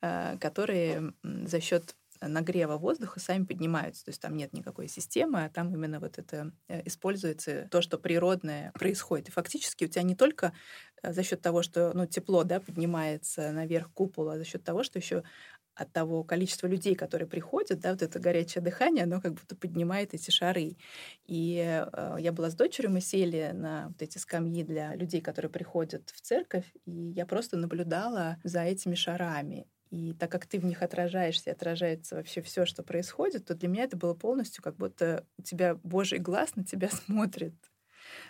которые 0.00 1.12
за 1.22 1.60
счет 1.60 1.94
нагрева 2.20 2.76
воздуха 2.76 3.20
сами 3.20 3.44
поднимаются. 3.44 4.04
То 4.04 4.10
есть 4.10 4.20
там 4.20 4.36
нет 4.36 4.52
никакой 4.52 4.88
системы, 4.88 5.44
а 5.44 5.50
там 5.50 5.72
именно 5.74 6.00
вот 6.00 6.18
это 6.18 6.52
э, 6.68 6.82
используется 6.86 7.68
то, 7.70 7.80
что 7.82 7.98
природное 7.98 8.72
происходит. 8.72 9.28
И 9.28 9.32
фактически 9.32 9.84
у 9.84 9.88
тебя 9.88 10.02
не 10.02 10.14
только 10.14 10.52
э, 11.02 11.12
за 11.12 11.22
счет 11.22 11.40
того, 11.40 11.62
что 11.62 11.92
ну, 11.94 12.06
тепло 12.06 12.44
да, 12.44 12.60
поднимается 12.60 13.52
наверх 13.52 13.92
купола, 13.92 14.34
а 14.34 14.38
за 14.38 14.44
счет 14.44 14.64
того, 14.64 14.82
что 14.82 14.98
еще 14.98 15.22
от 15.74 15.92
того 15.92 16.24
количества 16.24 16.66
людей, 16.66 16.94
которые 16.94 17.26
приходят, 17.26 17.80
да, 17.80 17.92
вот 17.92 18.02
это 18.02 18.18
горячее 18.18 18.62
дыхание, 18.62 19.04
оно 19.04 19.20
как 19.20 19.34
будто 19.34 19.56
поднимает 19.56 20.12
эти 20.12 20.30
шары. 20.30 20.76
И 21.26 21.56
э, 21.58 22.16
я 22.18 22.32
была 22.32 22.50
с 22.50 22.54
дочерью, 22.54 22.90
мы 22.92 23.00
сели 23.00 23.52
на 23.54 23.88
вот 23.88 24.02
эти 24.02 24.18
скамьи 24.18 24.62
для 24.62 24.94
людей, 24.94 25.22
которые 25.22 25.50
приходят 25.50 26.10
в 26.10 26.20
церковь, 26.20 26.70
и 26.84 26.92
я 26.92 27.24
просто 27.24 27.56
наблюдала 27.56 28.36
за 28.44 28.60
этими 28.62 28.94
шарами. 28.94 29.66
И 29.90 30.12
так 30.14 30.30
как 30.30 30.46
ты 30.46 30.60
в 30.60 30.64
них 30.64 30.82
отражаешься, 30.82 31.50
отражается 31.50 32.14
вообще 32.14 32.42
все, 32.42 32.64
что 32.64 32.82
происходит, 32.82 33.46
то 33.46 33.54
для 33.54 33.68
меня 33.68 33.84
это 33.84 33.96
было 33.96 34.14
полностью 34.14 34.62
как 34.62 34.76
будто 34.76 35.26
у 35.36 35.42
тебя 35.42 35.74
Божий 35.82 36.18
глаз 36.18 36.54
на 36.54 36.64
тебя 36.64 36.88
смотрит. 37.06 37.54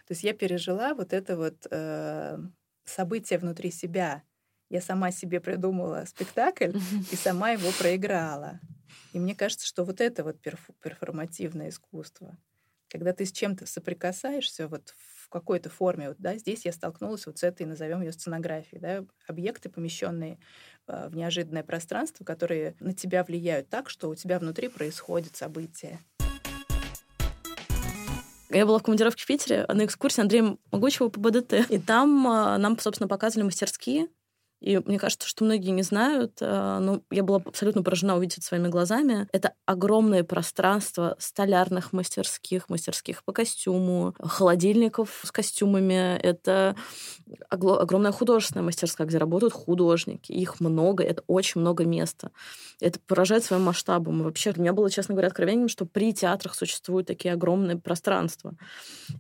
То 0.06 0.12
есть 0.12 0.24
я 0.24 0.32
пережила 0.32 0.94
вот 0.94 1.12
это 1.12 1.36
вот 1.36 1.66
э, 1.70 2.38
событие 2.84 3.38
внутри 3.38 3.70
себя. 3.70 4.22
Я 4.70 4.80
сама 4.80 5.10
себе 5.10 5.40
придумала 5.40 6.04
спектакль 6.06 6.72
и 7.12 7.16
сама 7.16 7.50
его 7.50 7.70
проиграла. 7.78 8.60
И 9.12 9.18
мне 9.18 9.34
кажется, 9.34 9.66
что 9.66 9.84
вот 9.84 10.00
это 10.00 10.24
вот 10.24 10.36
перф- 10.40 10.74
перформативное 10.82 11.68
искусство. 11.68 12.38
Когда 12.90 13.12
ты 13.12 13.24
с 13.24 13.30
чем-то 13.30 13.66
соприкасаешься 13.66 14.66
вот 14.66 14.94
в 14.98 15.28
какой-то 15.28 15.70
форме, 15.70 16.08
вот, 16.08 16.16
да, 16.18 16.36
здесь 16.36 16.64
я 16.64 16.72
столкнулась 16.72 17.24
вот 17.24 17.38
с 17.38 17.44
этой, 17.44 17.64
назовем 17.64 18.02
ее 18.02 18.10
сценографией, 18.10 18.80
да, 18.80 19.04
объекты, 19.28 19.68
помещенные 19.68 20.40
э, 20.88 21.08
в 21.08 21.14
неожиданное 21.14 21.62
пространство, 21.62 22.24
которые 22.24 22.74
на 22.80 22.92
тебя 22.92 23.22
влияют 23.22 23.68
так, 23.68 23.88
что 23.88 24.08
у 24.08 24.16
тебя 24.16 24.40
внутри 24.40 24.66
происходит 24.66 25.36
событие. 25.36 26.00
Я 28.50 28.66
была 28.66 28.80
в 28.80 28.82
командировке 28.82 29.22
в 29.22 29.26
Питере 29.26 29.64
на 29.68 29.84
экскурсии 29.84 30.22
Андрея 30.22 30.56
Могучего 30.72 31.08
по 31.08 31.20
БДТ. 31.20 31.70
И 31.70 31.78
там 31.78 32.26
а, 32.26 32.58
нам, 32.58 32.76
собственно, 32.76 33.06
показывали 33.06 33.44
мастерские, 33.44 34.08
и 34.60 34.78
мне 34.78 34.98
кажется, 34.98 35.26
что 35.26 35.44
многие 35.44 35.70
не 35.70 35.82
знают, 35.82 36.38
э, 36.40 36.78
но 36.80 37.02
я 37.10 37.22
была 37.22 37.38
абсолютно 37.44 37.82
поражена 37.82 38.16
увидеть 38.16 38.44
своими 38.44 38.68
глазами. 38.68 39.26
Это 39.32 39.54
огромное 39.64 40.22
пространство 40.22 41.16
столярных 41.18 41.94
мастерских, 41.94 42.68
мастерских 42.68 43.24
по 43.24 43.32
костюму, 43.32 44.14
холодильников 44.20 45.22
с 45.24 45.32
костюмами. 45.32 46.18
Это 46.18 46.76
огромная 47.48 48.12
художественная 48.12 48.64
мастерская, 48.64 49.06
где 49.06 49.16
работают 49.16 49.54
художники. 49.54 50.32
Их 50.32 50.60
много, 50.60 51.04
это 51.04 51.22
очень 51.26 51.62
много 51.62 51.84
места. 51.84 52.30
Это 52.80 53.00
поражает 53.00 53.44
своим 53.44 53.62
масштабом. 53.62 54.20
И 54.20 54.24
вообще, 54.24 54.52
у 54.54 54.60
меня 54.60 54.74
было, 54.74 54.90
честно 54.90 55.14
говоря, 55.14 55.28
откровением, 55.28 55.68
что 55.68 55.86
при 55.86 56.12
театрах 56.12 56.54
существуют 56.54 57.06
такие 57.06 57.32
огромные 57.32 57.78
пространства. 57.78 58.56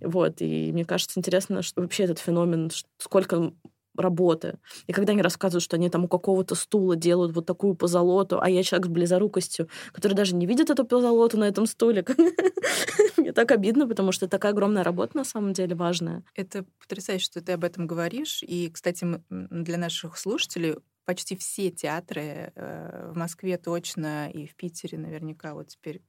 Вот. 0.02 0.42
И 0.42 0.70
мне 0.72 0.84
кажется, 0.84 1.18
интересно, 1.18 1.62
что 1.62 1.80
вообще 1.80 2.04
этот 2.04 2.18
феномен, 2.18 2.70
сколько 2.98 3.52
работы. 3.96 4.58
И 4.86 4.92
когда 4.92 5.12
они 5.12 5.22
рассказывают, 5.22 5.62
что 5.62 5.76
они 5.76 5.90
там 5.90 6.04
у 6.04 6.08
какого-то 6.08 6.54
стула 6.54 6.96
делают 6.96 7.34
вот 7.34 7.46
такую 7.46 7.74
позолоту, 7.74 8.40
а 8.40 8.48
я 8.48 8.62
человек 8.62 8.86
с 8.86 8.90
близорукостью, 8.90 9.68
который 9.92 10.14
даже 10.14 10.34
не 10.34 10.46
видит 10.46 10.70
эту 10.70 10.84
позолоту 10.84 11.38
на 11.38 11.44
этом 11.44 11.66
стуле, 11.66 12.04
мне 13.16 13.32
так 13.32 13.50
обидно, 13.50 13.86
потому 13.86 14.12
что 14.12 14.28
такая 14.28 14.52
огромная 14.52 14.84
работа 14.84 15.16
на 15.16 15.24
самом 15.24 15.52
деле 15.52 15.74
важная. 15.74 16.24
Это 16.34 16.64
потрясающе, 16.80 17.24
что 17.24 17.40
ты 17.40 17.52
об 17.52 17.64
этом 17.64 17.86
говоришь. 17.86 18.42
И, 18.42 18.70
кстати, 18.70 19.06
для 19.28 19.78
наших 19.78 20.18
слушателей 20.18 20.76
почти 21.04 21.36
все 21.36 21.70
театры 21.70 22.52
э, 22.54 23.10
в 23.12 23.16
Москве 23.16 23.58
точно 23.58 24.30
и 24.30 24.46
в 24.46 24.54
Питере 24.54 24.98
наверняка 24.98 25.54
вот 25.54 25.68
теперь 25.68 26.02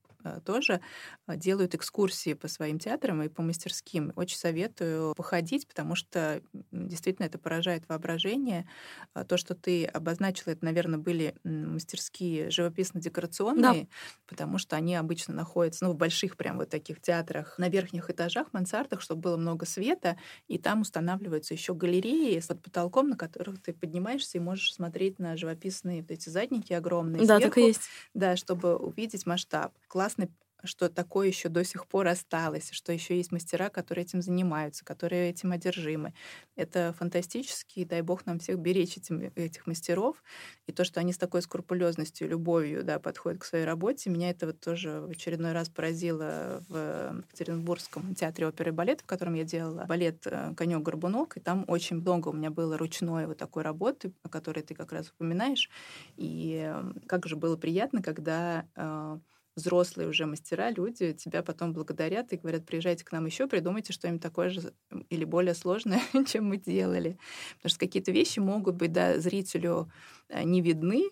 тоже 0.45 0.81
э, 1.27 1.35
делают 1.35 1.75
экскурсии 1.75 2.33
по 2.33 2.47
своим 2.47 2.79
театрам 2.79 3.23
и 3.23 3.29
по 3.29 3.41
мастерским. 3.41 4.13
Очень 4.15 4.37
советую 4.37 5.15
походить, 5.15 5.67
потому 5.67 5.95
что 5.95 6.41
действительно 6.71 7.25
это 7.25 7.37
поражает 7.37 7.83
воображение. 7.89 8.67
А 9.13 9.23
то, 9.23 9.37
что 9.37 9.55
ты 9.55 9.85
обозначила, 9.85 10.51
это, 10.51 10.63
наверное, 10.63 10.99
были 10.99 11.35
мастерские 11.43 12.49
живописно-декорационные, 12.49 13.83
да. 13.83 13.87
потому 14.27 14.57
что 14.57 14.75
они 14.75 14.95
обычно 14.95 15.33
находятся 15.33 15.85
ну, 15.85 15.93
в 15.93 15.97
больших 15.97 16.37
прям 16.37 16.57
вот 16.57 16.69
таких 16.69 17.01
театрах 17.01 17.57
на 17.57 17.69
верхних 17.69 18.09
этажах, 18.09 18.53
мансардах, 18.53 19.01
чтобы 19.01 19.21
было 19.21 19.37
много 19.37 19.65
света, 19.65 20.17
и 20.47 20.57
там 20.57 20.81
устанавливаются 20.81 21.53
еще 21.53 21.73
галереи 21.73 22.39
с 22.39 22.51
под 22.51 22.61
потолком, 22.61 23.09
на 23.09 23.17
которых 23.17 23.61
ты 23.61 23.73
поднимаешься 23.73 24.37
и 24.37 24.41
можешь 24.41 24.73
смотреть 24.73 25.19
на 25.19 25.37
живописные 25.37 26.01
вот 26.01 26.11
эти 26.11 26.29
задники 26.29 26.73
огромные. 26.73 27.25
Да, 27.25 27.37
сверху, 27.37 27.55
так 27.55 27.57
и 27.57 27.67
есть. 27.67 27.81
Да, 28.13 28.35
чтобы 28.35 28.75
увидеть 28.75 29.25
масштаб. 29.25 29.73
Класс 29.87 30.10
классно, 30.15 30.29
что 30.63 30.89
такое 30.89 31.27
еще 31.27 31.49
до 31.49 31.63
сих 31.63 31.87
пор 31.87 32.07
осталось, 32.07 32.69
что 32.71 32.93
еще 32.93 33.17
есть 33.17 33.31
мастера, 33.31 33.69
которые 33.69 34.03
этим 34.05 34.21
занимаются, 34.21 34.85
которые 34.85 35.31
этим 35.31 35.51
одержимы. 35.53 36.13
Это 36.55 36.93
фантастически, 36.99 37.79
и 37.79 37.85
дай 37.85 38.01
бог 38.01 38.27
нам 38.27 38.37
всех 38.37 38.59
беречь 38.59 38.95
этим, 38.95 39.31
этих 39.35 39.65
мастеров. 39.65 40.23
И 40.67 40.71
то, 40.71 40.83
что 40.83 40.99
они 40.99 41.13
с 41.13 41.17
такой 41.17 41.41
скрупулезностью, 41.41 42.29
любовью 42.29 42.83
да, 42.83 42.99
подходят 42.99 43.41
к 43.41 43.45
своей 43.45 43.65
работе, 43.65 44.11
меня 44.11 44.29
это 44.29 44.45
вот 44.45 44.59
тоже 44.59 45.01
в 45.01 45.09
очередной 45.09 45.53
раз 45.53 45.69
поразило 45.69 46.63
в 46.69 47.23
Екатеринбургском 47.25 48.13
театре 48.13 48.47
оперы 48.47 48.69
и 48.69 48.73
балета, 48.73 49.03
в 49.03 49.07
котором 49.07 49.33
я 49.33 49.43
делала 49.43 49.85
балет 49.85 50.27
э, 50.27 50.53
конек 50.55 50.83
горбунок 50.83 51.37
и 51.37 51.39
там 51.39 51.65
очень 51.67 51.95
много 51.97 52.29
у 52.29 52.33
меня 52.33 52.51
было 52.51 52.77
ручной 52.77 53.25
вот 53.25 53.37
такой 53.39 53.63
работы, 53.63 54.13
о 54.21 54.29
которой 54.29 54.61
ты 54.61 54.75
как 54.75 54.91
раз 54.91 55.09
упоминаешь. 55.09 55.71
И 56.17 56.71
как 57.07 57.25
же 57.25 57.35
было 57.35 57.57
приятно, 57.57 58.03
когда 58.03 58.67
э, 58.75 59.17
взрослые 59.55 60.07
уже 60.07 60.25
мастера, 60.25 60.71
люди 60.71 61.13
тебя 61.13 61.43
потом 61.43 61.73
благодарят 61.73 62.31
и 62.33 62.37
говорят, 62.37 62.65
приезжайте 62.65 63.03
к 63.05 63.11
нам 63.11 63.25
еще, 63.25 63.47
придумайте 63.47 63.93
что-нибудь 63.93 64.21
такое 64.21 64.49
же 64.49 64.73
или 65.09 65.25
более 65.25 65.53
сложное, 65.53 66.01
чем 66.27 66.45
мы 66.45 66.57
делали. 66.57 67.17
Потому 67.57 67.69
что 67.69 67.79
какие-то 67.79 68.11
вещи 68.11 68.39
могут 68.39 68.75
быть 68.75 68.91
да, 68.91 69.19
зрителю 69.19 69.91
э, 70.29 70.43
не 70.43 70.61
видны, 70.61 71.09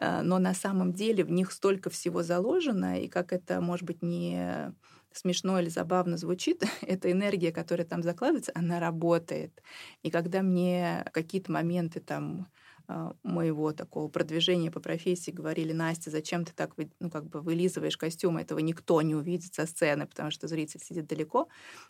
э, 0.00 0.22
но 0.22 0.38
на 0.38 0.54
самом 0.54 0.92
деле 0.92 1.24
в 1.24 1.30
них 1.30 1.52
столько 1.52 1.90
всего 1.90 2.22
заложено, 2.22 3.00
и 3.00 3.08
как 3.08 3.32
это, 3.32 3.60
может 3.60 3.84
быть, 3.84 4.02
не 4.02 4.74
смешно 5.12 5.58
или 5.58 5.68
забавно 5.68 6.16
звучит, 6.16 6.62
эта 6.82 7.10
энергия, 7.10 7.52
которая 7.52 7.86
там 7.86 8.02
закладывается, 8.02 8.52
она 8.54 8.80
работает. 8.80 9.62
И 10.02 10.10
когда 10.10 10.42
мне 10.42 11.04
какие-то 11.12 11.52
моменты 11.52 12.00
там 12.00 12.48
моего 13.22 13.72
такого 13.72 14.08
продвижения 14.08 14.70
по 14.70 14.80
профессии 14.80 15.30
говорили, 15.30 15.72
Настя, 15.72 16.10
зачем 16.10 16.44
ты 16.44 16.52
так 16.54 16.74
ну, 17.00 17.10
как 17.10 17.28
бы 17.28 17.40
вылизываешь 17.40 17.96
костюм, 17.96 18.38
этого 18.38 18.58
никто 18.60 19.00
не 19.02 19.14
увидит 19.14 19.54
со 19.54 19.66
сцены, 19.66 20.06
потому 20.06 20.30
что 20.30 20.48
зритель 20.48 20.80
сидит 20.80 21.06
далеко, 21.06 21.48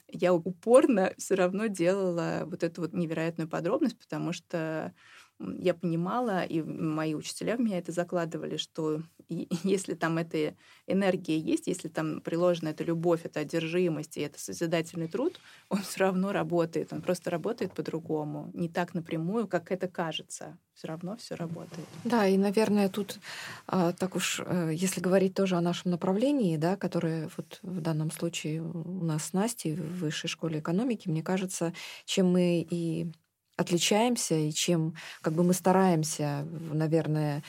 я 0.09 0.33
упорно 0.35 1.13
все 1.19 1.35
равно 1.35 1.67
делала 1.67 2.43
вот 2.47 2.63
эту 2.63 2.83
вот 2.83 2.93
невероятную 2.93 3.49
подробность, 3.49 3.99
потому 3.99 4.33
что 4.33 4.93
я 5.39 5.75
понимала, 5.75 6.45
и 6.45 6.63
мои 6.63 7.15
учителя 7.15 7.57
в 7.57 7.61
меня 7.61 7.79
это 7.79 7.93
закладывали, 7.93 8.57
что 8.57 9.03
если 9.29 9.95
там 9.95 10.19
эта 10.19 10.55
энергия 10.87 11.39
есть, 11.39 11.67
если 11.67 11.89
там 11.89 12.21
приложена 12.21 12.69
эта 12.69 12.85
любовь, 12.85 13.21
эта 13.25 13.41
одержимость 13.41 14.17
и 14.17 14.21
это 14.21 14.39
созидательный 14.41 15.09
труд, 15.09 15.39
он 15.69 15.79
все 15.83 16.01
равно 16.01 16.33
работает. 16.33 16.93
Он 16.93 17.03
просто 17.03 17.31
работает 17.31 17.73
по-другому, 17.75 18.51
не 18.55 18.69
так 18.69 18.95
напрямую, 18.95 19.47
как 19.49 19.71
это 19.71 19.89
кажется. 19.89 20.59
Все 20.75 20.89
равно 20.89 21.17
все 21.17 21.37
работает. 21.37 21.87
Да, 22.05 22.27
и, 22.27 22.37
наверное, 22.37 22.91
тут 22.91 23.19
а, 23.67 23.93
так 23.93 24.15
уж, 24.15 24.43
э, 24.45 24.73
если 24.75 25.01
говорить 25.01 25.33
тоже 25.33 25.57
о 25.57 25.63
нашем 25.63 25.91
направлении, 25.91 26.59
да, 26.59 26.77
которое 26.77 27.31
вот 27.37 27.61
в 27.63 27.81
данном 27.81 28.11
случае 28.11 28.63
у 28.63 29.03
нас 29.03 29.27
с 29.27 29.33
Настей 29.33 29.75
в 29.75 30.01
высшей 30.01 30.29
школе 30.29 30.59
экономики, 30.59 31.09
мне 31.09 31.23
кажется, 31.23 31.73
чем 32.05 32.31
мы 32.31 32.67
и 32.69 33.11
отличаемся 33.57 34.35
и 34.35 34.53
чем 34.53 34.95
как 35.23 35.33
бы 35.33 35.43
мы 35.43 35.55
стараемся, 35.55 36.47
наверное, 36.73 37.43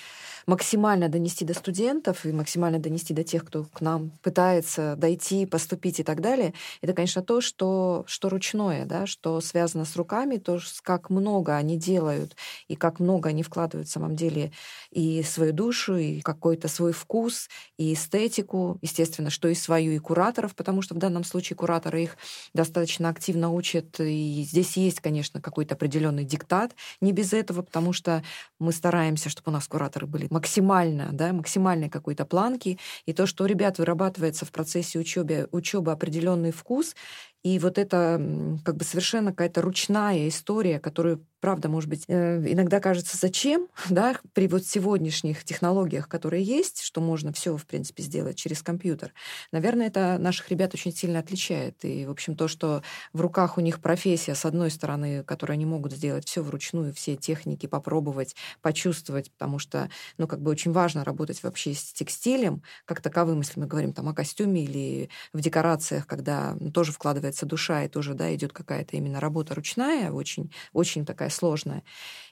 максимально 0.46 1.10
донести 1.10 1.44
до 1.44 1.54
студентов 1.54 2.26
и 2.26 2.32
максимально 2.32 2.80
донести 2.80 3.14
до 3.14 3.24
тех, 3.24 3.46
кто 3.46 3.66
к 3.66 3.82
нам 3.82 4.12
пытается 4.24 4.96
дойти, 4.96 5.46
поступить 5.46 6.00
и 6.00 6.04
так 6.04 6.22
далее, 6.22 6.54
это, 6.82 6.94
конечно, 6.94 7.22
то, 7.22 7.42
что, 7.42 8.06
что 8.08 8.30
ручное, 8.30 8.86
да, 8.86 9.06
что 9.06 9.42
связано 9.42 9.84
с 9.84 9.96
руками, 9.98 10.38
то, 10.38 10.60
как 10.84 11.10
много 11.10 11.56
они 11.56 11.78
делают 11.78 12.36
и 12.70 12.76
как 12.76 13.00
много 13.00 13.30
они 13.30 13.44
вкладывают 13.44 13.90
в 13.90 13.92
самом 13.92 14.16
деле 14.16 14.54
и 14.92 15.22
свою 15.24 15.52
душу, 15.52 15.98
и 15.98 16.22
какой-то 16.22 16.70
свой 16.70 16.94
вкус, 16.94 17.50
и 17.78 17.94
эстетику, 17.94 18.78
естественно, 18.82 19.30
что 19.30 19.50
и 19.50 19.56
свою, 19.56 19.92
и 19.92 20.00
кураторов, 20.00 20.56
потому 20.56 20.82
что 20.82 20.96
в 20.96 20.98
данном 20.98 21.26
случае 21.26 21.58
кураторы 21.58 22.04
их 22.04 22.18
достаточно 22.54 23.10
активно 23.10 23.52
учат, 23.52 24.00
и 24.00 24.44
здесь 24.48 24.78
есть, 24.78 25.02
конечно, 25.02 25.42
какой-то 25.42 25.76
определенный 25.76 25.97
диктат, 26.24 26.76
не 27.02 27.12
без 27.12 27.34
этого, 27.34 27.62
потому 27.62 27.94
что 27.94 28.24
мы 28.60 28.72
стараемся, 28.72 29.30
чтобы 29.30 29.50
у 29.50 29.54
нас 29.54 29.68
кураторы 29.68 30.08
были 30.08 30.28
максимально, 30.30 31.10
да, 31.12 31.34
максимальной 31.34 31.90
какой-то 31.90 32.26
планки, 32.26 32.80
и 33.06 33.14
то, 33.14 33.26
что 33.26 33.44
у 33.44 33.48
ребят 33.48 33.78
вырабатывается 33.78 34.46
в 34.46 34.52
процессе 34.52 35.00
учебы, 35.00 35.48
учебы 35.52 35.92
определенный 35.92 36.52
вкус, 36.52 36.96
и 37.44 37.60
вот 37.60 37.78
это 37.78 38.20
как 38.66 38.76
бы 38.76 38.84
совершенно 38.84 39.32
какая-то 39.32 39.62
ручная 39.62 40.28
история, 40.28 40.80
которую 40.80 41.26
правда, 41.40 41.70
может 41.70 41.90
быть, 41.90 42.06
э, 42.08 42.44
иногда 42.48 42.80
кажется, 42.80 43.18
зачем, 43.18 43.68
да, 43.90 44.18
при 44.34 44.48
вот 44.48 44.66
сегодняшних 44.66 45.44
технологиях, 45.44 46.08
которые 46.08 46.44
есть, 46.44 46.82
что 46.82 47.02
можно 47.02 47.32
все, 47.32 47.56
в 47.56 47.66
принципе, 47.66 48.04
сделать 48.04 48.38
через 48.38 48.62
компьютер. 48.62 49.14
Наверное, 49.52 49.88
это 49.88 50.18
наших 50.20 50.50
ребят 50.50 50.74
очень 50.74 50.94
сильно 50.94 51.20
отличает. 51.20 51.84
И, 51.86 52.06
в 52.06 52.12
общем, 52.12 52.36
то, 52.36 52.48
что 52.48 52.82
в 53.14 53.22
руках 53.22 53.58
у 53.58 53.62
них 53.62 53.82
профессия, 53.82 54.36
с 54.36 54.46
одной 54.46 54.72
стороны, 54.72 55.24
которую 55.24 55.56
они 55.56 55.66
могут 55.66 55.94
сделать 55.94 56.28
все 56.28 56.42
вручную, 56.42 56.94
все 56.94 57.16
техники 57.16 57.66
попробовать, 57.66 58.36
почувствовать, 58.62 59.32
потому 59.32 59.60
что, 59.60 59.90
ну, 60.18 60.28
как 60.28 60.42
бы 60.42 60.52
очень 60.52 60.72
важно 60.72 61.04
работать 61.04 61.44
вообще 61.44 61.74
с 61.74 61.94
текстилем, 61.94 62.64
как 62.86 63.02
таковым, 63.02 63.40
если 63.40 63.60
мы 63.60 63.68
говорим 63.68 63.94
там 63.94 64.10
о 64.10 64.14
костюме 64.14 64.64
или 64.64 65.10
в 65.34 65.42
декорациях, 65.42 66.08
когда 66.08 66.56
ну, 66.60 66.72
тоже 66.72 66.92
вкладывается 66.92 67.46
душа 67.46 67.84
и 67.84 67.88
тоже, 67.88 68.14
да, 68.14 68.34
идет 68.34 68.54
какая-то 68.54 68.98
именно 68.98 69.20
работа 69.20 69.56
ручная, 69.56 70.12
очень, 70.12 70.52
очень 70.74 71.06
такая 71.06 71.27
сложная. 71.30 71.84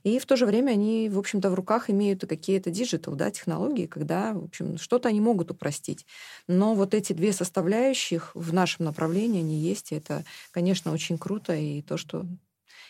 И 0.04 0.20
в 0.20 0.26
то 0.26 0.36
же 0.38 0.46
время 0.46 0.72
они, 0.72 1.10
в 1.10 1.18
общем-то, 1.20 1.50
в 1.50 1.54
руках 1.56 1.90
имеют 1.90 2.22
какие-то 2.28 2.70
digital, 2.72 3.16
да, 3.16 3.32
технологии, 3.32 3.88
когда, 3.88 4.34
в 4.34 4.46
общем, 4.46 4.78
что-то 4.78 5.10
они 5.10 5.20
могут 5.22 5.52
упростить. 5.52 6.06
Но 6.48 6.76
вот 6.76 6.94
эти 6.94 7.14
две 7.14 7.34
составляющих 7.34 8.32
в 8.36 8.54
нашем 8.54 8.86
направлении, 8.86 9.40
они 9.42 9.58
есть, 9.60 9.92
и 9.92 9.96
это, 9.96 10.24
конечно, 10.52 10.92
очень 10.94 11.18
круто, 11.18 11.54
и 11.56 11.82
то, 11.82 11.98
что, 11.98 12.26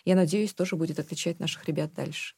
я 0.06 0.16
надеюсь, 0.16 0.54
тоже 0.54 0.76
будет 0.76 1.00
отличать 1.00 1.40
наших 1.40 1.66
ребят 1.66 1.94
дальше. 1.94 2.36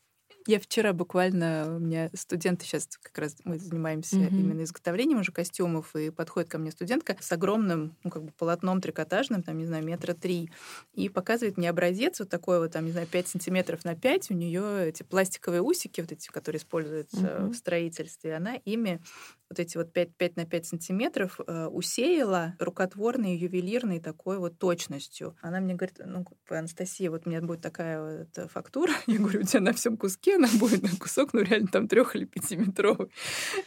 Я 0.48 0.60
вчера 0.60 0.94
буквально, 0.94 1.76
у 1.76 1.80
меня 1.80 2.10
студенты 2.14 2.66
сейчас 2.66 2.88
как 3.02 3.18
раз 3.18 3.36
мы 3.44 3.60
занимаемся 3.60 4.16
mm-hmm. 4.16 4.30
именно 4.30 4.64
изготовлением 4.64 5.20
уже 5.20 5.34
костюмов, 5.34 5.94
и 5.96 6.10
подходит 6.10 6.50
ко 6.50 6.58
мне 6.58 6.72
студентка 6.72 7.18
с 7.20 7.32
огромным, 7.34 7.98
ну, 8.04 8.10
как 8.10 8.24
бы 8.24 8.32
полотном 8.32 8.80
трикотажным, 8.80 9.44
там, 9.44 9.58
не 9.58 9.66
знаю, 9.66 9.84
метра 9.84 10.14
три, 10.14 10.50
и 10.94 11.10
показывает 11.10 11.58
мне 11.58 11.70
образец 11.70 12.20
вот 12.20 12.30
такой 12.30 12.60
вот, 12.60 12.72
там, 12.72 12.86
не 12.86 12.92
знаю, 12.92 13.08
5 13.08 13.28
сантиметров 13.28 13.84
на 13.84 13.96
5, 13.96 14.32
у 14.32 14.34
нее 14.34 14.88
эти 14.88 15.04
пластиковые 15.04 15.62
усики, 15.62 16.00
вот 16.00 16.14
эти, 16.14 16.30
которые 16.30 16.60
используются 16.60 17.18
mm-hmm. 17.18 17.50
в 17.50 17.54
строительстве, 17.56 18.36
она 18.36 18.56
ими 18.56 19.02
вот 19.50 19.60
эти 19.60 19.78
вот 19.78 19.94
5, 19.94 20.16
5 20.18 20.36
на 20.36 20.46
5 20.46 20.66
сантиметров 20.66 21.40
э, 21.46 21.68
усеяла 21.68 22.56
рукотворной, 22.60 23.38
ювелирной 23.38 24.00
такой 24.00 24.40
вот 24.40 24.58
точностью. 24.58 25.36
Она 25.42 25.60
мне 25.60 25.76
говорит, 25.76 26.00
ну, 26.06 26.26
Анастасия, 26.50 27.10
вот 27.10 27.24
у 27.26 27.30
меня 27.30 27.42
будет 27.42 27.62
такая 27.62 28.20
вот 28.24 28.38
э, 28.38 28.48
фактура. 28.48 28.94
Я 29.08 29.20
говорю, 29.20 29.42
у 29.42 29.44
тебя 29.44 29.62
на 29.62 29.74
всем 29.74 29.98
куске 29.98 30.36
она 30.36 30.50
будет 30.60 30.84
на 30.84 30.90
кусок, 30.90 31.34
ну, 31.34 31.42
реально 31.42 31.68
там 31.68 31.88
трех 31.88 32.16
или 32.16 32.26
пятиметровый. 32.26 33.10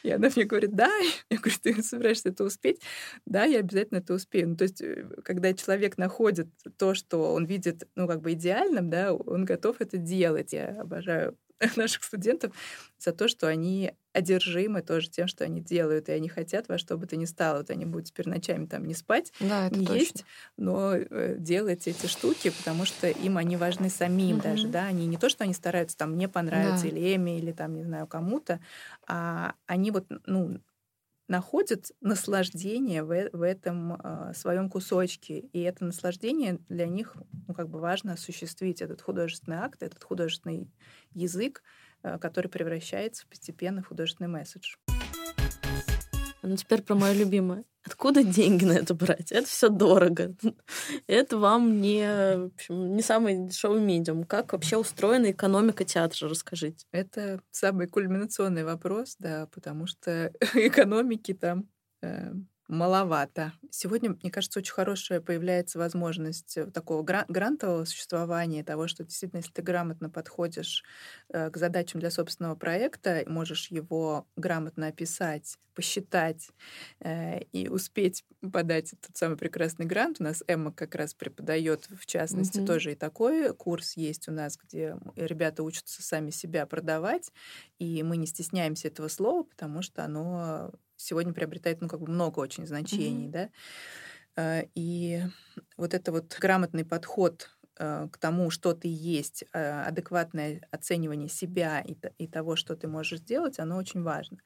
И 0.02 0.10
она 0.10 0.28
мне 0.34 0.44
говорит, 0.44 0.74
да. 0.74 0.90
Я 1.30 1.38
говорю, 1.38 1.56
ты 1.62 1.82
собираешься 1.82 2.28
это 2.28 2.44
успеть? 2.44 2.80
Да, 3.24 3.44
я 3.44 3.60
обязательно 3.60 3.98
это 3.98 4.14
успею. 4.14 4.50
Ну, 4.50 4.56
то 4.56 4.64
есть, 4.64 4.82
э, 4.82 5.08
когда 5.24 5.52
человек 5.54 5.96
находит 5.96 6.48
то, 6.76 6.94
что 6.94 7.32
он 7.32 7.46
видит, 7.46 7.88
ну, 7.94 8.06
как 8.06 8.20
бы 8.20 8.32
идеальным, 8.32 8.90
да, 8.90 9.14
он 9.14 9.44
готов 9.44 9.80
это 9.80 9.96
делать. 9.96 10.52
Я 10.52 10.80
обожаю 10.80 11.36
наших 11.76 12.04
студентов 12.04 12.54
за 12.98 13.12
то, 13.12 13.28
что 13.28 13.46
они 13.46 13.94
одержимы 14.12 14.82
тоже 14.82 15.08
тем, 15.08 15.28
что 15.28 15.44
они 15.44 15.60
делают, 15.60 16.08
и 16.08 16.12
они 16.12 16.28
хотят 16.28 16.68
во 16.68 16.78
что 16.78 16.96
бы 16.96 17.06
то 17.06 17.16
ни 17.16 17.24
стало. 17.26 17.58
Вот 17.58 17.70
они 17.70 17.84
будут 17.84 18.08
теперь 18.08 18.28
ночами 18.28 18.66
там 18.66 18.84
не 18.84 18.94
спать, 18.94 19.32
да, 19.40 19.68
не 19.70 19.86
точно. 19.86 19.94
есть, 19.94 20.24
но 20.56 20.94
э, 20.94 21.36
делать 21.38 21.86
эти 21.86 22.06
штуки, 22.06 22.50
потому 22.50 22.84
что 22.84 23.08
им 23.08 23.36
они 23.36 23.56
важны 23.56 23.88
самим 23.88 24.36
угу. 24.36 24.44
даже, 24.44 24.66
да, 24.68 24.86
они 24.86 25.06
не 25.06 25.16
то, 25.16 25.28
что 25.28 25.44
они 25.44 25.54
стараются 25.54 25.96
там 25.96 26.12
мне 26.12 26.28
понравиться, 26.28 26.84
да. 26.84 26.88
или 26.88 27.16
Эми, 27.16 27.38
или 27.38 27.52
там, 27.52 27.74
не 27.74 27.84
знаю, 27.84 28.06
кому-то, 28.06 28.60
а 29.06 29.54
они 29.66 29.90
вот, 29.90 30.06
ну, 30.26 30.60
находят 31.30 31.92
наслаждение 32.00 33.04
в, 33.04 33.30
в 33.32 33.42
этом 33.42 33.94
э, 33.94 34.32
своем 34.34 34.68
кусочке. 34.68 35.38
И 35.38 35.60
это 35.60 35.84
наслаждение 35.84 36.58
для 36.68 36.88
них 36.88 37.16
ну, 37.46 37.54
как 37.54 37.68
бы 37.68 37.78
важно 37.78 38.14
осуществить, 38.14 38.82
этот 38.82 39.00
художественный 39.00 39.58
акт, 39.58 39.80
этот 39.84 40.02
художественный 40.02 40.68
язык, 41.12 41.62
э, 42.02 42.18
который 42.18 42.48
превращается 42.48 43.28
постепенно 43.28 43.80
в 43.80 43.86
художественный 43.86 44.28
месседж. 44.28 44.74
Ну, 46.42 46.56
теперь 46.56 46.82
про 46.82 46.94
мое 46.94 47.12
любимое. 47.12 47.64
Откуда 47.84 48.22
деньги 48.22 48.64
на 48.64 48.72
это 48.72 48.94
брать? 48.94 49.32
Это 49.32 49.46
все 49.46 49.68
дорого. 49.70 50.34
Это 51.06 51.38
вам 51.38 51.80
не, 51.80 52.04
в 52.36 52.52
общем, 52.54 52.94
не 52.94 53.02
самый 53.02 53.46
дешевый 53.46 53.80
медиум. 53.80 54.24
Как 54.24 54.52
вообще 54.52 54.76
устроена 54.76 55.30
экономика 55.30 55.84
театра, 55.84 56.28
расскажите. 56.28 56.86
Это 56.92 57.40
самый 57.50 57.86
кульминационный 57.86 58.64
вопрос, 58.64 59.16
да, 59.18 59.48
потому 59.52 59.86
что 59.86 60.30
экономики 60.54 61.32
там 61.32 61.68
э, 62.02 62.32
маловато. 62.70 63.52
Сегодня, 63.70 64.10
мне 64.10 64.30
кажется, 64.30 64.60
очень 64.60 64.72
хорошая 64.72 65.20
появляется 65.20 65.78
возможность 65.78 66.56
э, 66.56 66.66
такого 66.66 67.02
грантового 67.02 67.84
существования, 67.84 68.64
того, 68.64 68.86
что 68.86 69.04
действительно, 69.04 69.38
если 69.38 69.52
ты 69.52 69.62
грамотно 69.62 70.08
подходишь 70.08 70.84
э, 71.28 71.50
к 71.50 71.56
задачам 71.56 72.00
для 72.00 72.10
собственного 72.10 72.54
проекта, 72.54 73.24
можешь 73.26 73.70
его 73.70 74.26
грамотно 74.36 74.86
описать, 74.86 75.58
посчитать 75.74 76.50
э, 77.00 77.42
и 77.52 77.68
успеть 77.68 78.24
подать 78.52 78.92
этот 78.92 79.16
самый 79.16 79.36
прекрасный 79.36 79.86
грант. 79.86 80.16
У 80.20 80.24
нас 80.24 80.44
Эмма 80.46 80.72
как 80.72 80.94
раз 80.94 81.12
преподает, 81.12 81.88
в 81.90 82.06
частности, 82.06 82.58
mm-hmm. 82.58 82.66
тоже 82.66 82.92
и 82.92 82.94
такой 82.94 83.52
курс 83.52 83.96
есть 83.96 84.28
у 84.28 84.32
нас, 84.32 84.56
где 84.56 84.96
ребята 85.16 85.64
учатся 85.64 86.02
сами 86.02 86.30
себя 86.30 86.66
продавать, 86.66 87.32
и 87.78 88.02
мы 88.04 88.16
не 88.16 88.26
стесняемся 88.26 88.88
этого 88.88 89.08
слова, 89.08 89.42
потому 89.42 89.82
что 89.82 90.04
оно 90.04 90.70
сегодня 91.00 91.32
приобретает, 91.32 91.80
ну, 91.80 91.88
как 91.88 92.00
бы 92.00 92.10
много 92.10 92.40
очень 92.40 92.66
значений, 92.66 93.26
mm-hmm. 93.26 93.32
да. 93.32 93.50
А, 94.36 94.64
и 94.74 95.22
вот 95.76 95.94
это 95.94 96.12
вот 96.12 96.36
грамотный 96.38 96.84
подход 96.84 97.50
а, 97.78 98.08
к 98.08 98.18
тому, 98.18 98.50
что 98.50 98.74
ты 98.74 98.88
есть, 98.88 99.44
а, 99.52 99.84
адекватное 99.84 100.62
оценивание 100.70 101.28
себя 101.28 101.80
и, 101.80 101.96
и 102.18 102.26
того, 102.26 102.56
что 102.56 102.76
ты 102.76 102.86
можешь 102.86 103.20
сделать, 103.20 103.58
оно 103.58 103.76
очень 103.76 104.02
важно. 104.02 104.38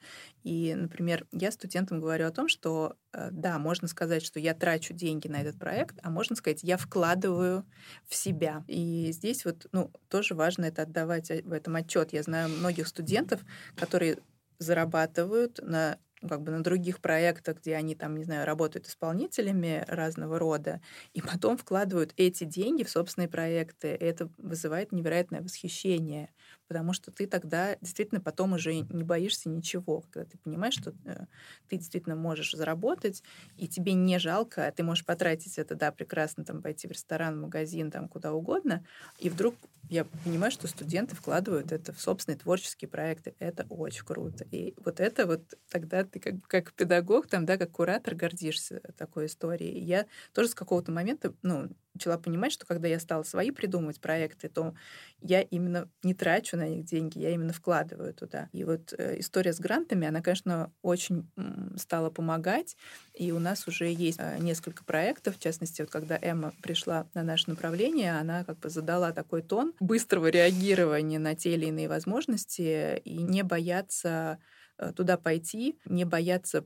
И, 0.43 0.73
например, 0.75 1.27
я 1.31 1.51
студентам 1.51 1.99
говорю 1.99 2.27
о 2.27 2.31
том, 2.31 2.47
что 2.47 2.95
да, 3.13 3.57
можно 3.59 3.87
сказать, 3.87 4.25
что 4.25 4.39
я 4.39 4.53
трачу 4.53 4.93
деньги 4.93 5.27
на 5.27 5.41
этот 5.41 5.57
проект, 5.57 5.97
а 6.03 6.09
можно 6.09 6.35
сказать, 6.35 6.63
я 6.63 6.75
вкладываю 6.77 7.65
в 8.07 8.15
себя. 8.15 8.65
И 8.67 9.09
здесь 9.11 9.45
вот, 9.45 9.67
ну, 9.71 9.91
тоже 10.09 10.35
важно 10.35 10.65
это 10.65 10.81
отдавать 10.81 11.29
в 11.29 11.53
этом 11.53 11.75
отчет. 11.77 12.11
Я 12.11 12.23
знаю 12.23 12.49
многих 12.49 12.87
студентов, 12.87 13.41
которые 13.77 14.17
зарабатывают 14.59 15.59
на 15.61 15.97
как 16.27 16.41
бы 16.43 16.51
на 16.51 16.63
других 16.63 17.01
проектах, 17.01 17.57
где 17.59 17.75
они 17.75 17.95
там, 17.95 18.15
не 18.17 18.23
знаю, 18.23 18.45
работают 18.45 18.87
исполнителями 18.87 19.83
разного 19.87 20.39
рода, 20.39 20.81
и 21.13 21.21
потом 21.21 21.57
вкладывают 21.57 22.13
эти 22.17 22.43
деньги 22.45 22.83
в 22.83 22.89
собственные 22.89 23.29
проекты. 23.29 23.89
И 23.95 24.03
это 24.03 24.29
вызывает 24.37 24.91
невероятное 24.91 25.41
восхищение 25.41 26.29
потому 26.67 26.93
что 26.93 27.11
ты 27.11 27.27
тогда 27.27 27.75
действительно 27.81 28.21
потом 28.21 28.53
уже 28.53 28.73
не 28.75 29.03
боишься 29.03 29.49
ничего, 29.49 30.01
когда 30.01 30.29
ты 30.29 30.37
понимаешь, 30.37 30.75
что 30.75 30.93
э, 31.05 31.25
ты 31.69 31.77
действительно 31.77 32.15
можешь 32.15 32.51
заработать, 32.53 33.23
и 33.57 33.67
тебе 33.67 33.93
не 33.93 34.19
жалко, 34.19 34.71
ты 34.75 34.83
можешь 34.83 35.05
потратить 35.05 35.57
это, 35.57 35.75
да, 35.75 35.91
прекрасно, 35.91 36.43
там, 36.45 36.61
пойти 36.61 36.87
в 36.87 36.91
ресторан, 36.91 37.37
в 37.37 37.41
магазин, 37.41 37.91
там, 37.91 38.07
куда 38.07 38.33
угодно, 38.33 38.85
и 39.19 39.29
вдруг 39.29 39.55
я 39.89 40.05
понимаю, 40.23 40.51
что 40.51 40.67
студенты 40.67 41.15
вкладывают 41.15 41.71
это 41.71 41.93
в 41.93 42.01
собственные 42.01 42.39
творческие 42.39 42.89
проекты. 42.89 43.35
Это 43.39 43.65
очень 43.69 44.03
круто. 44.03 44.45
И 44.51 44.73
вот 44.83 44.99
это 44.99 45.27
вот 45.27 45.41
тогда 45.69 46.03
ты 46.03 46.19
как, 46.19 46.41
как 46.47 46.73
педагог, 46.73 47.27
там, 47.27 47.45
да, 47.45 47.57
как 47.57 47.71
куратор 47.71 48.15
гордишься 48.15 48.81
такой 48.97 49.27
историей. 49.27 49.79
Я 49.79 50.07
тоже 50.33 50.49
с 50.49 50.55
какого-то 50.55 50.91
момента, 50.91 51.33
ну, 51.43 51.69
начала 51.95 52.17
понимать, 52.17 52.51
что 52.51 52.65
когда 52.65 52.87
я 52.87 52.99
стала 52.99 53.23
свои 53.23 53.51
придумывать 53.51 53.99
проекты, 53.99 54.49
то 54.49 54.75
я 55.21 55.41
именно 55.41 55.89
не 56.03 56.13
трачу 56.13 56.57
на 56.57 56.67
них 56.67 56.85
деньги, 56.85 57.19
я 57.19 57.31
именно 57.31 57.53
вкладываю 57.53 58.13
туда. 58.13 58.49
И 58.51 58.63
вот 58.63 58.93
э, 58.97 59.19
история 59.19 59.53
с 59.53 59.59
грантами, 59.59 60.07
она, 60.07 60.21
конечно, 60.21 60.71
очень 60.81 61.29
стала 61.77 62.09
помогать. 62.09 62.75
И 63.13 63.31
у 63.31 63.39
нас 63.39 63.67
уже 63.67 63.91
есть 63.91 64.19
э, 64.19 64.37
несколько 64.39 64.83
проектов, 64.83 65.37
в 65.37 65.39
частности, 65.39 65.81
вот 65.81 65.89
когда 65.89 66.19
Эмма 66.21 66.53
пришла 66.61 67.07
на 67.13 67.23
наше 67.23 67.49
направление, 67.49 68.19
она 68.19 68.43
как 68.43 68.59
бы 68.59 68.69
задала 68.69 69.11
такой 69.11 69.41
тон 69.41 69.73
быстрого 69.79 70.27
реагирования 70.27 71.19
на 71.19 71.35
те 71.35 71.53
или 71.53 71.67
иные 71.67 71.87
возможности 71.87 72.97
и 72.99 73.17
не 73.17 73.43
бояться 73.43 74.39
э, 74.77 74.91
туда 74.93 75.17
пойти, 75.17 75.79
не 75.85 76.05
бояться 76.05 76.65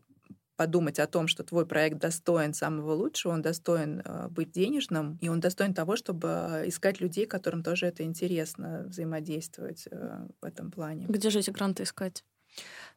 подумать 0.60 1.00
о 1.00 1.08
том, 1.08 1.30
что 1.30 1.44
твой 1.44 1.66
проект 1.66 2.00
достоин 2.00 2.54
самого 2.54 2.92
лучшего, 2.92 3.32
он 3.32 3.42
достоин 3.42 4.02
э, 4.04 4.28
быть 4.28 4.52
денежным, 4.52 5.18
и 5.22 5.30
он 5.30 5.40
достоин 5.40 5.74
того, 5.74 5.96
чтобы 5.96 6.64
искать 6.66 7.00
людей, 7.00 7.26
которым 7.26 7.64
тоже 7.64 7.86
это 7.86 8.04
интересно, 8.04 8.84
взаимодействовать 8.86 9.88
э, 9.90 10.28
в 10.42 10.46
этом 10.46 10.70
плане. 10.70 11.06
Где 11.08 11.30
же 11.30 11.40
эти 11.40 11.50
гранты 11.52 11.84
искать? 11.84 12.26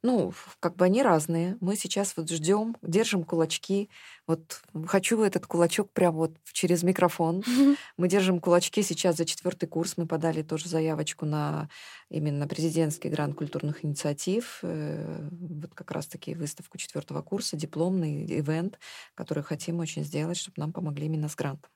Ну, 0.04 0.32
как 0.58 0.74
бы 0.74 0.84
они 0.84 1.00
разные. 1.02 1.56
Мы 1.60 1.76
сейчас 1.76 2.16
вот 2.16 2.28
ждем, 2.28 2.76
держим 2.82 3.22
кулачки. 3.22 3.88
Вот 4.26 4.60
хочу 4.86 5.22
этот 5.22 5.46
кулачок 5.46 5.92
прям 5.92 6.16
вот 6.16 6.36
через 6.52 6.82
микрофон. 6.82 7.44
Мы 7.96 8.08
держим 8.08 8.40
кулачки 8.40 8.82
сейчас 8.82 9.16
за 9.16 9.24
четвертый 9.24 9.68
курс. 9.68 9.96
Мы 9.96 10.08
подали 10.08 10.42
тоже 10.42 10.68
заявочку 10.68 11.24
на 11.24 11.68
именно 12.10 12.48
президентский 12.48 13.10
грант 13.10 13.36
культурных 13.36 13.84
инициатив. 13.84 14.58
Э, 14.62 15.28
вот 15.30 15.72
как 15.74 15.92
раз-таки 15.92 16.34
выставку 16.34 16.78
четвертого 16.78 17.22
курса, 17.22 17.56
дипломный 17.56 18.24
ивент, 18.24 18.80
который 19.14 19.44
хотим 19.44 19.78
очень 19.78 20.02
сделать, 20.02 20.36
чтобы 20.36 20.54
нам 20.56 20.72
помогли 20.72 21.06
именно 21.06 21.28
с 21.28 21.36
грантом. 21.36 21.70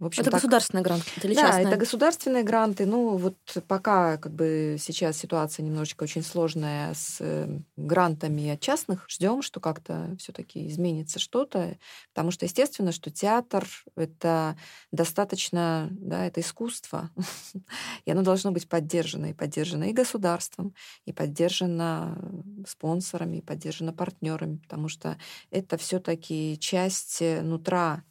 В 0.00 0.06
общем, 0.06 0.22
это 0.22 0.30
так... 0.30 0.40
государственный 0.40 0.82
грант 0.82 1.04
или 1.22 1.34
Да, 1.34 1.60
это 1.60 1.76
государственные 1.76 2.42
гранты. 2.42 2.86
Ну, 2.86 3.18
вот 3.18 3.36
пока 3.68 4.16
как 4.16 4.32
бы 4.32 4.76
сейчас 4.78 5.18
ситуация 5.18 5.62
немножечко 5.62 6.04
очень 6.04 6.22
сложная 6.22 6.94
с 6.94 7.18
э, 7.20 7.60
грантами 7.76 8.48
от 8.48 8.60
частных, 8.60 9.04
ждем, 9.10 9.42
что 9.42 9.60
как-то 9.60 10.16
все-таки 10.18 10.66
изменится 10.68 11.18
что-то, 11.18 11.76
потому 12.14 12.30
что 12.30 12.46
естественно, 12.46 12.92
что 12.92 13.10
театр 13.10 13.68
это 13.94 14.56
достаточно, 14.90 15.88
да, 15.90 16.24
это 16.24 16.40
искусство, 16.40 17.10
и 18.06 18.10
оно 18.10 18.22
должно 18.22 18.52
быть 18.52 18.70
поддержано 18.70 19.26
и 19.26 19.34
поддержано 19.34 19.84
и 19.84 19.92
государством, 19.92 20.74
и 21.04 21.12
поддержано 21.12 22.18
спонсорами, 22.66 23.36
и 23.36 23.42
поддержано 23.42 23.92
партнерами, 23.92 24.56
потому 24.56 24.88
что 24.88 25.18
это 25.50 25.76
все-таки 25.76 26.56
часть 26.58 27.20
э, 27.20 27.42
нутра 27.42 28.02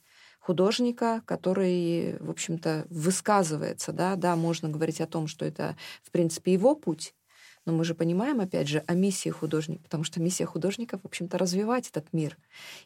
художника, 0.49 1.21
который, 1.27 2.17
в 2.19 2.31
общем-то, 2.31 2.87
высказывается, 2.89 3.93
да, 3.93 4.15
да, 4.15 4.35
можно 4.35 4.67
говорить 4.67 4.99
о 4.99 5.05
том, 5.05 5.27
что 5.27 5.45
это, 5.45 5.75
в 6.01 6.09
принципе, 6.09 6.53
его 6.53 6.73
путь, 6.73 7.13
но 7.67 7.73
мы 7.73 7.83
же 7.83 7.93
понимаем, 7.93 8.39
опять 8.39 8.67
же, 8.67 8.83
о 8.87 8.95
миссии 8.95 9.29
художника, 9.29 9.83
потому 9.83 10.03
что 10.03 10.19
миссия 10.19 10.47
художника, 10.47 10.97
в 10.97 11.05
общем-то, 11.05 11.37
развивать 11.37 11.87
этот 11.89 12.11
мир. 12.13 12.35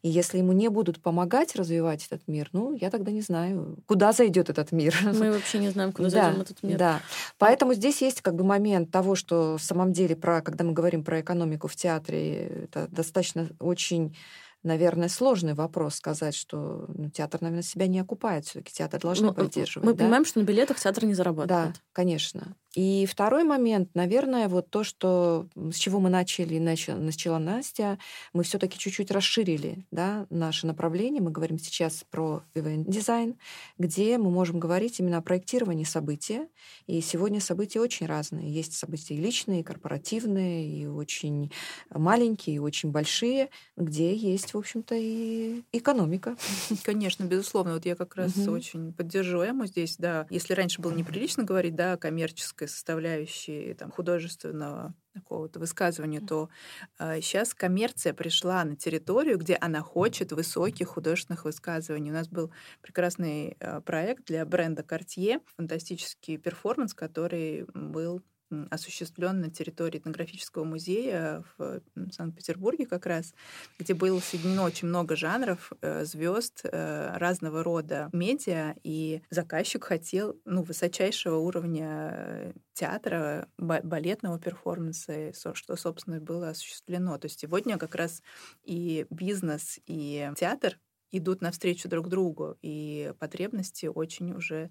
И 0.02 0.10
если 0.10 0.40
ему 0.40 0.52
не 0.52 0.68
будут 0.68 1.02
помогать 1.02 1.56
развивать 1.56 2.06
этот 2.06 2.28
мир, 2.28 2.50
ну, 2.52 2.74
я 2.76 2.90
тогда 2.90 3.12
не 3.12 3.22
знаю, 3.22 3.78
куда 3.86 4.12
зайдет 4.12 4.50
этот 4.50 4.74
мир. 4.74 4.94
Мы 5.02 5.32
вообще 5.32 5.60
не 5.60 5.70
знаем, 5.70 5.94
куда 5.94 6.10
да, 6.10 6.24
зайдем 6.24 6.42
этот 6.42 6.64
мир. 6.64 6.78
Да. 6.78 7.02
Поэтому 7.38 7.76
здесь 7.76 8.02
есть 8.02 8.20
как 8.20 8.36
бы 8.36 8.44
момент 8.44 8.92
того, 8.92 9.16
что 9.16 9.58
в 9.58 9.64
самом 9.64 9.94
деле, 9.94 10.18
про, 10.18 10.42
когда 10.42 10.66
мы 10.66 10.74
говорим 10.74 11.06
про 11.06 11.22
экономику 11.22 11.70
в 11.70 11.78
театре, 11.78 12.66
это 12.66 12.90
достаточно 12.92 13.48
очень 13.60 14.18
наверное, 14.64 15.10
сложный 15.10 15.54
вопрос 15.54 15.96
сказать, 15.96 16.36
что 16.36 16.86
ну, 16.88 17.10
театр, 17.10 17.42
наверное, 17.42 17.64
себя 17.64 17.88
не 17.88 18.00
окупает. 18.00 18.46
Все-таки 18.46 18.74
театр 18.74 19.00
должен 19.02 19.28
Ну, 19.28 19.34
поддерживать. 19.34 19.86
Мы 19.86 19.94
да? 19.94 20.04
понимаем, 20.04 20.26
что 20.26 20.40
на 20.40 20.44
билетах 20.44 20.80
театр 20.80 21.06
не 21.06 21.14
зарабатывает. 21.14 21.74
Да, 21.74 21.80
конечно. 21.92 22.56
И 22.76 23.06
второй 23.06 23.44
момент, 23.44 23.90
наверное, 23.94 24.48
вот 24.48 24.70
то, 24.72 24.84
что 24.84 25.48
с 25.56 25.76
чего 25.76 26.00
мы 26.00 26.10
начали, 26.10 26.58
начала, 26.58 26.98
начала 26.98 27.38
Настя, 27.38 28.00
мы 28.34 28.44
все-таки 28.44 28.80
чуть-чуть 28.80 29.12
расширили 29.12 29.86
да, 29.92 30.26
наше 30.32 30.66
направление. 30.66 31.22
Мы 31.22 31.30
говорим 31.30 31.60
сейчас 31.60 32.04
про 32.10 32.42
ивент-дизайн, 32.56 33.36
где 33.78 34.18
мы 34.18 34.32
можем 34.32 34.60
говорить 34.60 35.00
именно 35.00 35.20
о 35.20 35.22
проектировании 35.22 35.84
события. 35.84 36.48
И 36.88 37.00
сегодня 37.02 37.40
события 37.40 37.80
очень 37.80 38.08
разные. 38.08 38.52
Есть 38.52 38.74
события 38.74 39.14
и 39.14 39.18
личные, 39.18 39.60
и 39.60 39.64
корпоративные, 39.64 40.68
и 40.68 40.88
очень 40.88 41.52
маленькие, 41.92 42.56
и 42.56 42.60
очень 42.60 42.90
большие, 42.90 43.50
где 43.78 44.16
есть, 44.16 44.56
в 44.56 44.58
общем-то, 44.58 44.96
и 44.98 45.62
экономика. 45.74 46.36
Конечно, 46.84 47.24
безусловно. 47.26 47.74
Вот 47.76 47.86
я 47.86 47.96
как 47.96 48.16
раз 48.16 48.36
Мгм. 48.36 48.54
очень 48.54 48.94
поддерживаю 48.94 49.50
Эму 49.50 49.68
здесь, 49.68 49.98
да. 49.98 50.26
Если 50.32 50.54
раньше 50.54 50.82
было 50.82 50.92
неприлично 50.92 51.44
говорить, 51.44 51.76
да, 51.76 51.94
о 51.94 51.98
коммерческой 51.98 52.63
составляющей 52.68 53.74
там, 53.74 53.92
художественного 53.92 54.94
какого-то 55.14 55.60
высказывания, 55.60 56.22
то 56.22 56.50
сейчас 56.98 57.54
коммерция 57.54 58.14
пришла 58.14 58.64
на 58.64 58.76
территорию, 58.76 59.38
где 59.38 59.56
она 59.62 59.82
хочет 59.82 60.32
высоких 60.32 60.88
художественных 60.88 61.46
высказываний. 61.46 62.10
У 62.10 62.14
нас 62.14 62.28
был 62.28 62.52
прекрасный 62.82 63.56
э, 63.60 63.82
проект 63.82 64.26
для 64.26 64.46
бренда 64.46 64.82
Cartier, 64.82 65.42
фантастический 65.56 66.38
перформанс, 66.38 66.94
который 66.94 67.66
был 67.74 68.24
осуществлен 68.72 69.42
на 69.42 69.50
территории 69.50 70.00
этнографического 70.00 70.64
музея 70.64 71.44
в 71.58 71.82
Санкт-Петербурге 72.12 72.86
как 72.86 73.06
раз, 73.06 73.34
где 73.80 73.94
было 73.94 74.20
соединено 74.20 74.64
очень 74.64 74.88
много 74.88 75.16
жанров, 75.16 75.72
звезд, 76.02 76.66
разного 76.72 77.64
рода 77.64 78.10
медиа, 78.14 78.76
и 78.84 79.22
заказчик 79.30 79.84
хотел 79.84 80.40
ну, 80.46 80.64
высочайшего 80.64 81.38
уровня 81.38 82.10
э, 82.14 82.54
театра, 82.74 83.48
ба- 83.58 83.82
балетного 83.84 84.40
перформанса, 84.40 85.32
что, 85.54 85.76
собственно, 85.76 86.20
было 86.20 86.50
осуществлено. 86.50 87.18
То 87.18 87.26
есть 87.26 87.40
сегодня 87.40 87.78
как 87.78 87.96
раз 87.96 88.22
и 88.64 89.06
бизнес, 89.10 89.80
и 89.86 90.32
театр 90.38 90.80
идут 91.12 91.42
навстречу 91.42 91.88
друг 91.90 92.10
другу, 92.10 92.58
и 92.62 93.14
потребности 93.20 93.86
очень 93.86 94.34
уже 94.34 94.56
э, 94.56 94.70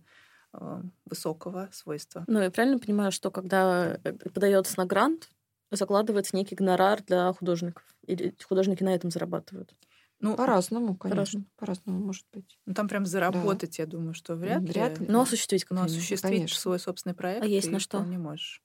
высокого 1.05 1.69
свойства. 1.73 2.25
Ну, 2.27 2.41
я 2.41 2.51
правильно 2.51 2.79
понимаю, 2.79 3.13
что 3.13 3.31
когда 3.31 3.99
э, 4.05 4.13
подается 4.13 4.79
на 4.79 4.87
грант, 4.87 5.31
закладывается 5.71 6.37
некий 6.37 6.55
гонорар 6.55 7.03
для 7.03 7.33
художников? 7.33 7.85
Или 8.07 8.35
художники 8.47 8.83
на 8.83 8.95
этом 8.95 9.11
зарабатывают? 9.11 9.75
Ну, 10.21 10.37
По-разному, 10.37 10.97
конечно. 10.97 11.45
По-разному. 11.57 11.99
Может 12.05 12.27
быть. 12.33 12.59
ну, 12.67 12.75
там 12.75 12.87
прям 12.89 13.07
заработать, 13.07 13.79
я 13.79 13.87
думаю, 13.87 14.15
что 14.15 14.37
вряд, 14.37 14.63
Вряд 14.63 14.99
ли. 15.01 15.07
ли. 15.07 15.13
Но 15.13 15.23
осуществить 15.23 15.63
Но 15.63 15.69
как 15.69 15.71
минимум. 15.87 15.97
осуществить 15.99 16.21
конечно. 16.23 16.59
свой 16.61 16.79
собственный 16.79 17.15
проект 17.15 17.43
А 17.43 17.47
есть 17.47 17.71
на 17.71 17.81
что? 17.81 17.99
не 18.05 18.19
можешь. 18.19 18.63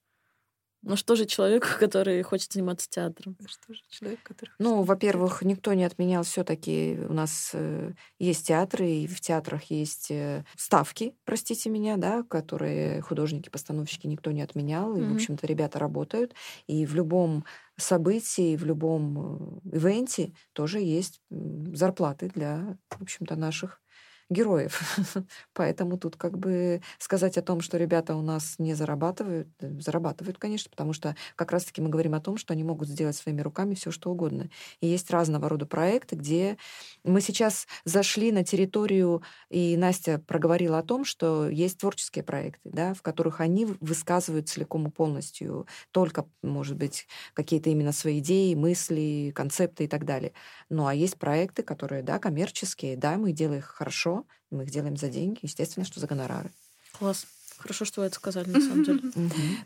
Ну 0.91 0.95
что 0.95 1.15
же 1.15 1.25
человек, 1.25 1.77
который 1.79 2.21
хочет 2.23 2.53
заниматься 2.53 2.89
театром? 2.89 3.35
Что 3.45 3.73
же 3.73 3.81
человек, 3.89 4.19
который... 4.23 4.51
Ну, 4.59 4.83
во-первых, 4.83 5.41
никто 5.41 5.73
не 5.73 5.83
отменял 5.83 6.23
все-таки. 6.23 6.97
У 7.09 7.13
нас 7.13 7.51
э, 7.53 7.93
есть 8.19 8.47
театры, 8.47 8.89
и 8.89 9.07
в 9.07 9.19
театрах 9.19 9.63
есть 9.65 10.11
э, 10.11 10.45
ставки, 10.55 11.15
простите 11.25 11.69
меня, 11.69 11.97
да, 11.97 12.23
которые 12.23 13.01
художники, 13.01 13.49
постановщики 13.49 14.07
никто 14.07 14.31
не 14.31 14.41
отменял. 14.41 14.95
И, 14.95 15.01
в 15.01 15.03
Мгм. 15.03 15.13
общем-то, 15.15 15.45
ребята 15.47 15.79
работают. 15.79 16.33
И 16.67 16.85
в 16.85 16.95
любом 16.95 17.43
событии, 17.77 18.55
в 18.55 18.65
любом 18.65 19.61
э, 19.73 19.77
ивенте 19.77 20.33
тоже 20.53 20.79
есть 20.79 21.21
зарплаты 21.29 22.29
для, 22.29 22.77
в 22.89 23.01
общем-то, 23.01 23.35
наших 23.35 23.81
героев. 24.29 24.81
Поэтому 25.53 25.97
тут 25.97 26.15
как 26.17 26.37
бы 26.37 26.81
сказать 26.99 27.37
о 27.37 27.41
том, 27.41 27.61
что 27.61 27.77
ребята 27.77 28.15
у 28.15 28.21
нас 28.21 28.55
не 28.59 28.73
зарабатывают, 28.73 29.47
э, 29.59 29.79
зарабатывают, 29.79 30.37
конечно, 30.37 30.69
потому 30.69 30.93
что 30.93 31.15
как 31.35 31.51
раз-таки 31.51 31.81
мы 31.81 31.89
говорим 31.89 32.13
о 32.13 32.19
том, 32.21 32.37
что 32.37 32.53
они 32.53 32.63
могут 32.63 32.87
сделать 32.89 33.15
своими 33.15 33.41
руками 33.41 33.75
все 33.75 33.91
что 33.91 34.11
угодно. 34.11 34.49
И 34.81 34.87
есть 34.87 35.09
разного 35.11 35.49
рода 35.49 35.65
проекты, 35.65 36.15
где 36.15 36.57
мы 37.03 37.21
сейчас 37.21 37.67
зашли 37.85 38.31
на 38.31 38.43
территорию, 38.43 39.21
и 39.49 39.77
Настя 39.77 40.19
проговорила 40.19 40.79
о 40.79 40.83
том, 40.83 41.05
что 41.05 41.49
есть 41.49 41.79
творческие 41.79 42.23
проекты, 42.23 42.69
да, 42.71 42.93
в 42.93 43.01
которых 43.01 43.39
они 43.41 43.65
высказывают 43.65 44.49
целиком 44.49 44.87
и 44.87 44.91
полностью 44.91 45.67
только, 45.91 46.25
может 46.41 46.75
быть, 46.77 47.07
какие-то 47.33 47.69
именно 47.69 47.91
свои 47.91 48.19
идеи, 48.19 48.53
мысли, 48.55 49.31
концепты 49.35 49.85
и 49.85 49.87
так 49.87 50.05
далее. 50.05 50.33
Ну 50.69 50.87
а 50.87 50.93
есть 50.93 51.17
проекты, 51.17 51.63
которые, 51.63 52.03
да, 52.03 52.19
коммерческие, 52.19 52.97
да, 52.97 53.17
мы 53.17 53.31
делаем 53.31 53.59
их 53.59 53.65
хорошо, 53.65 54.16
мы 54.49 54.63
их 54.63 54.71
делаем 54.71 54.97
за 54.97 55.09
деньги, 55.09 55.39
естественно, 55.41 55.85
что 55.85 55.99
за 55.99 56.07
гонорары. 56.07 56.51
Класс. 56.93 57.27
Хорошо, 57.57 57.85
что 57.85 58.01
вы 58.01 58.07
это 58.07 58.15
сказали, 58.15 58.49
на 58.49 58.61
самом 58.61 58.83
деле. 58.83 59.01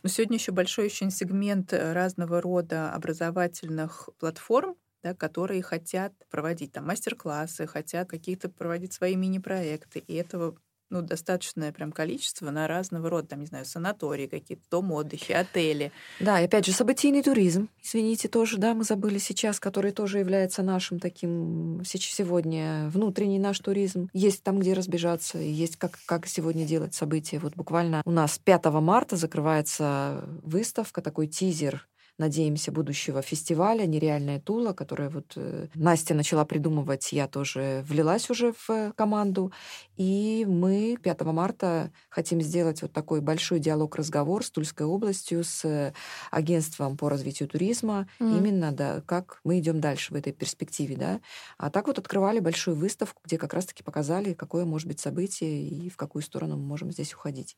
Но 0.02 0.10
сегодня 0.10 0.38
еще 0.38 0.52
большой 0.52 0.86
очень 0.86 1.12
сегмент 1.12 1.74
э, 1.74 1.94
разного 1.94 2.42
рода 2.42 2.94
образовательных 2.94 4.10
платформ, 4.18 4.76
да, 5.04 5.14
которые 5.14 5.62
хотят 5.62 6.14
проводить 6.30 6.72
там 6.72 6.88
мастер-классы, 6.88 7.68
хотят 7.68 8.10
какие-то 8.10 8.50
проводить 8.50 8.94
свои 8.94 9.16
мини-проекты. 9.16 10.00
И 10.00 10.14
этого 10.14 10.56
ну, 10.92 11.02
достаточное 11.02 11.72
прям 11.72 11.92
количество 11.92 12.52
на 12.52 12.68
разного 12.68 13.10
рода, 13.10 13.30
там, 13.30 13.40
не 13.40 13.46
знаю, 13.48 13.66
санатории 13.66 14.28
какие-то, 14.28 14.64
дом 14.70 14.92
отдыха, 14.92 15.40
отели. 15.40 15.92
Да, 16.20 16.40
и 16.40 16.46
опять 16.46 16.66
же, 16.66 16.74
событийный 16.74 17.24
туризм, 17.24 17.70
извините, 17.82 18.28
тоже, 18.28 18.58
да, 18.58 18.74
мы 18.74 18.84
забыли 18.84 19.18
сейчас, 19.18 19.60
который 19.60 19.92
тоже 19.92 20.20
является 20.20 20.62
нашим 20.62 21.00
таким 21.00 21.82
сегодня, 21.84 22.90
внутренний 22.94 23.40
наш 23.40 23.60
туризм. 23.60 24.10
Есть 24.14 24.44
там, 24.44 24.60
где 24.60 24.74
разбежаться, 24.74 25.38
есть 25.38 25.78
как, 25.78 25.98
как 26.06 26.28
сегодня 26.28 26.66
делать 26.66 26.94
события. 26.94 27.40
Вот 27.40 27.56
буквально 27.56 28.02
у 28.06 28.12
нас 28.12 28.38
5 28.38 28.66
марта 28.66 29.16
закрывается 29.16 30.24
выставка, 30.44 31.02
такой 31.02 31.28
тизер 31.28 31.88
надеемся, 32.22 32.72
будущего 32.72 33.22
фестиваля 33.22 33.86
«Нереальная 33.86 34.40
Тула», 34.40 34.74
которая 34.74 35.10
вот 35.10 35.34
э, 35.36 35.68
Настя 35.74 36.14
начала 36.14 36.46
придумывать, 36.46 37.12
я 37.12 37.28
тоже 37.28 37.84
влилась 37.88 38.30
уже 38.30 38.54
в 38.54 38.70
э, 38.70 38.94
команду. 38.96 39.52
И 39.98 40.46
мы 40.48 40.98
5 41.02 41.22
марта 41.22 41.92
хотим 42.10 42.42
сделать 42.42 42.82
вот 42.82 42.94
такой 42.94 43.20
большой 43.22 43.60
диалог-разговор 43.60 44.46
с 44.46 44.52
Тульской 44.52 44.86
областью, 44.86 45.44
с 45.44 45.66
э, 45.66 45.94
агентством 46.30 46.96
по 46.96 47.10
развитию 47.10 47.50
туризма. 47.50 48.08
Мгм. 48.20 48.38
Именно, 48.38 48.72
да, 48.72 49.02
как 49.06 49.42
мы 49.44 49.60
идем 49.60 49.82
дальше 49.82 50.14
в 50.14 50.16
этой 50.16 50.32
перспективе, 50.32 50.96
да. 50.96 51.20
А 51.58 51.70
так 51.70 51.88
вот 51.88 52.00
открывали 52.00 52.40
большую 52.40 52.78
выставку, 52.78 53.22
где 53.26 53.38
как 53.38 53.54
раз-таки 53.54 53.84
показали, 53.84 54.34
какое 54.34 54.64
может 54.64 54.88
быть 54.88 55.00
событие 55.00 55.68
и 55.68 55.90
в 55.90 55.98
какую 55.98 56.22
сторону 56.22 56.56
мы 56.56 56.64
можем 56.64 56.92
здесь 56.92 57.14
уходить. 57.14 57.58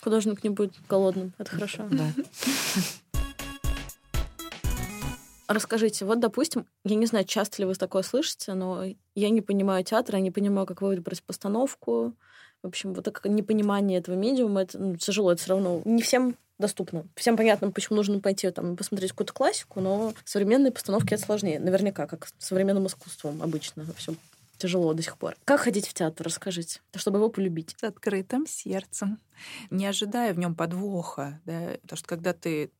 Художник 0.00 0.42
не 0.42 0.50
будет 0.50 0.74
голодным. 0.88 1.32
Это 1.38 1.50
хорошо. 1.50 1.86
Да. 1.90 2.12
Расскажите, 5.46 6.04
вот, 6.04 6.20
допустим, 6.20 6.66
я 6.84 6.96
не 6.96 7.06
знаю, 7.06 7.24
часто 7.24 7.60
ли 7.60 7.66
вы 7.66 7.74
такое 7.74 8.02
слышите, 8.02 8.54
но 8.54 8.84
я 9.14 9.30
не 9.30 9.42
понимаю 9.42 9.84
театра, 9.84 10.16
не 10.18 10.30
понимаю, 10.30 10.66
как 10.66 10.80
выбрать 10.82 11.22
постановку. 11.22 12.14
В 12.62 12.68
общем, 12.68 12.94
вот 12.94 13.06
это 13.06 13.28
непонимание 13.28 13.98
этого 13.98 14.14
медиума, 14.14 14.62
это 14.62 14.78
ну, 14.78 14.96
тяжело, 14.96 15.32
это 15.32 15.42
все 15.42 15.50
равно 15.50 15.82
не 15.84 16.02
всем 16.02 16.36
доступно. 16.58 17.06
Всем 17.14 17.36
понятно, 17.36 17.70
почему 17.70 17.96
нужно 17.96 18.20
пойти 18.20 18.50
там, 18.50 18.76
посмотреть 18.76 19.10
какую-то 19.10 19.32
классику, 19.32 19.80
но 19.80 20.14
современные 20.24 20.72
постановки 20.72 21.14
это 21.14 21.22
сложнее. 21.22 21.60
Наверняка, 21.60 22.06
как 22.06 22.28
современным 22.38 22.86
искусством 22.86 23.42
обычно 23.42 23.84
во 23.84 23.92
всем 23.92 24.16
тяжело 24.56 24.94
до 24.94 25.02
сих 25.02 25.18
пор. 25.18 25.36
Как 25.44 25.60
ходить 25.60 25.88
в 25.88 25.94
театр, 25.94 26.26
расскажите, 26.26 26.80
чтобы 26.94 27.18
его 27.18 27.28
полюбить? 27.28 27.74
С 27.78 27.84
открытым 27.84 28.46
сердцем, 28.46 29.18
не 29.70 29.84
ожидая 29.86 30.32
в 30.32 30.38
нем 30.38 30.54
подвоха, 30.54 31.40
да, 31.44 31.76
потому 31.82 31.98
что 31.98 32.06
когда 32.06 32.32
ты 32.32 32.70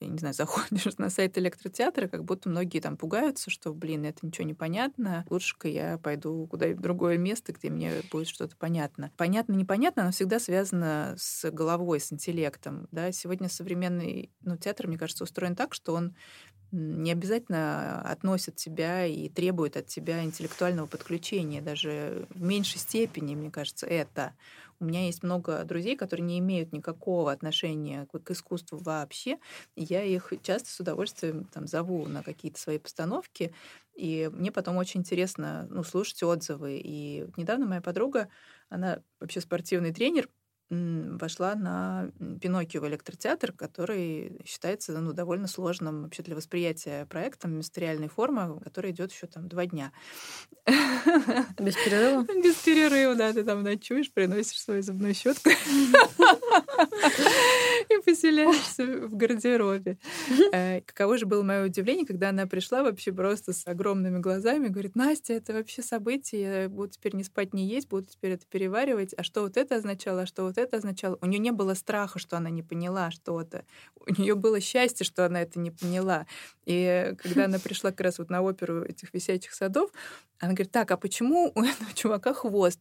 я 0.00 0.08
не 0.08 0.18
знаю, 0.18 0.34
заходишь 0.36 0.96
на 0.98 1.10
сайт 1.10 1.38
электротеатра, 1.38 2.08
как 2.08 2.24
будто 2.24 2.48
многие 2.48 2.80
там 2.80 2.96
пугаются, 2.96 3.50
что, 3.50 3.72
блин, 3.72 4.04
это 4.04 4.26
ничего 4.26 4.46
не 4.46 4.54
понятно, 4.54 5.24
лучше-ка 5.30 5.68
я 5.68 5.98
пойду 5.98 6.46
куда-нибудь 6.46 6.82
другое 6.82 7.18
место, 7.18 7.52
где 7.52 7.70
мне 7.70 7.92
будет 8.10 8.28
что-то 8.28 8.56
понятно. 8.56 9.10
Понятно, 9.16 9.54
непонятно, 9.54 10.02
оно 10.02 10.12
всегда 10.12 10.38
связано 10.38 11.14
с 11.18 11.50
головой, 11.50 12.00
с 12.00 12.12
интеллектом. 12.12 12.88
Да? 12.90 13.12
Сегодня 13.12 13.48
современный 13.48 14.30
ну, 14.42 14.56
театр, 14.56 14.86
мне 14.86 14.98
кажется, 14.98 15.24
устроен 15.24 15.56
так, 15.56 15.74
что 15.74 15.94
он 15.94 16.14
не 16.72 17.12
обязательно 17.12 18.02
относит 18.02 18.56
тебя 18.56 19.06
и 19.06 19.28
требует 19.28 19.76
от 19.76 19.86
тебя 19.86 20.24
интеллектуального 20.24 20.86
подключения, 20.86 21.60
даже 21.60 22.26
в 22.30 22.42
меньшей 22.42 22.78
степени, 22.78 23.34
мне 23.34 23.50
кажется, 23.50 23.86
это. 23.86 24.34
У 24.80 24.84
меня 24.84 25.06
есть 25.06 25.22
много 25.22 25.64
друзей, 25.64 25.96
которые 25.96 26.26
не 26.26 26.38
имеют 26.38 26.72
никакого 26.72 27.32
отношения 27.32 28.06
к, 28.06 28.18
к 28.18 28.30
искусству 28.30 28.78
вообще. 28.78 29.38
Я 29.74 30.02
их 30.02 30.32
часто 30.42 30.70
с 30.70 30.80
удовольствием 30.80 31.44
там, 31.46 31.66
зову 31.66 32.06
на 32.06 32.22
какие-то 32.22 32.60
свои 32.60 32.78
постановки. 32.78 33.54
И 33.94 34.30
мне 34.32 34.52
потом 34.52 34.76
очень 34.76 35.00
интересно 35.00 35.66
ну, 35.70 35.82
слушать 35.82 36.22
отзывы. 36.22 36.80
И 36.82 37.26
недавно 37.36 37.66
моя 37.66 37.80
подруга, 37.80 38.28
она 38.68 39.02
вообще 39.20 39.40
спортивный 39.40 39.92
тренер, 39.92 40.28
вошла 40.68 41.54
на 41.54 42.10
Пиноккио 42.40 42.80
в 42.80 42.88
электротеатр, 42.88 43.52
который 43.52 44.40
считается 44.44 44.98
ну, 44.98 45.12
довольно 45.12 45.46
сложным 45.46 46.02
вообще 46.02 46.22
для 46.22 46.34
восприятия 46.34 47.06
проектом 47.06 47.52
мистериальной 47.52 48.08
формы, 48.08 48.60
который 48.60 48.90
идет 48.90 49.12
еще 49.12 49.26
там 49.26 49.48
два 49.48 49.66
дня. 49.66 49.92
Без 50.66 51.76
перерыва? 51.76 52.26
Без 52.42 52.56
перерыва, 52.56 53.14
да. 53.14 53.32
Ты 53.32 53.44
там 53.44 53.62
ночуешь, 53.62 54.10
приносишь 54.12 54.60
свою 54.60 54.82
зубную 54.82 55.14
щетку 55.14 55.50
и 57.88 58.02
поселяешься 58.04 58.84
в 59.06 59.16
гардеробе. 59.16 59.98
Э, 60.52 60.80
каково 60.82 61.18
же 61.18 61.26
было 61.26 61.42
мое 61.42 61.66
удивление, 61.66 62.06
когда 62.06 62.30
она 62.30 62.46
пришла 62.46 62.82
вообще 62.82 63.12
просто 63.12 63.52
с 63.52 63.66
огромными 63.66 64.18
глазами, 64.18 64.68
говорит, 64.68 64.96
Настя, 64.96 65.34
это 65.34 65.52
вообще 65.52 65.82
событие, 65.82 66.62
я 66.62 66.68
буду 66.68 66.90
теперь 66.90 67.14
не 67.14 67.24
спать, 67.24 67.54
не 67.54 67.66
есть, 67.66 67.88
буду 67.88 68.06
теперь 68.06 68.32
это 68.32 68.46
переваривать. 68.46 69.14
А 69.16 69.22
что 69.22 69.42
вот 69.42 69.56
это 69.56 69.76
означало, 69.76 70.22
а 70.22 70.26
что 70.26 70.44
вот 70.44 70.55
это 70.60 70.78
означало? 70.78 71.18
У 71.20 71.26
нее 71.26 71.38
не 71.38 71.52
было 71.52 71.74
страха, 71.74 72.18
что 72.18 72.36
она 72.36 72.50
не 72.50 72.62
поняла 72.62 73.10
что-то. 73.10 73.64
У 74.06 74.12
нее 74.20 74.34
было 74.34 74.60
счастье, 74.60 75.04
что 75.04 75.26
она 75.26 75.42
это 75.42 75.58
не 75.58 75.70
поняла. 75.70 76.26
И 76.64 77.14
когда 77.18 77.46
она 77.46 77.58
пришла 77.62 77.90
как 77.90 78.00
раз 78.00 78.18
вот 78.18 78.30
на 78.30 78.42
оперу 78.42 78.84
этих 78.84 79.12
висячих 79.14 79.52
садов, 79.52 79.90
она 80.38 80.52
говорит, 80.52 80.72
так, 80.72 80.90
а 80.90 80.96
почему 80.96 81.52
у 81.54 81.62
этого 81.62 81.92
чувака 81.94 82.34
хвост? 82.34 82.80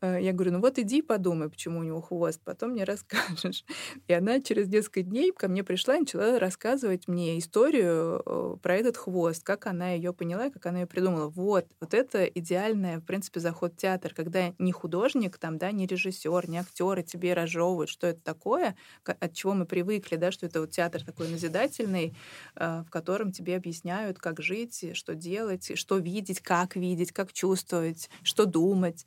Э, 0.00 0.18
я 0.20 0.32
говорю, 0.32 0.52
ну 0.52 0.60
вот 0.60 0.78
иди 0.78 1.02
подумай, 1.02 1.50
почему 1.50 1.80
у 1.80 1.82
него 1.82 2.00
хвост, 2.00 2.40
потом 2.44 2.70
мне 2.70 2.84
расскажешь. 2.84 3.64
И 4.06 4.12
она 4.12 4.40
через 4.40 4.68
несколько 4.68 5.02
дней 5.02 5.32
ко 5.32 5.48
мне 5.48 5.62
пришла 5.64 5.96
и 5.96 6.00
начала 6.00 6.38
рассказывать 6.38 7.08
мне 7.08 7.38
историю 7.38 8.22
э, 8.24 8.56
про 8.62 8.76
этот 8.76 8.96
хвост, 8.96 9.42
как 9.44 9.66
она 9.66 9.90
ее 9.90 10.12
поняла, 10.12 10.50
как 10.50 10.66
она 10.66 10.80
ее 10.80 10.86
придумала. 10.86 11.28
Вот, 11.28 11.66
вот 11.80 11.94
это 11.94 12.24
идеальная, 12.24 12.98
в 12.98 13.04
принципе, 13.04 13.40
заход 13.40 13.74
в 13.74 13.76
театр, 13.76 14.14
когда 14.14 14.54
не 14.58 14.72
художник, 14.72 15.38
там, 15.38 15.58
да, 15.58 15.70
не 15.72 15.86
режиссер, 15.86 16.48
не 16.48 16.58
актеры 16.58 17.02
тебе 17.02 17.34
разжевывают, 17.34 17.90
что 17.90 18.06
это 18.06 18.20
такое, 18.22 18.76
от 19.04 19.32
чего 19.34 19.54
мы 19.54 19.66
привыкли, 19.66 20.16
да, 20.16 20.30
что 20.32 20.46
это 20.46 20.60
вот 20.60 20.70
театр 20.70 21.04
такой 21.04 21.28
назидательный, 21.28 22.16
э, 22.56 22.82
в 22.86 22.90
котором 22.90 23.32
тебе 23.32 23.56
объясняют, 23.56 24.18
как 24.18 24.40
жить, 24.40 24.96
что 24.96 25.14
делать, 25.14 25.72
что 25.78 25.98
видеть, 25.98 26.40
как 26.40 26.76
видеть, 26.76 27.12
как 27.12 27.32
чувствовать, 27.32 28.08
что 28.22 28.46
думать 28.46 29.06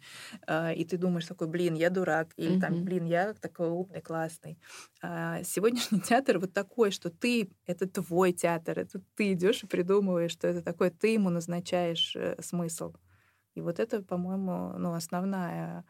и 0.75 0.85
ты 0.85 0.97
думаешь 0.97 1.25
такой, 1.25 1.47
блин, 1.47 1.75
я 1.75 1.89
дурак, 1.89 2.33
или 2.37 2.57
mm-hmm. 2.57 2.61
там, 2.61 2.83
блин, 2.83 3.05
я 3.05 3.33
такой 3.33 3.69
умный, 3.69 4.01
классный. 4.01 4.59
А 5.01 5.43
сегодняшний 5.43 5.99
театр 6.01 6.39
вот 6.39 6.53
такой, 6.53 6.91
что 6.91 7.09
ты, 7.09 7.51
это 7.65 7.87
твой 7.87 8.33
театр, 8.33 8.79
это 8.79 9.01
ты 9.15 9.33
идешь 9.33 9.63
и 9.63 9.67
придумываешь, 9.67 10.31
что 10.31 10.47
это 10.47 10.61
такое, 10.61 10.91
ты 10.91 11.13
ему 11.13 11.29
назначаешь 11.29 12.15
э, 12.15 12.35
смысл. 12.41 12.93
И 13.55 13.61
вот 13.61 13.79
это, 13.79 14.01
по-моему, 14.03 14.77
ну, 14.77 14.93
основная 14.93 15.85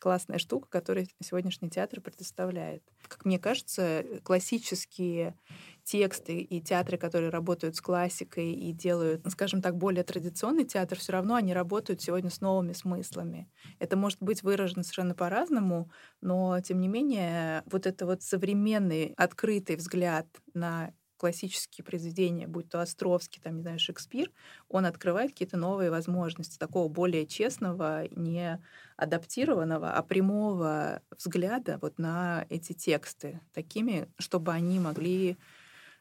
классная 0.00 0.38
штука, 0.38 0.68
которую 0.68 1.06
сегодняшний 1.22 1.70
театр 1.70 2.00
предоставляет. 2.00 2.82
Как 3.06 3.24
мне 3.24 3.38
кажется, 3.38 4.04
классические 4.22 5.36
тексты 5.84 6.38
и 6.38 6.60
театры, 6.60 6.98
которые 6.98 7.30
работают 7.30 7.76
с 7.76 7.80
классикой 7.80 8.52
и 8.52 8.72
делают, 8.72 9.24
ну, 9.24 9.30
скажем 9.30 9.62
так, 9.62 9.76
более 9.76 10.04
традиционный 10.04 10.64
театр, 10.64 10.98
все 10.98 11.12
равно 11.12 11.34
они 11.34 11.52
работают 11.52 12.00
сегодня 12.00 12.30
с 12.30 12.40
новыми 12.40 12.72
смыслами. 12.72 13.50
Это 13.78 13.96
может 13.96 14.22
быть 14.22 14.42
выражено 14.42 14.82
совершенно 14.82 15.14
по-разному, 15.14 15.90
но 16.20 16.60
тем 16.60 16.80
не 16.80 16.88
менее 16.88 17.62
вот 17.66 17.86
это 17.86 18.06
вот 18.06 18.22
современный 18.22 19.14
открытый 19.16 19.76
взгляд 19.76 20.26
на 20.54 20.92
классические 21.20 21.84
произведения, 21.84 22.46
будь 22.48 22.70
то 22.70 22.80
Островский, 22.80 23.42
там, 23.42 23.56
не 23.56 23.62
знаю, 23.62 23.78
Шекспир, 23.78 24.32
он 24.68 24.86
открывает 24.86 25.32
какие-то 25.32 25.58
новые 25.58 25.90
возможности 25.90 26.58
такого 26.58 26.88
более 26.88 27.26
честного, 27.26 28.08
не 28.10 28.62
адаптированного, 28.96 29.92
а 29.92 30.02
прямого 30.02 31.02
взгляда 31.16 31.78
вот 31.82 31.98
на 31.98 32.46
эти 32.48 32.72
тексты, 32.72 33.40
такими, 33.52 34.08
чтобы 34.18 34.52
они 34.52 34.80
могли 34.80 35.36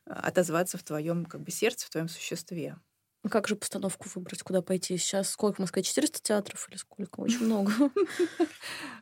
отозваться 0.05 0.77
в 0.77 0.83
твоем 0.83 1.25
как 1.25 1.41
бы 1.41 1.51
сердце, 1.51 1.87
в 1.87 1.91
твоем 1.91 2.09
существе. 2.09 2.77
Как 3.29 3.47
же 3.47 3.55
постановку 3.57 4.07
выбрать, 4.15 4.43
куда 4.43 4.61
пойти? 4.61 4.97
Сейчас 4.97 5.29
сколько 5.29 5.57
в 5.57 5.59
Москве? 5.59 5.83
400 5.83 6.21
театров 6.21 6.67
или 6.69 6.77
сколько? 6.77 7.19
Очень 7.19 7.45
много. 7.45 7.71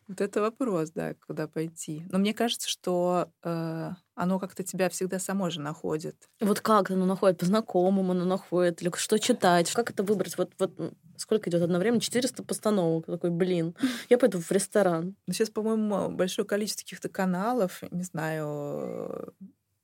Вот 0.08 0.22
это 0.22 0.40
вопрос, 0.40 0.92
да, 0.92 1.16
куда 1.28 1.50
пойти. 1.50 2.06
Но 2.10 2.18
мне 2.18 2.34
кажется, 2.34 2.70
что 2.70 3.30
э, 3.44 3.90
оно 4.16 4.40
как-то 4.40 4.64
тебя 4.64 4.88
всегда 4.88 5.20
само 5.20 5.50
же 5.50 5.60
находит. 5.60 6.16
Вот 6.40 6.62
как 6.62 6.90
оно 6.92 7.06
находит? 7.06 7.40
По 7.40 7.46
знакомым 7.46 8.12
оно 8.12 8.24
находит? 8.24 8.82
Или 8.82 8.90
что 8.96 9.20
читать? 9.20 9.70
Как 9.74 9.92
это 9.92 10.04
выбрать? 10.04 10.38
Вот, 10.38 10.54
вот 10.60 10.94
сколько 11.18 11.50
идет 11.50 11.62
одновременно? 11.62 12.00
400 12.00 12.42
постановок. 12.44 13.06
Такой, 13.06 13.32
блин, 13.32 13.76
я 14.10 14.18
пойду 14.18 14.40
в 14.40 14.50
ресторан. 14.50 15.18
Ну, 15.28 15.34
сейчас, 15.34 15.50
по-моему, 15.50 16.10
большое 16.10 16.48
количество 16.48 16.84
каких-то 16.84 17.10
каналов, 17.10 17.84
не 17.92 18.04
знаю, 18.04 19.34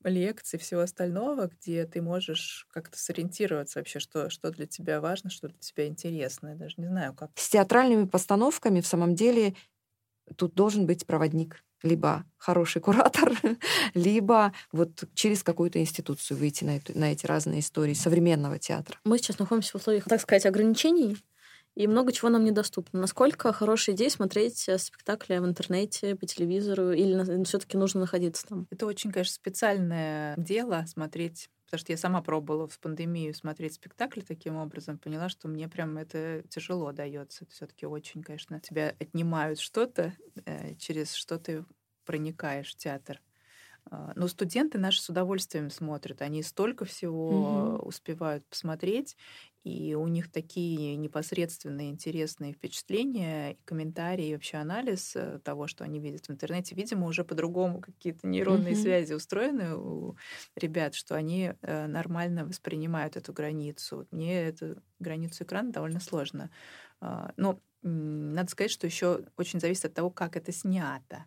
лекций, 0.10 0.60
всего 0.60 0.82
остального, 0.82 1.48
где 1.48 1.86
ты 1.86 2.02
можешь 2.02 2.68
как-то 2.72 2.98
сориентироваться 2.98 3.80
вообще, 3.80 4.00
что, 4.00 4.30
что 4.30 4.52
для 4.52 4.66
тебя 4.66 5.02
важно, 5.02 5.30
что 5.30 5.48
для 5.48 5.60
тебя 5.60 5.88
интересно. 5.88 6.50
Я 6.50 6.56
даже 6.56 6.76
не 6.78 6.88
знаю, 6.88 7.14
как. 7.14 7.32
С 7.36 7.50
театральными 7.50 8.06
постановками 8.06 8.82
в 8.82 8.88
самом 8.88 9.16
деле 9.16 9.56
тут 10.36 10.54
должен 10.54 10.86
быть 10.86 11.06
проводник 11.06 11.64
либо 11.84 12.26
хороший 12.38 12.82
куратор, 12.82 13.34
либо 13.94 14.54
вот 14.72 15.04
через 15.14 15.44
какую-то 15.44 15.80
институцию 15.80 16.38
выйти 16.38 16.64
на, 16.64 16.78
эту, 16.78 16.98
на 16.98 17.12
эти 17.12 17.26
разные 17.26 17.60
истории 17.60 17.94
современного 17.94 18.58
театра. 18.58 18.98
Мы 19.04 19.18
сейчас 19.18 19.40
находимся 19.40 19.74
в 19.74 19.76
условиях, 19.76 20.06
так 20.06 20.22
сказать, 20.22 20.46
ограничений, 20.46 21.18
и 21.76 21.88
много 21.88 22.12
чего 22.12 22.30
нам 22.30 22.44
недоступно. 22.44 23.00
Насколько 23.00 23.52
хорошая 23.52 23.96
идея 23.96 24.10
смотреть 24.10 24.68
э, 24.70 24.78
спектакли 24.78 25.38
в 25.38 25.46
интернете, 25.46 26.16
по 26.16 26.26
телевизору, 26.26 26.92
или 26.92 27.44
все-таки 27.44 27.78
нужно 27.78 28.02
находиться 28.02 28.46
там? 28.48 28.68
Это 28.70 28.86
очень, 28.86 29.12
конечно, 29.12 29.34
специальное 29.34 30.36
дело 30.38 30.86
смотреть 30.88 31.50
потому 31.74 31.86
что 31.86 31.92
я 31.94 31.98
сама 31.98 32.22
пробовала 32.22 32.68
в 32.68 32.80
пандемию 32.80 33.34
смотреть 33.34 33.74
спектакли 33.74 34.22
таким 34.22 34.58
образом, 34.58 35.00
поняла, 35.00 35.28
что 35.28 35.48
мне 35.48 35.68
прям 35.68 35.98
это 35.98 36.44
тяжело 36.48 36.92
дается. 36.92 37.46
Это 37.46 37.54
все-таки 37.54 37.88
очень, 37.88 38.22
конечно, 38.22 38.60
тебя 38.60 38.94
отнимают 39.00 39.60
что-то, 39.60 40.14
э, 40.46 40.76
через 40.76 41.14
что 41.16 41.40
ты 41.40 41.66
проникаешь 42.06 42.74
в 42.74 42.78
театр. 42.78 43.20
А, 43.90 44.14
но 44.16 44.28
студенты 44.28 44.78
наши 44.78 45.02
с 45.02 45.10
удовольствием 45.10 45.70
смотрят. 45.70 46.22
Они 46.22 46.44
столько 46.44 46.86
всего 46.86 47.76
угу. 47.76 47.88
успевают 47.88 48.46
посмотреть, 48.48 49.16
и 49.64 49.96
у 49.96 50.08
них 50.08 50.30
такие 50.30 50.98
непосредственные 50.98 51.90
интересные 51.90 52.54
впечатления, 52.54 53.54
и 53.54 53.58
комментарии, 53.64 54.28
и 54.28 54.34
вообще 54.34 54.58
анализ 54.58 55.16
э, 55.16 55.40
того, 55.44 55.68
что 55.68 55.86
они 55.86 56.00
видят 56.00 56.28
в 56.28 56.32
интернете. 56.32 56.76
Видимо, 56.76 57.08
уже 57.08 57.24
по-другому 57.24 57.80
какие-то 57.80 58.28
нейронные 58.28 58.74
угу. 58.74 58.82
связи 58.82 59.14
устроены 59.14 59.76
у 59.76 60.18
ребят, 60.56 60.96
что 60.96 61.16
они 61.16 61.54
э, 61.62 61.88
нормально 61.88 62.46
воспринимают 62.46 63.16
эту 63.16 63.32
границу. 63.32 64.06
Мне 64.12 64.48
эту 64.48 64.82
границу 65.00 65.44
экрана 65.44 65.72
довольно 65.72 66.02
сложно. 66.02 66.50
А, 67.00 67.34
но 67.38 67.60
надо 67.84 68.50
сказать, 68.50 68.72
что 68.72 68.88
еще 68.88 69.26
очень 69.38 69.60
зависит 69.60 69.86
от 69.86 69.94
того, 69.94 70.10
как 70.10 70.38
это 70.38 70.52
снято. 70.52 71.26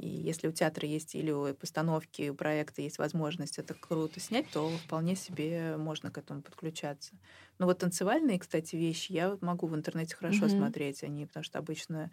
И 0.00 0.08
если 0.08 0.48
у 0.48 0.52
театра 0.52 0.88
есть 0.88 1.14
или 1.14 1.30
у 1.30 1.52
постановки, 1.54 2.30
у 2.30 2.34
проекта 2.34 2.80
есть 2.80 2.96
возможность 2.96 3.58
это 3.58 3.74
круто 3.74 4.18
снять, 4.18 4.48
то 4.50 4.70
вполне 4.78 5.14
себе 5.14 5.76
можно 5.76 6.10
к 6.10 6.16
этому 6.16 6.40
подключаться. 6.40 7.12
Но 7.58 7.66
вот 7.66 7.80
танцевальные, 7.80 8.38
кстати, 8.38 8.76
вещи 8.76 9.12
я 9.12 9.36
могу 9.42 9.66
в 9.66 9.74
интернете 9.74 10.16
хорошо 10.16 10.46
mm-hmm. 10.46 10.56
смотреть, 10.56 11.02
они, 11.02 11.26
потому 11.26 11.44
что 11.44 11.58
обычно 11.58 12.10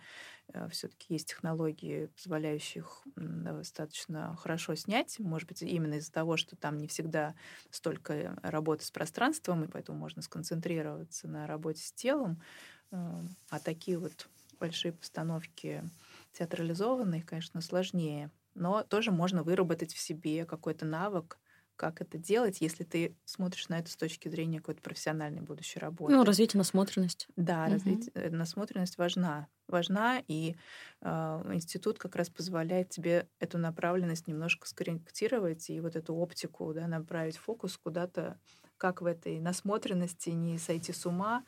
э, 0.49 0.67
все-таки 0.67 1.13
есть 1.13 1.29
технологии, 1.29 2.07
позволяющие 2.07 2.83
их 2.83 3.03
достаточно 3.15 4.35
хорошо 4.35 4.75
снять. 4.75 5.17
Может 5.19 5.47
быть, 5.47 5.61
именно 5.61 5.93
из-за 5.93 6.11
того, 6.11 6.35
что 6.35 6.57
там 6.57 6.77
не 6.79 6.88
всегда 6.88 7.35
столько 7.69 8.38
работы 8.43 8.83
с 8.83 8.91
пространством, 8.91 9.63
и 9.63 9.69
поэтому 9.69 9.97
можно 9.97 10.21
сконцентрироваться 10.21 11.29
на 11.29 11.47
работе 11.47 11.81
с 11.81 11.93
телом. 11.93 12.41
А 12.91 13.59
такие 13.63 13.97
вот 13.97 14.27
большие 14.59 14.91
постановки 14.91 15.83
театрализованные, 16.38 17.23
конечно, 17.23 17.61
сложнее. 17.61 18.31
Но 18.53 18.83
тоже 18.83 19.11
можно 19.11 19.43
выработать 19.43 19.93
в 19.93 19.99
себе 19.99 20.45
какой-то 20.45 20.85
навык, 20.85 21.39
как 21.75 22.01
это 22.01 22.17
делать, 22.17 22.59
если 22.59 22.83
ты 22.83 23.15
смотришь 23.25 23.69
на 23.69 23.77
это 23.79 23.89
с 23.91 23.95
точки 23.95 24.27
зрения 24.29 24.57
какой-то 24.57 24.81
профессиональной 24.81 25.41
будущей 25.41 25.79
работы. 25.79 26.13
Ну, 26.13 26.23
развитие 26.23 26.57
насмотренности. 26.57 27.27
Да, 27.35 27.63
угу. 27.65 27.73
развитие, 27.73 28.11
э, 28.15 28.29
насмотренность 28.31 28.97
важна. 28.97 29.47
Важна, 29.67 30.23
и 30.27 30.55
э, 31.01 31.07
институт 31.53 31.99
как 31.99 32.15
раз 32.15 32.29
позволяет 32.29 32.89
тебе 32.89 33.29
эту 33.39 33.57
направленность 33.59 34.27
немножко 34.27 34.67
скорректировать 34.67 35.69
и 35.69 35.79
вот 35.79 35.95
эту 35.95 36.15
оптику 36.15 36.73
да, 36.73 36.88
направить 36.88 37.38
фокус 37.38 37.77
куда-то, 37.77 38.39
как 38.77 39.01
в 39.01 39.05
этой 39.05 39.39
насмотренности 39.39 40.31
не 40.31 40.57
сойти 40.57 40.93
с 40.93 41.05
ума 41.05 41.43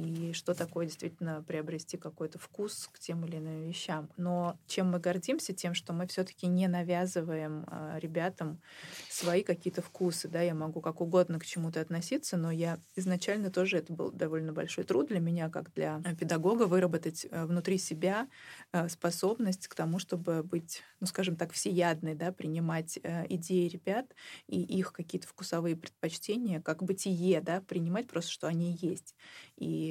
и 0.00 0.32
что 0.32 0.54
такое 0.54 0.86
действительно 0.86 1.42
приобрести 1.46 1.96
какой-то 1.96 2.38
вкус 2.38 2.88
к 2.92 2.98
тем 2.98 3.24
или 3.24 3.36
иным 3.36 3.68
вещам. 3.68 4.08
Но 4.16 4.58
чем 4.66 4.90
мы 4.90 4.98
гордимся? 4.98 5.52
Тем, 5.52 5.74
что 5.74 5.92
мы 5.92 6.06
все-таки 6.06 6.46
не 6.46 6.68
навязываем 6.68 7.66
э, 7.70 7.98
ребятам 8.00 8.60
свои 9.08 9.42
какие-то 9.42 9.82
вкусы. 9.82 10.28
Да? 10.28 10.40
Я 10.40 10.54
могу 10.54 10.80
как 10.80 11.00
угодно 11.00 11.38
к 11.38 11.46
чему-то 11.46 11.80
относиться, 11.80 12.36
но 12.36 12.50
я 12.50 12.78
изначально 12.96 13.50
тоже 13.50 13.78
это 13.78 13.92
был 13.92 14.10
довольно 14.10 14.52
большой 14.52 14.84
труд 14.84 15.08
для 15.08 15.20
меня, 15.20 15.50
как 15.50 15.72
для 15.74 16.00
педагога, 16.18 16.64
выработать 16.64 17.26
э, 17.30 17.44
внутри 17.44 17.78
себя 17.78 18.28
э, 18.72 18.88
способность 18.88 19.68
к 19.68 19.74
тому, 19.74 19.98
чтобы 19.98 20.42
быть, 20.42 20.82
ну, 21.00 21.06
скажем 21.06 21.36
так, 21.36 21.52
всеядной, 21.52 22.14
да? 22.14 22.32
принимать 22.32 22.98
э, 23.02 23.26
идеи 23.28 23.68
ребят 23.68 24.06
и 24.46 24.60
их 24.60 24.92
какие-то 24.92 25.26
вкусовые 25.26 25.76
предпочтения 25.76 26.60
как 26.60 26.82
бытие, 26.82 27.40
да? 27.40 27.60
принимать 27.60 28.08
просто, 28.08 28.30
что 28.30 28.46
они 28.46 28.78
есть. 28.80 29.14
И 29.56 29.89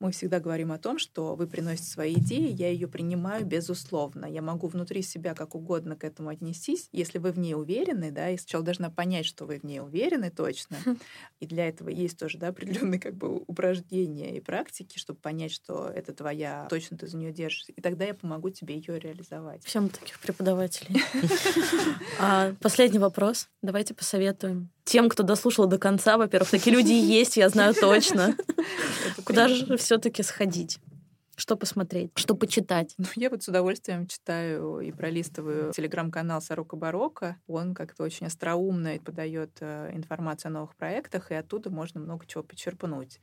мы 0.00 0.12
всегда 0.12 0.38
говорим 0.38 0.70
о 0.72 0.78
том, 0.78 0.98
что 0.98 1.34
вы 1.34 1.46
приносите 1.46 1.90
свои 1.90 2.14
идеи, 2.14 2.52
я 2.52 2.70
ее 2.70 2.86
принимаю 2.86 3.44
безусловно. 3.44 4.26
Я 4.26 4.42
могу 4.42 4.68
внутри 4.68 5.02
себя 5.02 5.34
как 5.34 5.54
угодно 5.54 5.96
к 5.96 6.04
этому 6.04 6.28
отнестись, 6.28 6.88
если 6.92 7.18
вы 7.18 7.32
в 7.32 7.38
ней 7.38 7.54
уверены, 7.54 8.12
да, 8.12 8.30
и 8.30 8.36
сначала 8.36 8.64
должна 8.64 8.90
понять, 8.90 9.26
что 9.26 9.44
вы 9.44 9.58
в 9.58 9.64
ней 9.64 9.80
уверены 9.80 10.30
точно. 10.30 10.76
И 11.40 11.46
для 11.46 11.68
этого 11.68 11.88
есть 11.88 12.18
тоже, 12.18 12.38
да, 12.38 12.48
определенные 12.48 13.00
как 13.00 13.14
бы 13.14 13.42
упражнения 13.46 14.36
и 14.36 14.40
практики, 14.40 14.98
чтобы 14.98 15.18
понять, 15.20 15.52
что 15.52 15.88
это 15.88 16.12
твоя, 16.12 16.66
точно 16.70 16.96
ты 16.96 17.08
за 17.08 17.16
нее 17.16 17.32
держишься. 17.32 17.72
И 17.72 17.80
тогда 17.80 18.04
я 18.04 18.14
помогу 18.14 18.50
тебе 18.50 18.76
ее 18.76 18.98
реализовать. 18.98 19.64
Всем 19.64 19.88
таких 19.88 20.18
преподавателей. 20.20 21.02
А, 22.20 22.54
последний 22.60 22.98
вопрос. 22.98 23.48
Давайте 23.62 23.94
посоветуем 23.94 24.70
тем, 24.88 25.08
кто 25.08 25.22
дослушал 25.22 25.66
до 25.66 25.78
конца, 25.78 26.16
во-первых, 26.16 26.50
такие 26.50 26.74
люди 26.74 26.92
есть, 26.92 27.36
я 27.36 27.48
знаю 27.48 27.74
точно. 27.74 28.34
Куда 29.24 29.48
же 29.48 29.76
все-таки 29.76 30.22
сходить? 30.22 30.78
Что 31.38 31.56
посмотреть, 31.56 32.10
что 32.16 32.34
почитать? 32.34 32.96
Ну, 32.98 33.06
я 33.14 33.30
вот 33.30 33.44
с 33.44 33.48
удовольствием 33.48 34.08
читаю 34.08 34.80
и 34.80 34.90
пролистываю 34.90 35.72
телеграм-канал 35.72 36.42
Сорока 36.42 36.74
Барока. 36.74 37.36
Он 37.46 37.76
как-то 37.76 38.02
очень 38.02 38.26
остроумно 38.26 38.98
подает 38.98 39.50
э, 39.60 39.92
информацию 39.94 40.50
о 40.50 40.52
новых 40.54 40.74
проектах, 40.74 41.30
и 41.30 41.36
оттуда 41.36 41.70
можно 41.70 42.00
много 42.00 42.26
чего 42.26 42.42
почерпнуть. 42.42 43.20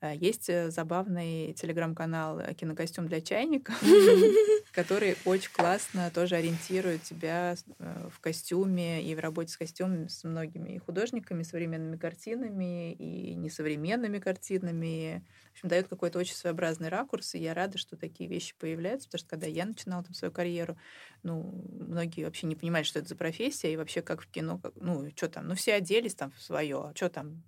Э, 0.00 0.16
есть 0.16 0.48
э, 0.48 0.70
забавный 0.70 1.52
телеграм-канал 1.52 2.40
«Кинокостюм 2.58 3.06
для 3.06 3.20
чайника», 3.20 3.74
который 4.72 5.18
очень 5.26 5.52
классно 5.52 6.10
тоже 6.10 6.36
ориентирует 6.36 7.02
тебя 7.02 7.54
в 7.78 8.18
костюме 8.20 9.02
и 9.02 9.14
в 9.14 9.18
работе 9.18 9.52
с 9.52 9.58
костюмом 9.58 10.08
с 10.08 10.24
многими 10.24 10.78
художниками, 10.78 11.42
современными 11.42 11.98
картинами 11.98 12.94
и 12.94 13.34
несовременными 13.34 14.20
картинами. 14.20 15.22
Общем, 15.58 15.70
дает 15.70 15.88
какой-то 15.88 16.20
очень 16.20 16.36
своеобразный 16.36 16.88
ракурс, 16.88 17.34
и 17.34 17.40
я 17.40 17.52
рада, 17.52 17.78
что 17.78 17.96
такие 17.96 18.30
вещи 18.30 18.54
появляются, 18.56 19.08
потому 19.08 19.18
что 19.18 19.28
когда 19.30 19.46
я 19.48 19.66
начинала 19.66 20.04
там 20.04 20.14
свою 20.14 20.30
карьеру, 20.30 20.78
ну, 21.24 21.66
многие 21.72 22.24
вообще 22.24 22.46
не 22.46 22.54
понимали, 22.54 22.84
что 22.84 23.00
это 23.00 23.08
за 23.08 23.16
профессия, 23.16 23.72
и 23.72 23.76
вообще 23.76 24.00
как 24.00 24.22
в 24.22 24.30
кино, 24.30 24.58
как, 24.58 24.74
ну, 24.76 25.10
что 25.16 25.28
там, 25.28 25.48
ну, 25.48 25.56
все 25.56 25.74
оделись 25.74 26.14
там 26.14 26.30
в 26.30 26.40
свое, 26.40 26.76
а 26.78 26.92
что 26.94 27.08
там 27.08 27.42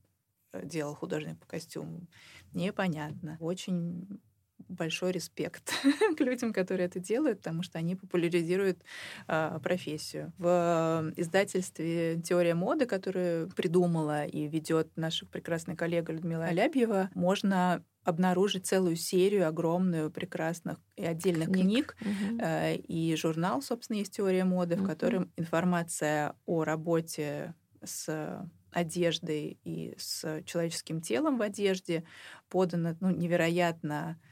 э, 0.53 0.67
делал 0.67 0.97
художник 0.97 1.39
по 1.39 1.47
костюму, 1.47 2.09
непонятно. 2.53 3.37
Очень 3.39 4.21
большой 4.69 5.13
респект 5.13 5.73
к 6.17 6.21
людям, 6.21 6.53
которые 6.53 6.87
это 6.87 7.01
делают, 7.01 7.39
потому 7.39 7.63
что 7.63 7.79
они 7.79 7.97
популяризируют 7.97 8.83
э, 9.29 9.59
профессию. 9.63 10.33
В 10.39 11.13
издательстве 11.17 12.21
«Теория 12.23 12.55
моды», 12.55 12.87
которую 12.87 13.51
придумала 13.51 14.25
и 14.25 14.47
ведет 14.47 14.89
наша 14.97 15.27
прекрасная 15.27 15.77
коллега 15.77 16.13
Людмила 16.13 16.47
Алябьева, 16.47 17.11
можно 17.15 17.85
обнаружить 18.05 18.67
целую 18.67 18.97
серию 18.97 19.47
огромную 19.47 20.11
прекрасных 20.11 20.79
и 20.97 21.05
отдельных 21.05 21.49
книг, 21.49 21.95
книг 21.95 21.97
угу. 22.01 22.41
э, 22.43 22.77
и 22.77 23.15
журнал, 23.17 23.63
собственно, 23.63 23.99
есть 23.99 24.17
теория 24.17 24.45
моды, 24.45 24.77
угу. 24.77 24.85
в 24.85 24.87
котором 24.87 25.31
информация 25.37 26.35
о 26.47 26.65
работе 26.65 27.55
с 27.85 28.49
одеждой 28.73 29.59
и 29.65 29.95
с 29.99 30.43
человеческим 30.45 31.01
телом 31.01 31.39
в 31.39 31.43
одежде 31.43 32.05
подана 32.49 32.97
ну, 33.01 33.11
невероятно 33.11 34.19
э, 34.19 34.30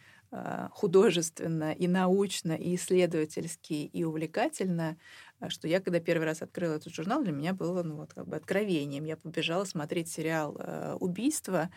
художественно 0.73 1.73
и 1.73 1.87
научно, 1.87 2.53
и 2.53 2.75
исследовательски, 2.75 3.73
и 3.73 4.05
увлекательно, 4.05 4.99
а 5.41 5.51
что 5.51 5.69
я, 5.69 5.81
когда 5.81 6.01
первый 6.01 6.25
раз 6.25 6.43
открыла 6.43 6.75
этот 6.75 6.93
журнал, 6.93 7.23
для 7.23 7.33
меня 7.33 7.55
было 7.55 7.83
ну, 7.83 7.97
вот, 7.97 8.13
как 8.13 8.27
бы 8.27 8.37
откровением. 8.37 9.05
Я 9.05 9.17
побежала 9.17 9.65
смотреть 9.65 10.09
сериал 10.11 10.57
э, 10.59 10.97
«Убийство», 10.99 11.71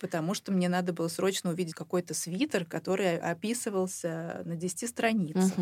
потому 0.00 0.34
что 0.34 0.50
мне 0.50 0.68
надо 0.68 0.92
было 0.92 1.08
срочно 1.08 1.50
увидеть 1.50 1.74
какой-то 1.74 2.14
свитер, 2.14 2.64
который 2.64 3.18
описывался 3.18 4.42
на 4.46 4.56
10 4.56 4.88
страницах. 4.88 5.60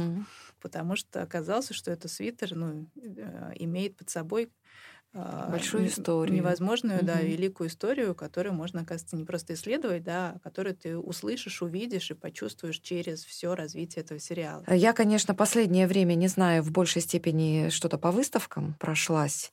Потому 0.61 0.95
что 0.95 1.23
оказалось, 1.23 1.71
что 1.71 1.91
этот 1.91 2.11
свитер 2.11 2.55
ну, 2.55 2.87
э, 2.97 3.53
имеет 3.57 3.97
под 3.97 4.11
собой 4.11 4.51
большую 5.13 5.89
историю. 5.89 6.37
Невозможную, 6.37 6.99
угу. 6.99 7.07
да, 7.07 7.21
великую 7.21 7.69
историю, 7.69 8.15
которую 8.15 8.55
можно, 8.55 8.83
оказывается, 8.83 9.17
не 9.17 9.25
просто 9.25 9.55
исследовать, 9.55 10.05
да, 10.05 10.35
а 10.37 10.39
которую 10.41 10.77
ты 10.77 10.97
услышишь, 10.97 11.63
увидишь 11.63 12.11
и 12.11 12.15
почувствуешь 12.15 12.79
через 12.79 13.25
все 13.25 13.55
развитие 13.55 14.03
этого 14.03 14.21
сериала. 14.21 14.65
Я, 14.69 14.93
конечно, 14.93 15.35
последнее 15.35 15.87
время, 15.87 16.15
не 16.15 16.29
знаю, 16.29 16.63
в 16.63 16.71
большей 16.71 17.03
степени 17.03 17.71
что-то 17.71 17.99
по 17.99 18.13
выставкам 18.13 18.75
прошлась. 18.79 19.53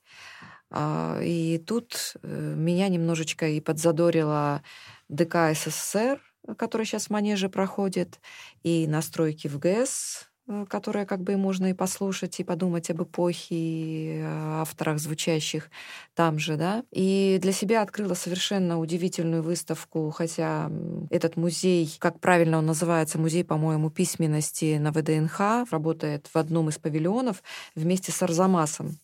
А, 0.70 1.20
и 1.22 1.58
тут 1.60 2.16
э, 2.22 2.54
меня 2.56 2.90
немножечко 2.90 3.48
и 3.48 3.60
подзадорила 3.62 4.62
ДК 5.08 5.54
СССР, 5.54 6.22
который 6.58 6.86
сейчас 6.86 7.08
в 7.08 7.10
Манеже 7.10 7.50
проходит, 7.50 8.20
и 8.64 8.88
настройки 8.88 9.48
в 9.48 9.60
ГЭС, 9.60 10.30
которое 10.70 11.06
как 11.06 11.22
бы 11.22 11.38
можно 11.38 11.68
и 11.68 11.74
послушать, 11.74 12.40
и 12.40 12.44
подумать 12.44 12.90
об 12.90 13.04
эпохе, 13.04 13.56
и 13.56 14.22
авторах, 14.26 15.00
звучащих 15.00 15.70
там 16.16 16.40
же, 16.40 16.56
да. 16.58 16.84
И 16.92 17.40
для 17.42 17.52
себя 17.52 17.82
открыла 17.82 18.14
совершенно 18.14 18.80
удивительную 18.80 19.44
выставку, 19.44 20.10
хотя 20.12 20.72
этот 21.10 21.36
музей, 21.36 21.96
как 22.00 22.20
правильно 22.20 22.58
он 22.60 22.66
называется, 22.66 23.20
музей, 23.20 23.44
по-моему, 23.44 23.90
письменности 23.90 24.78
на 24.78 24.92
ВДНХ, 24.92 25.72
работает 25.72 26.28
в 26.34 26.36
одном 26.38 26.70
из 26.70 26.78
павильонов 26.78 27.44
вместе 27.76 28.12
с 28.12 28.22
Арзамасом. 28.22 29.00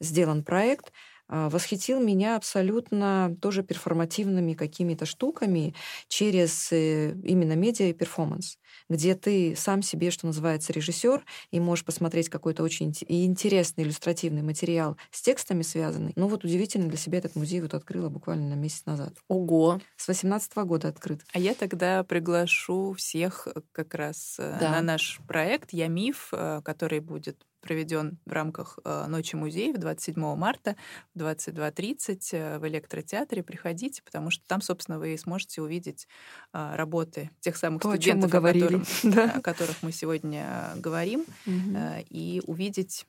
Сделан 0.00 0.44
проект— 0.44 0.92
восхитил 1.28 2.00
меня 2.00 2.36
абсолютно 2.36 3.36
тоже 3.40 3.62
перформативными 3.62 4.54
какими-то 4.54 5.06
штуками 5.06 5.74
через 6.08 6.72
э, 6.72 7.12
именно 7.24 7.54
медиа 7.54 7.86
и 7.86 7.92
перформанс, 7.92 8.58
где 8.88 9.14
ты 9.14 9.54
сам 9.56 9.82
себе, 9.82 10.10
что 10.10 10.26
называется, 10.26 10.72
режиссер, 10.72 11.24
и 11.50 11.60
можешь 11.60 11.84
посмотреть 11.84 12.28
какой-то 12.28 12.62
очень 12.62 12.94
интересный 13.08 13.84
иллюстративный 13.84 14.42
материал 14.42 14.96
с 15.10 15.20
текстами 15.20 15.62
связанный. 15.62 16.12
Ну 16.16 16.28
вот 16.28 16.44
удивительно 16.44 16.88
для 16.88 16.98
себя 16.98 17.18
этот 17.18 17.36
музей 17.36 17.60
вот 17.60 17.74
открыла 17.74 18.08
буквально 18.08 18.48
на 18.48 18.58
месяц 18.58 18.86
назад. 18.86 19.12
Ого! 19.28 19.80
С 19.96 20.08
18 20.08 20.56
года 20.58 20.88
открыт. 20.88 21.20
А 21.32 21.38
я 21.38 21.54
тогда 21.54 22.04
приглашу 22.04 22.94
всех 22.94 23.48
э, 23.48 23.60
как 23.72 23.94
раз 23.94 24.36
э, 24.38 24.56
да. 24.60 24.70
на 24.70 24.82
наш 24.82 25.20
проект 25.26 25.72
«Я 25.72 25.88
миф», 25.88 26.32
который 26.64 27.00
будет 27.00 27.44
проведен 27.60 28.18
в 28.26 28.32
рамках 28.32 28.78
э, 28.84 29.06
Ночи 29.08 29.36
музеев 29.36 29.76
27 29.76 30.36
марта 30.36 30.76
в 31.14 31.18
22.30 31.18 32.18
э, 32.32 32.58
в 32.58 32.68
электротеатре. 32.68 33.42
Приходите, 33.42 34.02
потому 34.02 34.30
что 34.30 34.44
там, 34.46 34.60
собственно, 34.60 34.98
вы 34.98 35.16
сможете 35.18 35.62
увидеть 35.62 36.06
э, 36.52 36.76
работы 36.76 37.30
тех 37.40 37.56
самых 37.56 37.82
То, 37.82 37.90
студентов, 37.90 38.32
о, 38.34 38.38
о, 38.38 38.40
которых, 38.40 38.82
да. 39.02 39.32
о 39.32 39.40
которых 39.40 39.82
мы 39.82 39.92
сегодня 39.92 40.72
говорим, 40.76 41.24
угу. 41.46 41.78
и 42.10 42.42
увидеть 42.46 43.06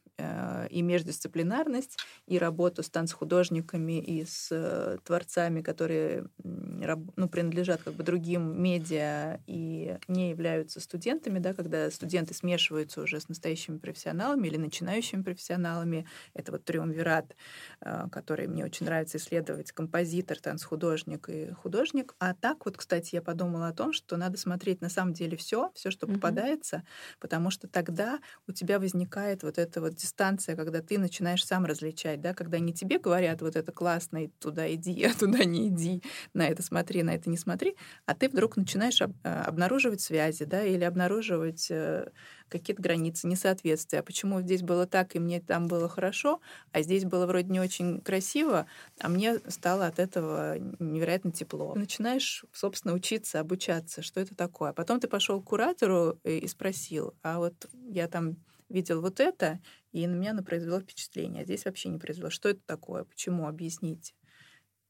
и 0.70 0.82
междисциплинарность, 0.82 1.98
и 2.28 2.38
работу 2.38 2.84
с 2.84 2.90
танцхудожниками, 2.90 4.00
и 4.00 4.26
с 4.26 5.00
творцами, 5.04 5.62
которые 5.62 6.26
ну, 6.44 7.30
принадлежат 7.30 7.82
как 7.84 7.94
бы 7.94 8.04
другим 8.04 8.62
медиа 8.62 9.40
и 9.48 9.98
не 10.08 10.30
являются 10.30 10.80
студентами, 10.80 11.40
да, 11.40 11.54
когда 11.54 11.90
студенты 11.92 12.34
смешиваются 12.34 13.02
уже 13.02 13.20
с 13.20 13.30
настоящими 13.30 13.78
профессионалами 13.78 14.48
или 14.48 14.58
начинающими 14.58 15.22
профессионалами. 15.22 16.08
Это 16.34 16.52
вот 16.52 16.66
триумвират, 16.66 17.36
э, 17.82 18.08
который 18.12 18.48
мне 18.48 18.66
очень 18.66 18.86
нравится 18.86 19.18
исследовать, 19.18 19.72
композитор, 19.72 20.40
танцхудожник 20.40 21.30
и 21.30 21.52
художник. 21.54 22.16
А 22.20 22.34
так 22.34 22.66
вот, 22.66 22.78
кстати, 22.78 23.16
я 23.16 23.22
подумала 23.22 23.68
о 23.68 23.74
том, 23.74 23.94
что 23.94 24.18
надо 24.18 24.38
смотреть 24.38 24.82
на 24.82 24.90
самом 24.90 25.14
деле 25.14 25.38
все, 25.38 25.72
все, 25.76 25.92
что 25.92 26.08
mm-hmm. 26.08 26.14
попадается, 26.16 26.84
потому 27.20 27.50
что 27.52 27.68
тогда 27.68 28.20
у 28.48 28.52
тебя 28.52 28.80
возникает 28.80 29.44
вот 29.44 29.58
эта 29.58 29.82
вот 29.82 30.00
дистанция, 30.10 30.56
когда 30.56 30.82
ты 30.82 30.98
начинаешь 30.98 31.46
сам 31.46 31.66
различать, 31.66 32.22
да, 32.22 32.34
когда 32.34 32.60
не 32.60 32.74
тебе 32.74 33.00
говорят, 33.00 33.42
вот 33.42 33.56
это 33.56 33.72
классно, 33.72 34.26
и 34.26 34.28
туда 34.28 34.72
иди, 34.74 35.04
а 35.06 35.14
туда 35.14 35.44
не 35.44 35.70
иди, 35.70 36.02
на 36.34 36.48
это 36.48 36.64
смотри, 36.64 37.04
на 37.04 37.12
это 37.16 37.30
не 37.30 37.38
смотри, 37.38 37.76
а 38.06 38.16
ты 38.16 38.28
вдруг 38.30 38.58
начинаешь 38.58 39.02
об, 39.02 39.14
э, 39.24 39.30
обнаруживать 39.30 40.02
связи, 40.02 40.46
да, 40.46 40.64
или 40.64 40.84
обнаруживать 40.84 41.68
э, 41.70 42.08
какие-то 42.50 42.82
границы, 42.82 43.28
несоответствия. 43.28 44.00
А 44.00 44.04
почему 44.04 44.42
здесь 44.42 44.64
было 44.64 44.88
так, 44.88 45.16
и 45.16 45.20
мне 45.20 45.40
там 45.40 45.68
было 45.68 45.88
хорошо, 45.88 46.42
а 46.72 46.82
здесь 46.82 47.06
было 47.06 47.26
вроде 47.28 47.50
не 47.50 47.60
очень 47.60 48.02
красиво, 48.02 48.66
а 49.00 49.10
мне 49.10 49.40
стало 49.48 49.86
от 49.88 50.00
этого 50.00 50.58
невероятно 50.80 51.32
тепло. 51.32 51.76
начинаешь, 51.76 52.46
собственно, 52.52 52.94
учиться, 52.94 53.40
обучаться, 53.40 54.02
что 54.02 54.20
это 54.20 54.36
такое. 54.36 54.72
А 54.72 54.74
потом 54.74 55.00
ты 55.00 55.08
пошел 55.08 55.42
к 55.42 55.46
куратору 55.46 56.20
и 56.24 56.48
спросил, 56.48 57.14
а 57.22 57.38
вот 57.38 57.68
я 57.90 58.08
там 58.08 58.38
видел 58.70 59.02
вот 59.02 59.20
это, 59.20 59.60
и 59.92 60.06
на 60.08 60.16
меня 60.16 60.32
оно 60.32 60.44
произвело 60.44 60.80
впечатление, 60.80 61.42
а 61.42 61.46
здесь 61.46 61.66
вообще 61.66 61.90
не 61.90 62.00
произвело. 62.00 62.30
Что 62.30 62.50
это 62.50 62.62
такое? 62.66 63.04
Почему? 63.04 63.48
Объясните. 63.48 64.14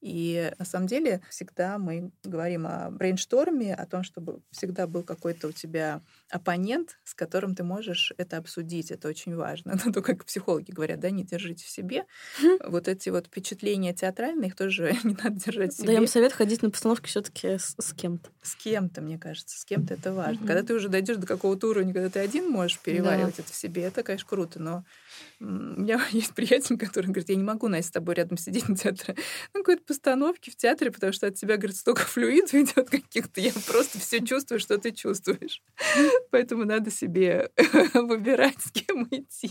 И 0.00 0.50
на 0.58 0.64
самом 0.64 0.86
деле 0.86 1.20
всегда 1.28 1.78
мы 1.78 2.10
говорим 2.24 2.66
о 2.66 2.90
брейншторме, 2.90 3.74
о 3.74 3.86
том, 3.86 4.02
чтобы 4.02 4.40
всегда 4.50 4.86
был 4.86 5.02
какой-то 5.02 5.48
у 5.48 5.52
тебя 5.52 6.02
оппонент, 6.30 6.98
с 7.04 7.14
которым 7.14 7.54
ты 7.54 7.64
можешь 7.64 8.12
это 8.16 8.38
обсудить. 8.38 8.90
Это 8.90 9.08
очень 9.08 9.36
важно. 9.36 9.78
Но 9.84 9.92
то, 9.92 10.00
как 10.00 10.24
психологи 10.24 10.70
говорят, 10.70 11.00
да, 11.00 11.10
не 11.10 11.24
держите 11.24 11.64
в 11.64 11.68
себе. 11.68 12.06
Вот 12.64 12.88
эти 12.88 13.10
вот 13.10 13.26
впечатления 13.26 13.92
театральные, 13.92 14.48
их 14.48 14.56
тоже 14.56 14.96
не 15.04 15.14
надо 15.22 15.38
держать 15.38 15.72
в 15.72 15.76
себе. 15.76 15.88
Даем 15.88 16.06
совет 16.06 16.32
ходить 16.32 16.62
на 16.62 16.70
постановки 16.70 17.08
все 17.08 17.20
таки 17.20 17.58
с, 17.58 17.74
с 17.78 17.92
кем-то. 17.92 18.30
С 18.42 18.54
кем-то, 18.54 19.02
мне 19.02 19.18
кажется, 19.18 19.58
с 19.58 19.64
кем-то 19.64 19.94
это 19.94 20.12
важно. 20.12 20.46
Когда 20.46 20.62
ты 20.62 20.74
уже 20.74 20.88
дойдешь 20.88 21.18
до 21.18 21.26
какого-то 21.26 21.68
уровня, 21.68 21.92
когда 21.92 22.08
ты 22.08 22.20
один 22.20 22.48
можешь 22.48 22.78
переваривать 22.78 23.38
это 23.38 23.52
в 23.52 23.54
себе, 23.54 23.82
это, 23.82 24.02
конечно, 24.02 24.28
круто, 24.28 24.60
но 24.60 24.84
у 25.40 25.44
меня 25.44 26.00
есть 26.10 26.34
приятель, 26.34 26.78
который 26.78 27.06
говорит, 27.06 27.28
я 27.28 27.36
не 27.36 27.42
могу, 27.42 27.68
Настя, 27.68 27.88
с 27.88 27.92
тобой 27.92 28.14
рядом 28.14 28.38
сидеть 28.38 28.68
на 28.68 28.76
театре. 28.76 29.16
Ну, 29.54 29.60
какой-то 29.60 29.82
постановки 29.84 30.50
в 30.50 30.56
театре, 30.56 30.90
потому 30.90 31.12
что 31.12 31.26
от 31.26 31.34
тебя, 31.34 31.56
говорит, 31.56 31.76
столько 31.76 32.02
флюидов 32.02 32.54
идет 32.54 32.90
каких-то. 32.90 33.40
Я 33.40 33.52
просто 33.66 33.98
все 33.98 34.24
чувствую, 34.24 34.60
что 34.60 34.78
ты 34.78 34.92
чувствуешь. 34.92 35.62
Поэтому 36.30 36.64
надо 36.64 36.90
себе 36.90 37.50
выбирать, 37.94 38.60
с 38.60 38.70
кем 38.70 39.06
идти. 39.10 39.50